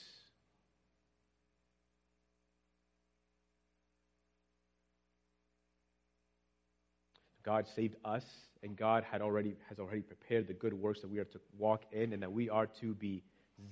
God 7.43 7.65
saved 7.75 7.95
us, 8.05 8.23
and 8.63 8.77
God 8.77 9.03
had 9.03 9.21
already, 9.21 9.55
has 9.67 9.77
already 9.77 10.01
prepared 10.01 10.47
the 10.47 10.53
good 10.53 10.73
works 10.73 11.01
that 11.01 11.11
we 11.11 11.19
are 11.19 11.25
to 11.25 11.39
walk 11.57 11.83
in, 11.91 12.13
and 12.13 12.23
that 12.23 12.31
we 12.31 12.49
are 12.49 12.67
to 12.79 12.95
be 12.95 13.23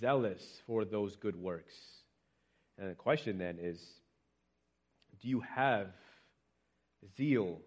zealous 0.02 0.44
for 0.68 0.84
those 0.84 1.16
good 1.16 1.36
works. 1.36 1.74
And 2.78 2.92
the 2.92 2.96
question 2.96 3.38
then 3.38 3.58
is 3.60 3.80
do 5.22 5.30
you 5.30 5.42
have 5.56 5.88
zeal 7.16 7.62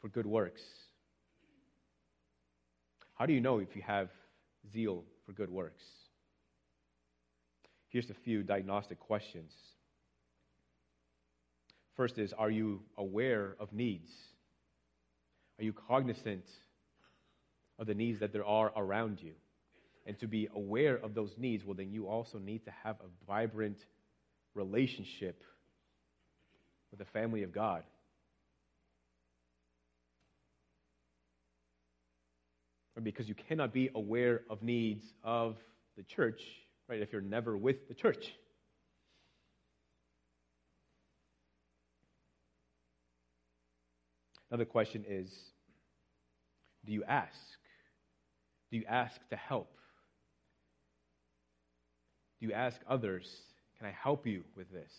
for 0.00 0.08
good 0.08 0.26
works? 0.26 0.62
How 3.14 3.26
do 3.26 3.32
you 3.32 3.40
know 3.40 3.58
if 3.58 3.76
you 3.76 3.82
have 3.82 4.08
zeal 4.72 5.04
for 5.24 5.32
good 5.32 5.50
works? 5.50 5.82
Here's 7.92 8.08
a 8.08 8.14
few 8.24 8.42
diagnostic 8.42 8.98
questions. 8.98 9.52
First 11.94 12.16
is 12.18 12.32
Are 12.32 12.50
you 12.50 12.80
aware 12.96 13.54
of 13.60 13.70
needs? 13.74 14.10
Are 15.58 15.64
you 15.64 15.74
cognizant 15.74 16.46
of 17.78 17.86
the 17.86 17.94
needs 17.94 18.18
that 18.20 18.32
there 18.32 18.46
are 18.46 18.72
around 18.74 19.20
you? 19.20 19.34
And 20.06 20.18
to 20.20 20.26
be 20.26 20.48
aware 20.56 20.96
of 20.96 21.14
those 21.14 21.34
needs, 21.36 21.64
well, 21.64 21.74
then 21.74 21.92
you 21.92 22.08
also 22.08 22.38
need 22.38 22.64
to 22.64 22.72
have 22.82 22.96
a 23.00 23.26
vibrant 23.26 23.84
relationship 24.54 25.44
with 26.90 26.98
the 26.98 27.04
family 27.12 27.42
of 27.42 27.52
God. 27.52 27.84
Because 33.02 33.28
you 33.28 33.34
cannot 33.34 33.72
be 33.72 33.90
aware 33.94 34.42
of 34.48 34.62
needs 34.62 35.04
of 35.22 35.56
the 35.96 36.02
church, 36.02 36.40
right, 36.92 37.00
if 37.00 37.10
you're 37.10 37.22
never 37.22 37.56
with 37.56 37.88
the 37.88 37.94
church. 37.94 38.34
Another 44.50 44.66
question 44.66 45.02
is 45.08 45.30
Do 46.84 46.92
you 46.92 47.02
ask? 47.04 47.32
Do 48.70 48.76
you 48.76 48.84
ask 48.86 49.18
to 49.30 49.36
help? 49.36 49.70
Do 52.40 52.46
you 52.46 52.52
ask 52.52 52.76
others, 52.86 53.26
Can 53.78 53.86
I 53.86 53.92
help 53.92 54.26
you 54.26 54.44
with 54.54 54.70
this? 54.70 54.92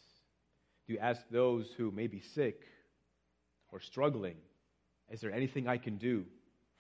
Do 0.88 0.94
you 0.94 1.00
ask 1.00 1.22
those 1.32 1.68
who 1.78 1.91
may 1.91 2.08
be 2.08 2.24
sick 2.34 2.60
or 3.72 3.80
struggling, 3.80 4.38
Is 5.12 5.22
there 5.22 5.32
anything 5.32 5.68
I 5.68 5.78
can 5.78 5.98
do 5.98 6.26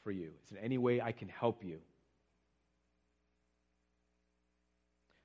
for 0.03 0.11
you? 0.11 0.31
Is 0.43 0.49
there 0.49 0.63
any 0.63 0.79
way 0.79 1.01
I 1.01 1.11
can 1.11 1.29
help 1.29 1.63
you? 1.63 1.77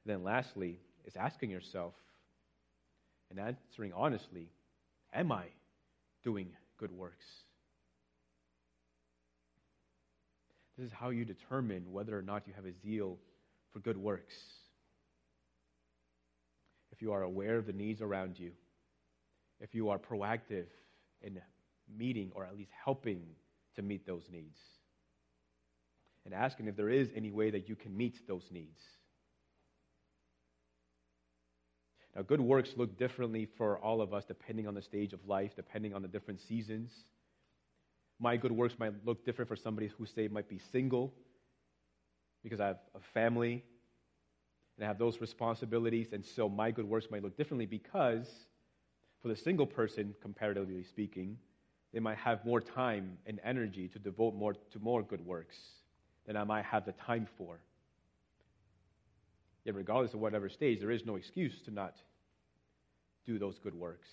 Then, 0.08 0.24
lastly, 0.24 0.78
is 1.04 1.16
asking 1.16 1.50
yourself 1.50 1.94
and 3.30 3.38
answering 3.38 3.92
honestly 3.94 4.50
Am 5.14 5.32
I 5.32 5.44
doing 6.22 6.48
good 6.78 6.92
works? 6.92 7.24
This 10.76 10.86
is 10.86 10.92
how 10.92 11.08
you 11.08 11.24
determine 11.24 11.90
whether 11.90 12.16
or 12.16 12.22
not 12.22 12.46
you 12.46 12.52
have 12.54 12.66
a 12.66 12.72
zeal 12.72 13.16
for 13.72 13.80
good 13.80 13.96
works. 13.96 14.34
If 16.92 17.02
you 17.02 17.12
are 17.12 17.22
aware 17.22 17.56
of 17.56 17.66
the 17.66 17.72
needs 17.72 18.00
around 18.00 18.38
you, 18.38 18.52
if 19.60 19.74
you 19.74 19.88
are 19.88 19.98
proactive 19.98 20.66
in 21.22 21.40
meeting 21.96 22.30
or 22.34 22.44
at 22.44 22.56
least 22.56 22.70
helping 22.84 23.22
to 23.76 23.82
meet 23.82 24.06
those 24.06 24.24
needs, 24.30 24.58
and 26.24 26.34
asking 26.34 26.68
if 26.68 26.76
there 26.76 26.90
is 26.90 27.08
any 27.16 27.30
way 27.30 27.50
that 27.50 27.68
you 27.68 27.74
can 27.74 27.96
meet 27.96 28.28
those 28.28 28.44
needs. 28.50 28.80
Now, 32.18 32.24
good 32.24 32.40
works 32.40 32.70
look 32.76 32.98
differently 32.98 33.46
for 33.56 33.78
all 33.78 34.00
of 34.00 34.12
us 34.12 34.24
depending 34.24 34.66
on 34.66 34.74
the 34.74 34.82
stage 34.82 35.12
of 35.12 35.24
life, 35.28 35.54
depending 35.54 35.94
on 35.94 36.02
the 36.02 36.08
different 36.08 36.40
seasons. 36.40 36.90
My 38.18 38.36
good 38.36 38.50
works 38.50 38.74
might 38.76 38.92
look 39.06 39.24
different 39.24 39.48
for 39.48 39.54
somebody 39.54 39.86
who, 39.86 40.04
say, 40.04 40.26
might 40.26 40.48
be 40.48 40.58
single 40.72 41.14
because 42.42 42.58
I 42.58 42.66
have 42.66 42.80
a 42.96 43.00
family 43.14 43.62
and 44.76 44.84
I 44.84 44.88
have 44.88 44.98
those 44.98 45.20
responsibilities, 45.20 46.08
and 46.12 46.26
so 46.26 46.48
my 46.48 46.72
good 46.72 46.86
works 46.86 47.06
might 47.08 47.22
look 47.22 47.36
differently 47.36 47.66
because 47.66 48.26
for 49.22 49.28
the 49.28 49.36
single 49.36 49.66
person, 49.66 50.12
comparatively 50.20 50.82
speaking, 50.82 51.38
they 51.94 52.00
might 52.00 52.18
have 52.18 52.44
more 52.44 52.60
time 52.60 53.16
and 53.26 53.38
energy 53.44 53.86
to 53.86 54.00
devote 54.00 54.34
more 54.34 54.54
to 54.54 54.80
more 54.80 55.04
good 55.04 55.24
works 55.24 55.56
than 56.26 56.36
I 56.36 56.42
might 56.42 56.64
have 56.64 56.84
the 56.84 56.92
time 56.92 57.28
for. 57.38 57.60
Yet, 59.68 59.74
regardless 59.74 60.14
of 60.14 60.20
whatever 60.20 60.48
stage, 60.48 60.80
there 60.80 60.90
is 60.90 61.04
no 61.04 61.16
excuse 61.16 61.60
to 61.66 61.70
not 61.70 61.94
do 63.26 63.38
those 63.38 63.58
good 63.58 63.74
works. 63.74 64.08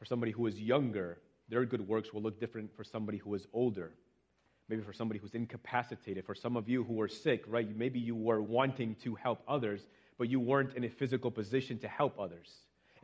For 0.00 0.04
somebody 0.04 0.32
who 0.32 0.48
is 0.48 0.60
younger, 0.60 1.18
their 1.48 1.64
good 1.64 1.86
works 1.86 2.12
will 2.12 2.20
look 2.20 2.40
different 2.40 2.74
for 2.76 2.82
somebody 2.82 3.18
who 3.18 3.32
is 3.36 3.46
older. 3.52 3.92
Maybe 4.68 4.82
for 4.82 4.92
somebody 4.92 5.20
who's 5.20 5.36
incapacitated. 5.36 6.26
For 6.26 6.34
some 6.34 6.56
of 6.56 6.68
you 6.68 6.82
who 6.82 7.00
are 7.00 7.06
sick, 7.06 7.44
right? 7.46 7.68
Maybe 7.76 8.00
you 8.00 8.16
were 8.16 8.42
wanting 8.42 8.96
to 9.04 9.14
help 9.14 9.40
others, 9.46 9.86
but 10.18 10.28
you 10.28 10.40
weren't 10.40 10.74
in 10.74 10.82
a 10.82 10.88
physical 10.88 11.30
position 11.30 11.78
to 11.78 11.86
help 11.86 12.18
others. 12.18 12.52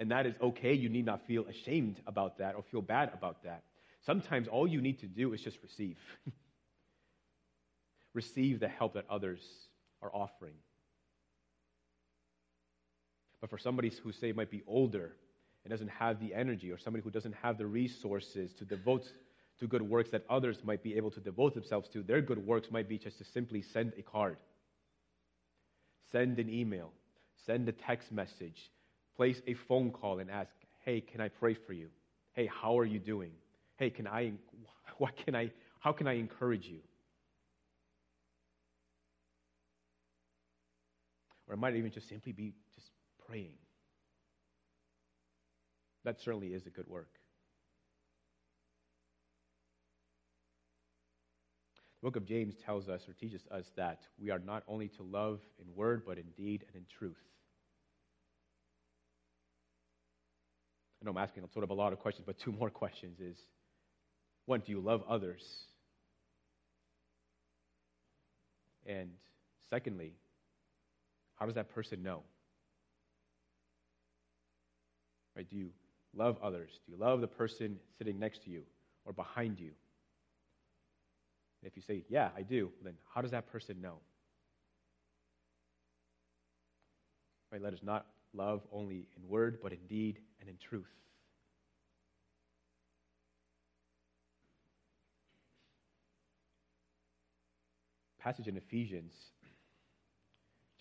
And 0.00 0.10
that 0.10 0.26
is 0.26 0.34
okay. 0.42 0.74
You 0.74 0.88
need 0.88 1.06
not 1.06 1.24
feel 1.28 1.46
ashamed 1.46 2.00
about 2.08 2.38
that 2.38 2.56
or 2.56 2.64
feel 2.64 2.82
bad 2.82 3.12
about 3.14 3.44
that. 3.44 3.62
Sometimes 4.04 4.48
all 4.48 4.66
you 4.66 4.80
need 4.80 4.98
to 4.98 5.06
do 5.06 5.32
is 5.32 5.40
just 5.40 5.58
receive. 5.62 5.96
receive 8.14 8.58
the 8.58 8.66
help 8.66 8.94
that 8.94 9.04
others 9.08 9.38
are 10.04 10.14
offering. 10.14 10.54
But 13.40 13.50
for 13.50 13.58
somebody 13.58 13.92
who, 14.02 14.12
say, 14.12 14.32
might 14.32 14.50
be 14.50 14.62
older 14.66 15.12
and 15.64 15.70
doesn't 15.70 15.88
have 15.88 16.20
the 16.20 16.34
energy, 16.34 16.70
or 16.70 16.78
somebody 16.78 17.02
who 17.02 17.10
doesn't 17.10 17.34
have 17.42 17.58
the 17.58 17.66
resources 17.66 18.52
to 18.58 18.64
devote 18.64 19.04
to 19.60 19.66
good 19.66 19.82
works 19.82 20.10
that 20.10 20.24
others 20.28 20.58
might 20.64 20.82
be 20.82 20.96
able 20.96 21.10
to 21.12 21.20
devote 21.20 21.54
themselves 21.54 21.88
to, 21.88 22.02
their 22.02 22.20
good 22.20 22.44
works 22.44 22.68
might 22.70 22.88
be 22.88 22.98
just 22.98 23.18
to 23.18 23.24
simply 23.24 23.62
send 23.62 23.92
a 23.98 24.02
card, 24.02 24.36
send 26.10 26.38
an 26.38 26.50
email, 26.50 26.90
send 27.46 27.68
a 27.68 27.72
text 27.72 28.10
message, 28.10 28.70
place 29.16 29.40
a 29.46 29.54
phone 29.68 29.90
call 29.90 30.18
and 30.18 30.30
ask, 30.30 30.50
hey, 30.84 31.00
can 31.00 31.20
I 31.20 31.28
pray 31.28 31.54
for 31.54 31.72
you? 31.72 31.88
Hey, 32.32 32.50
how 32.52 32.78
are 32.78 32.84
you 32.84 32.98
doing? 32.98 33.30
Hey, 33.76 33.90
can 33.90 34.06
I, 34.06 34.32
what 34.98 35.16
can 35.24 35.34
I, 35.34 35.50
how 35.78 35.92
can 35.92 36.06
I 36.06 36.14
encourage 36.14 36.66
you? 36.66 36.80
Or 41.46 41.54
it 41.54 41.58
might 41.58 41.76
even 41.76 41.90
just 41.90 42.08
simply 42.08 42.32
be 42.32 42.54
just 42.74 42.90
praying. 43.26 43.54
That 46.04 46.20
certainly 46.20 46.48
is 46.48 46.66
a 46.66 46.70
good 46.70 46.86
work. 46.86 47.10
The 52.00 52.06
book 52.10 52.16
of 52.16 52.26
James 52.26 52.54
tells 52.64 52.88
us 52.88 53.02
or 53.08 53.14
teaches 53.14 53.42
us 53.50 53.64
that 53.76 54.00
we 54.18 54.30
are 54.30 54.38
not 54.38 54.62
only 54.68 54.88
to 54.88 55.02
love 55.02 55.40
in 55.58 55.74
word, 55.74 56.02
but 56.06 56.18
in 56.18 56.26
deed 56.36 56.64
and 56.66 56.76
in 56.76 56.84
truth. 56.98 57.16
I 61.00 61.06
know 61.06 61.12
I'm 61.12 61.18
asking 61.18 61.44
sort 61.52 61.64
of 61.64 61.70
a 61.70 61.74
lot 61.74 61.92
of 61.92 61.98
questions, 61.98 62.24
but 62.26 62.38
two 62.38 62.52
more 62.52 62.70
questions 62.70 63.20
is 63.20 63.38
one, 64.46 64.60
do 64.60 64.72
you 64.72 64.80
love 64.80 65.02
others? 65.08 65.42
And 68.86 69.10
secondly, 69.70 70.12
how 71.44 71.46
does 71.46 71.56
that 71.56 71.74
person 71.74 72.02
know? 72.02 72.22
Right? 75.36 75.46
Do 75.46 75.56
you 75.56 75.72
love 76.16 76.38
others? 76.42 76.70
Do 76.86 76.92
you 76.92 76.98
love 76.98 77.20
the 77.20 77.26
person 77.26 77.78
sitting 77.98 78.18
next 78.18 78.44
to 78.44 78.50
you 78.50 78.62
or 79.04 79.12
behind 79.12 79.60
you? 79.60 79.72
If 81.62 81.76
you 81.76 81.82
say, 81.82 82.02
yeah, 82.08 82.30
I 82.34 82.40
do, 82.40 82.70
then 82.82 82.94
how 83.14 83.20
does 83.20 83.32
that 83.32 83.52
person 83.52 83.82
know? 83.82 83.96
Right? 87.52 87.60
Let 87.60 87.74
us 87.74 87.80
not 87.82 88.06
love 88.32 88.62
only 88.72 89.06
in 89.14 89.28
word, 89.28 89.58
but 89.62 89.70
in 89.70 89.80
deed 89.86 90.20
and 90.40 90.48
in 90.48 90.56
truth. 90.56 90.88
Passage 98.18 98.48
in 98.48 98.56
Ephesians 98.56 99.12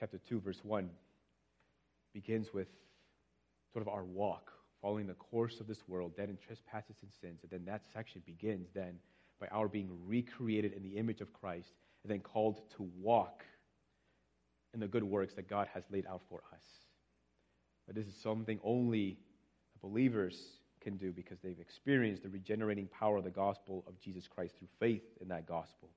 chapter 0.03 0.19
2 0.27 0.41
verse 0.41 0.59
1 0.63 0.89
begins 2.13 2.53
with 2.53 2.67
sort 3.71 3.81
of 3.81 3.87
our 3.87 4.03
walk 4.03 4.51
following 4.81 5.07
the 5.07 5.13
course 5.13 5.61
of 5.61 5.67
this 5.67 5.87
world 5.87 6.13
dead 6.17 6.27
in 6.27 6.35
trespasses 6.45 6.97
and 7.01 7.09
sins 7.21 7.39
and 7.41 7.49
then 7.49 7.63
that 7.63 7.83
section 7.93 8.21
begins 8.25 8.67
then 8.73 8.99
by 9.39 9.47
our 9.47 9.69
being 9.69 9.87
recreated 10.05 10.73
in 10.73 10.83
the 10.83 10.97
image 10.97 11.21
of 11.21 11.31
Christ 11.31 11.69
and 12.03 12.11
then 12.11 12.19
called 12.19 12.69
to 12.75 12.85
walk 12.99 13.45
in 14.73 14.81
the 14.81 14.89
good 14.89 15.05
works 15.05 15.35
that 15.35 15.47
God 15.47 15.69
has 15.73 15.85
laid 15.89 16.05
out 16.05 16.21
for 16.27 16.41
us 16.53 16.65
but 17.87 17.95
this 17.95 18.05
is 18.05 18.15
something 18.21 18.59
only 18.61 19.17
believers 19.81 20.37
can 20.81 20.97
do 20.97 21.13
because 21.13 21.37
they've 21.41 21.61
experienced 21.61 22.23
the 22.23 22.29
regenerating 22.29 22.87
power 22.87 23.15
of 23.15 23.23
the 23.23 23.29
gospel 23.29 23.85
of 23.87 23.97
Jesus 24.01 24.27
Christ 24.27 24.55
through 24.59 24.67
faith 24.81 25.03
in 25.21 25.29
that 25.29 25.47
gospel. 25.47 25.87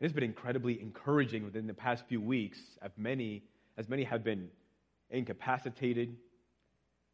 And 0.00 0.06
it's 0.06 0.14
been 0.14 0.24
incredibly 0.24 0.80
encouraging 0.80 1.44
within 1.44 1.66
the 1.66 1.74
past 1.74 2.04
few 2.08 2.20
weeks, 2.20 2.58
as 2.80 2.92
many, 2.96 3.42
as 3.76 3.88
many 3.88 4.02
have 4.04 4.24
been 4.24 4.48
incapacitated 5.10 6.16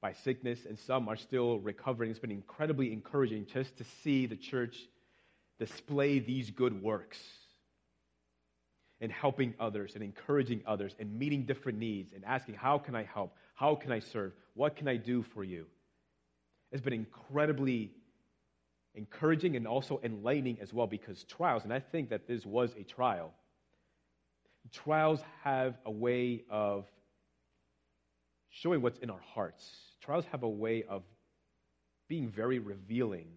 by 0.00 0.12
sickness 0.12 0.66
and 0.66 0.78
some 0.78 1.08
are 1.08 1.16
still 1.16 1.58
recovering. 1.58 2.10
It's 2.10 2.20
been 2.20 2.30
incredibly 2.30 2.92
encouraging 2.92 3.46
just 3.52 3.76
to 3.78 3.84
see 4.04 4.26
the 4.26 4.36
church 4.36 4.76
display 5.58 6.20
these 6.20 6.50
good 6.50 6.80
works 6.80 7.18
and 9.00 9.10
helping 9.10 9.54
others 9.58 9.94
and 9.94 10.04
encouraging 10.04 10.62
others 10.64 10.94
and 11.00 11.18
meeting 11.18 11.44
different 11.44 11.78
needs 11.78 12.12
and 12.14 12.24
asking, 12.24 12.54
How 12.54 12.78
can 12.78 12.94
I 12.94 13.02
help? 13.02 13.34
How 13.54 13.74
can 13.74 13.90
I 13.90 13.98
serve? 13.98 14.32
What 14.54 14.76
can 14.76 14.86
I 14.86 14.96
do 14.96 15.24
for 15.34 15.42
you? 15.42 15.66
It's 16.70 16.82
been 16.82 16.92
incredibly 16.92 17.90
encouraging 18.96 19.56
and 19.56 19.66
also 19.66 20.00
enlightening 20.02 20.58
as 20.60 20.72
well 20.72 20.86
because 20.86 21.24
trials, 21.24 21.64
and 21.64 21.72
I 21.72 21.80
think 21.80 22.10
that 22.10 22.26
this 22.26 22.44
was 22.44 22.74
a 22.78 22.82
trial, 22.82 23.32
trials 24.72 25.20
have 25.44 25.76
a 25.84 25.90
way 25.90 26.42
of 26.50 26.86
showing 28.50 28.82
what's 28.82 28.98
in 28.98 29.10
our 29.10 29.20
hearts. 29.34 29.70
Trials 30.00 30.24
have 30.32 30.42
a 30.42 30.48
way 30.48 30.82
of 30.88 31.02
being 32.08 32.28
very 32.28 32.58
revealing 32.58 33.28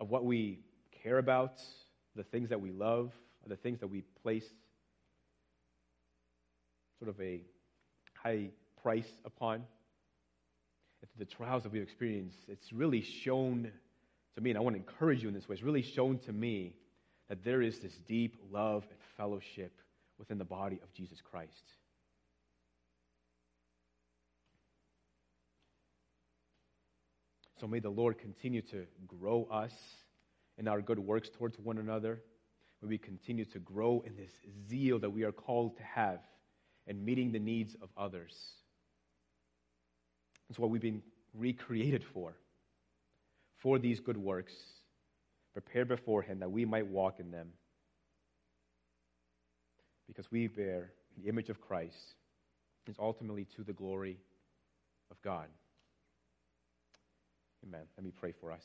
of 0.00 0.10
what 0.10 0.24
we 0.24 0.60
care 1.02 1.18
about, 1.18 1.62
the 2.14 2.22
things 2.24 2.48
that 2.48 2.60
we 2.60 2.70
love, 2.70 3.12
the 3.46 3.56
things 3.56 3.80
that 3.80 3.86
we 3.86 4.02
place 4.22 4.44
sort 6.98 7.08
of 7.08 7.20
a 7.20 7.40
high 8.22 8.48
price 8.82 9.08
upon. 9.24 9.62
The 11.18 11.24
trials 11.24 11.64
that 11.64 11.72
we've 11.72 11.82
experienced, 11.82 12.38
it's 12.46 12.72
really 12.72 13.02
shown 13.02 13.72
to 14.36 14.40
me, 14.40 14.50
and 14.50 14.58
I 14.58 14.62
want 14.62 14.76
to 14.76 14.80
encourage 14.80 15.20
you 15.20 15.28
in 15.28 15.34
this 15.34 15.48
way, 15.48 15.54
it's 15.54 15.64
really 15.64 15.82
shown 15.82 16.18
to 16.20 16.32
me 16.32 16.76
that 17.28 17.42
there 17.44 17.60
is 17.60 17.80
this 17.80 17.92
deep 18.06 18.36
love 18.52 18.84
and 18.88 18.98
fellowship 19.16 19.72
within 20.16 20.38
the 20.38 20.44
body 20.44 20.78
of 20.80 20.92
Jesus 20.94 21.18
Christ. 21.20 21.52
So 27.60 27.66
may 27.66 27.80
the 27.80 27.90
Lord 27.90 28.18
continue 28.18 28.62
to 28.70 28.86
grow 29.08 29.48
us 29.50 29.72
in 30.56 30.68
our 30.68 30.80
good 30.80 31.00
works 31.00 31.28
towards 31.36 31.58
one 31.58 31.78
another. 31.78 32.22
May 32.80 32.90
we 32.90 32.98
continue 32.98 33.44
to 33.46 33.58
grow 33.58 34.04
in 34.06 34.14
this 34.14 34.30
zeal 34.68 35.00
that 35.00 35.10
we 35.10 35.24
are 35.24 35.32
called 35.32 35.76
to 35.78 35.82
have 35.82 36.20
and 36.86 37.04
meeting 37.04 37.32
the 37.32 37.40
needs 37.40 37.74
of 37.82 37.88
others. 37.96 38.32
It's 40.50 40.58
what 40.58 40.70
we've 40.70 40.82
been 40.82 41.02
recreated 41.34 42.04
for, 42.12 42.36
for 43.56 43.78
these 43.78 44.00
good 44.00 44.16
works, 44.16 44.54
prepared 45.52 45.88
beforehand 45.88 46.40
that 46.42 46.50
we 46.50 46.64
might 46.64 46.86
walk 46.86 47.20
in 47.20 47.30
them. 47.30 47.48
Because 50.06 50.30
we 50.30 50.46
bear 50.46 50.92
the 51.16 51.28
image 51.28 51.50
of 51.50 51.60
Christ 51.60 52.14
is 52.86 52.96
ultimately 52.98 53.46
to 53.56 53.62
the 53.62 53.74
glory 53.74 54.16
of 55.10 55.20
God. 55.22 55.48
Amen. 57.66 57.82
Let 57.96 58.04
me 58.04 58.12
pray 58.18 58.32
for 58.40 58.50
us. 58.50 58.62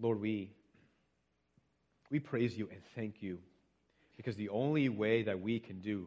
Lord, 0.00 0.18
we, 0.18 0.50
we 2.10 2.20
praise 2.20 2.56
you 2.56 2.70
and 2.72 2.80
thank 2.94 3.20
you 3.20 3.38
because 4.20 4.36
the 4.36 4.50
only 4.50 4.90
way 4.90 5.22
that 5.22 5.40
we 5.40 5.58
can 5.58 5.80
do 5.80 6.06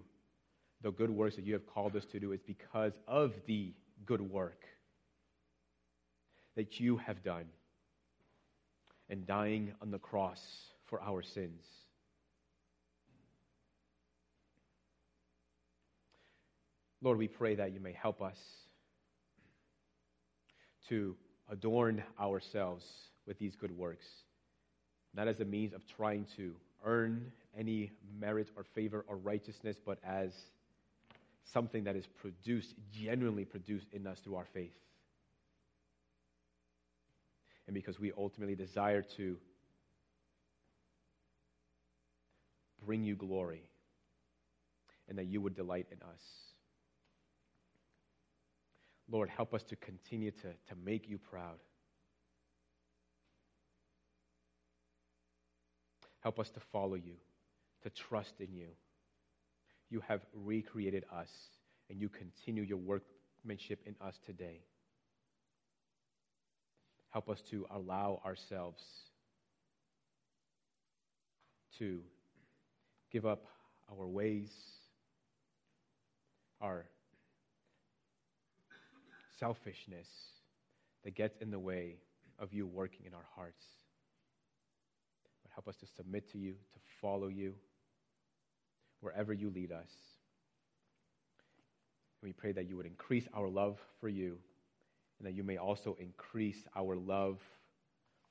the 0.84 0.92
good 0.92 1.10
works 1.10 1.36
that 1.36 1.46
you 1.46 1.54
have 1.54 1.66
called 1.66 1.96
us 1.96 2.06
to 2.12 2.20
do 2.20 2.32
is 2.32 2.40
because 2.46 2.94
of 3.08 3.34
the 3.48 3.74
good 4.06 4.22
work 4.22 4.60
that 6.56 6.80
you 6.80 6.98
have 6.98 7.24
done 7.24 7.46
and 9.10 9.26
dying 9.26 9.74
on 9.82 9.90
the 9.90 9.98
cross 9.98 10.40
for 10.86 11.02
our 11.02 11.24
sins. 11.24 11.64
Lord, 17.02 17.18
we 17.18 17.28
pray 17.28 17.56
that 17.56 17.74
you 17.74 17.80
may 17.80 17.94
help 17.94 18.22
us 18.22 18.38
to 20.90 21.16
adorn 21.52 22.04
ourselves 22.22 22.86
with 23.26 23.40
these 23.40 23.56
good 23.56 23.76
works, 23.76 24.06
not 25.16 25.28
as 25.28 25.40
a 25.40 25.46
means 25.46 25.74
of 25.74 25.82
trying 25.98 26.28
to 26.38 26.54
earn 26.86 27.32
any 27.58 27.92
merit 28.20 28.50
or 28.56 28.64
favor 28.64 29.06
or 29.08 29.18
righteousness, 29.18 29.78
but 29.86 30.00
as 30.04 30.32
something 31.52 31.84
that 31.84 31.96
is 31.96 32.06
produced, 32.08 32.74
genuinely 32.92 33.46
produced 33.46 33.88
in 33.92 34.08
us 34.08 34.20
through 34.20 34.36
our 34.36 34.48
faith. 34.54 34.74
And 37.68 37.74
because 37.74 38.00
we 38.00 38.12
ultimately 38.18 38.56
desire 38.56 39.02
to 39.18 39.38
bring 42.86 43.04
you 43.04 43.16
glory 43.16 43.64
and 45.08 45.18
that 45.18 45.26
you 45.26 45.42
would 45.42 45.56
delight 45.56 45.88
in 45.92 45.98
us. 46.02 46.22
Lord, 49.10 49.30
help 49.30 49.54
us 49.54 49.64
to 49.64 49.76
continue 49.76 50.32
to, 50.32 50.48
to 50.48 50.76
make 50.84 51.10
you 51.10 51.18
proud. 51.18 51.58
Help 56.22 56.40
us 56.40 56.50
to 56.52 56.60
follow 56.72 56.96
you, 56.96 57.16
to 57.84 57.90
trust 57.90 58.34
in 58.40 58.54
you. 58.54 58.70
You 59.90 60.02
have 60.08 60.22
recreated 60.34 61.06
us, 61.14 61.30
and 61.90 62.00
you 62.00 62.10
continue 62.10 62.64
your 62.64 62.78
workmanship 62.78 63.80
in 63.86 63.96
us 64.02 64.16
today. 64.26 64.62
Help 67.12 67.30
us 67.30 67.42
to 67.52 67.68
allow 67.70 68.22
ourselves 68.26 68.82
to 71.78 72.00
give 73.12 73.26
up 73.26 73.46
our 73.92 74.08
ways, 74.08 74.50
our 76.62 76.86
selfishness 79.40 80.08
that 81.04 81.16
gets 81.16 81.36
in 81.42 81.52
the 81.52 81.60
way 81.60 81.98
of 82.40 82.54
you 82.54 82.66
working 82.66 83.06
in 83.06 83.14
our 83.14 83.26
hearts. 83.36 83.64
But 85.44 85.52
help 85.54 85.68
us 85.68 85.76
to 85.82 85.88
submit 85.98 86.32
to 86.32 86.38
you, 86.38 86.54
to 86.54 86.80
follow 87.02 87.28
you 87.28 87.54
wherever 89.04 89.34
you 89.34 89.50
lead 89.50 89.72
us. 89.72 89.90
We 92.22 92.32
pray 92.32 92.54
that 92.54 92.70
you 92.70 92.78
would 92.78 92.86
increase 92.86 93.28
our 93.36 93.50
love 93.50 93.78
for 94.00 94.08
you 94.08 94.38
and 95.20 95.28
that 95.28 95.34
you 95.34 95.44
may 95.44 95.58
also 95.58 95.98
increase 96.00 96.64
our 96.76 96.96
love 96.96 97.38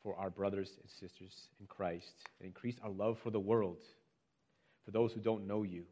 for 0.03 0.17
our 0.17 0.31
brothers 0.31 0.71
and 0.81 0.91
sisters 0.91 1.49
in 1.61 1.67
Christ 1.67 2.15
and 2.41 2.47
increase 2.47 2.77
our 2.83 2.91
love 2.91 3.19
for 3.23 3.31
the 3.31 3.39
world, 3.39 3.79
for 4.85 4.91
those 4.91 5.13
who 5.13 5.21
don't 5.21 5.47
know 5.47 5.63
you, 5.63 5.85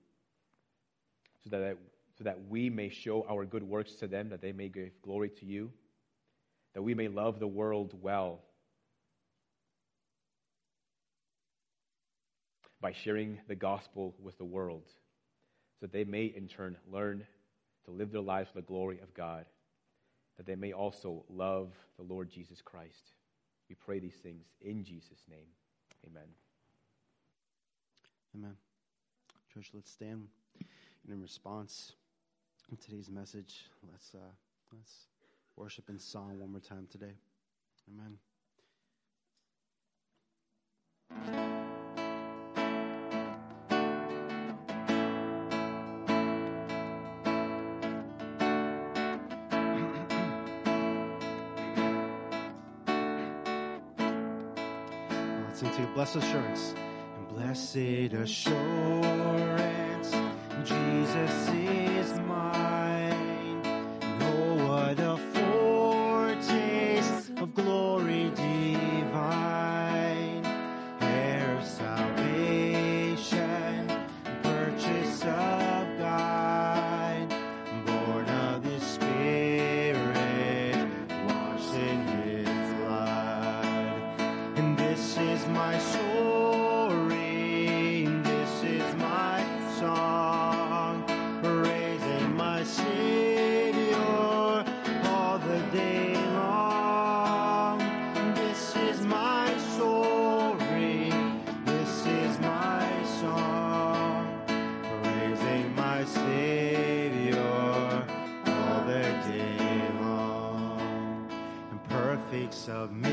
so 1.45 1.51
that, 1.51 1.77
so 2.19 2.25
that 2.25 2.39
we 2.49 2.71
may 2.71 2.89
show 2.89 3.25
our 3.31 3.45
good 3.45 3.63
works 3.63 3.93
to 3.97 4.07
them, 4.07 4.31
that 4.31 4.41
they 4.41 4.53
may 4.53 4.69
give 4.69 4.91
glory 5.03 5.31
to 5.41 5.47
you, 5.47 5.71
that 6.75 6.83
we 6.83 6.95
may 6.95 7.09
love 7.09 7.39
the 7.39 7.47
world 7.47 7.95
well 8.01 8.41
by 12.81 12.93
sharing 12.93 13.39
the 13.49 13.55
gospel 13.55 14.15
with 14.23 14.39
the 14.39 14.45
world, 14.45 14.85
so 14.87 15.87
that 15.87 15.93
they 15.93 16.05
may 16.05 16.25
in 16.25 16.49
turn 16.49 16.77
learn 16.91 17.27
to 17.85 17.91
live 17.91 18.13
their 18.13 18.21
lives 18.21 18.49
for 18.51 18.61
the 18.61 18.67
glory 18.67 18.99
of 19.03 19.13
God, 19.15 19.45
that 20.37 20.47
they 20.47 20.55
may 20.55 20.73
also 20.73 21.25
love 21.29 21.73
the 21.97 22.03
Lord 22.03 22.31
Jesus 22.31 22.63
Christ. 22.63 23.13
We 23.69 23.75
pray 23.75 23.99
these 23.99 24.15
things 24.23 24.47
in 24.61 24.85
Jesus' 24.85 25.25
name. 25.29 25.47
Amen. 26.07 26.29
Amen. 28.35 28.57
Church, 29.53 29.71
let's 29.75 29.91
stand. 29.91 30.29
And 30.59 31.13
in 31.13 31.21
response 31.21 31.93
to 32.69 32.77
today's 32.77 33.11
message, 33.11 33.67
let's, 33.91 34.15
uh, 34.15 34.33
let's 34.73 35.07
worship 35.57 35.89
in 35.89 35.99
song 35.99 36.39
one 36.39 36.51
more 36.51 36.61
time 36.61 36.87
today. 36.91 37.15
Amen. 41.21 41.60
Blessed 55.95 56.17
Assurance. 56.17 56.75
And 57.17 57.29
blessed 57.29 58.15
assurance, 58.15 58.55
Jesus 60.65 61.49
is 61.49 62.10
perfect 112.31 112.55
submission, 112.55 113.11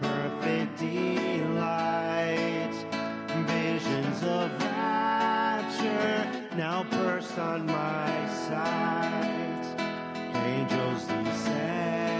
perfect 0.00 0.78
delight, 0.78 2.72
visions 3.46 4.22
of 4.22 4.50
rapture 4.62 6.26
now 6.56 6.82
burst 6.84 7.38
on 7.38 7.66
my 7.66 8.26
sight. 8.48 9.64
Angels 10.34 11.04
descending, 11.04 12.13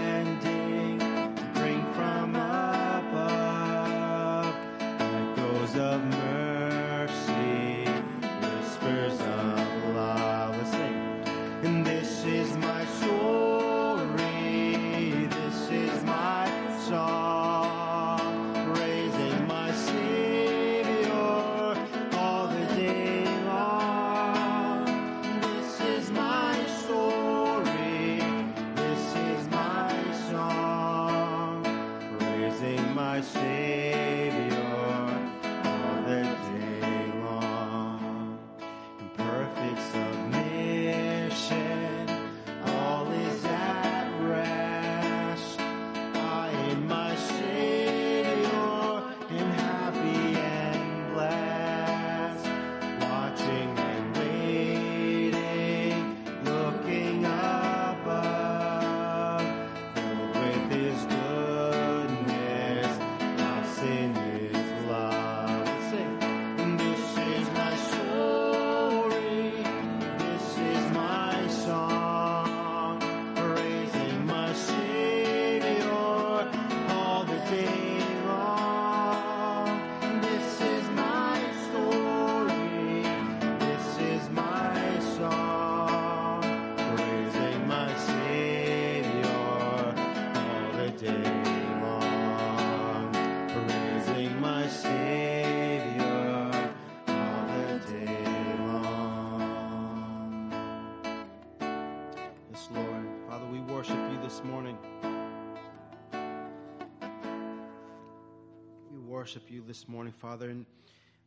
this 109.75 109.89
morning, 109.89 110.13
Father. 110.13 110.49
And 110.49 110.65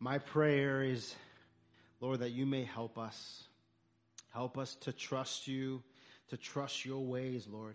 my 0.00 0.16
prayer 0.16 0.82
is, 0.82 1.14
Lord, 2.00 2.20
that 2.20 2.30
you 2.30 2.46
may 2.46 2.64
help 2.64 2.96
us. 2.96 3.44
Help 4.32 4.56
us 4.56 4.74
to 4.82 4.92
trust 4.92 5.46
you, 5.46 5.82
to 6.30 6.38
trust 6.38 6.86
your 6.86 7.04
ways, 7.04 7.46
Lord. 7.46 7.74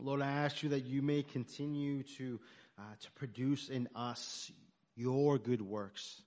Lord, 0.00 0.20
I 0.20 0.26
ask 0.26 0.64
you 0.64 0.70
that 0.70 0.86
you 0.86 1.00
may 1.00 1.22
continue 1.22 2.02
to, 2.18 2.40
uh, 2.76 2.82
to 3.02 3.10
produce 3.12 3.68
in 3.68 3.88
us 3.94 4.50
your 4.96 5.38
good 5.38 5.62
works. 5.62 6.20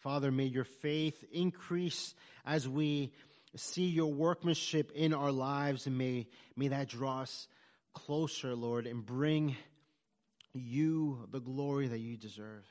Father, 0.00 0.32
may 0.32 0.46
your 0.46 0.64
faith 0.64 1.22
increase 1.32 2.12
as 2.44 2.68
we 2.68 3.12
see 3.54 3.86
your 3.86 4.12
workmanship 4.12 4.90
in 4.96 5.14
our 5.14 5.30
lives, 5.30 5.86
and 5.86 5.96
may, 5.96 6.26
may 6.56 6.68
that 6.68 6.88
draw 6.88 7.20
us 7.20 7.46
closer, 7.94 8.56
Lord, 8.56 8.88
and 8.88 9.06
bring 9.06 9.54
you 10.54 11.28
the 11.30 11.40
glory 11.40 11.88
that 11.88 11.98
you 11.98 12.16
deserve. 12.16 12.66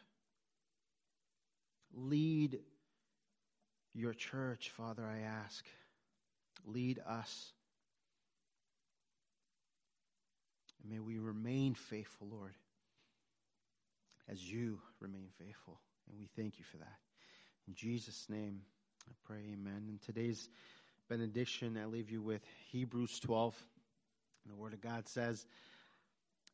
Lead 1.93 2.59
your 3.93 4.13
church, 4.13 4.69
Father, 4.69 5.03
I 5.05 5.21
ask. 5.21 5.65
Lead 6.65 6.99
us. 7.07 7.51
And 10.81 10.91
may 10.91 10.99
we 10.99 11.17
remain 11.17 11.73
faithful, 11.73 12.27
Lord, 12.31 12.53
as 14.29 14.43
you 14.43 14.79
remain 14.99 15.27
faithful. 15.37 15.79
And 16.09 16.19
we 16.19 16.27
thank 16.35 16.59
you 16.59 16.65
for 16.65 16.77
that. 16.77 16.97
In 17.67 17.75
Jesus' 17.75 18.27
name, 18.29 18.61
I 19.07 19.13
pray, 19.25 19.41
amen. 19.53 19.85
In 19.89 19.99
today's 20.05 20.49
benediction, 21.07 21.77
I 21.81 21.85
leave 21.85 22.09
you 22.09 22.21
with 22.21 22.41
Hebrews 22.71 23.19
12. 23.19 23.55
The 24.47 24.55
Word 24.55 24.73
of 24.73 24.81
God 24.81 25.07
says, 25.07 25.45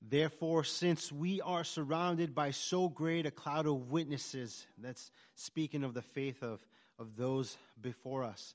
Therefore, 0.02 0.64
since 0.64 1.12
we 1.12 1.42
are 1.42 1.64
surrounded 1.64 2.36
by 2.36 2.52
so 2.52 2.90
great 2.90 3.26
a 3.26 3.32
cloud 3.32 3.66
of 3.66 3.92
witnesses, 3.92 4.68
that's 4.78 5.12
speaking 5.36 5.84
of 5.84 5.94
the 5.94 6.02
faith 6.02 6.44
of, 6.44 6.60
of 7.00 7.16
those 7.16 7.58
before 7.82 8.24
us, 8.24 8.54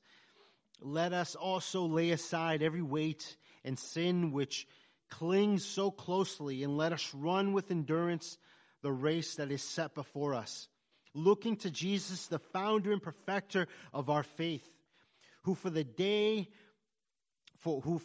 let 0.81 1.13
us 1.13 1.35
also 1.35 1.87
lay 1.87 2.11
aside 2.11 2.63
every 2.63 2.83
weight 2.83 3.37
and 3.65 3.79
sin 3.79 4.33
which 4.33 4.67
clings 5.11 5.65
so 5.65 5.91
closely, 5.91 6.63
and 6.63 6.77
let 6.77 6.93
us 6.93 7.13
run 7.15 7.53
with 7.53 7.71
endurance 7.71 8.39
the 8.83 8.93
race 8.93 9.35
that 9.35 9.51
is 9.51 9.63
set 9.63 9.95
before 9.95 10.35
us, 10.35 10.69
looking 11.15 11.57
to 11.57 11.71
Jesus, 11.71 12.29
the 12.29 12.39
founder 12.39 12.93
and 12.93 13.03
perfecter 13.03 13.67
of 13.93 14.09
our 14.09 14.23
faith, 14.23 14.67
who 15.43 15.55
for 15.55 15.69
the 15.69 15.85
day, 15.85 16.49
for 17.59 17.81
who 17.81 18.01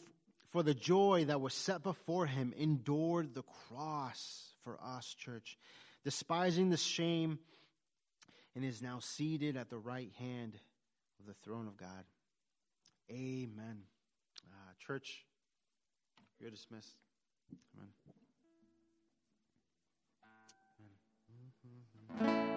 for 0.56 0.64
the 0.64 0.74
joy 0.74 1.26
that 1.26 1.42
was 1.42 1.54
set 1.54 1.84
before 1.84 2.26
him 2.26 2.54
endured 2.58 3.36
the 3.36 3.44
cross 3.68 4.54
for 4.64 4.80
us, 4.82 5.14
church, 5.20 5.58
despising 6.06 6.70
the 6.70 6.78
shame, 6.78 7.40
and 8.56 8.64
is 8.64 8.82
now 8.82 9.00
seated 9.02 9.58
at 9.58 9.70
the 9.70 9.78
right 9.78 10.14
hand 10.18 10.54
of 11.20 11.26
the 11.26 11.34
throne 11.44 11.68
of 11.68 11.76
God. 11.76 12.06
Amen. 13.12 13.80
Uh, 14.50 14.72
church, 14.80 15.26
you're 16.40 16.52
dismissed. 16.52 16.96
Amen. 17.76 17.90
Amen. 22.18 22.55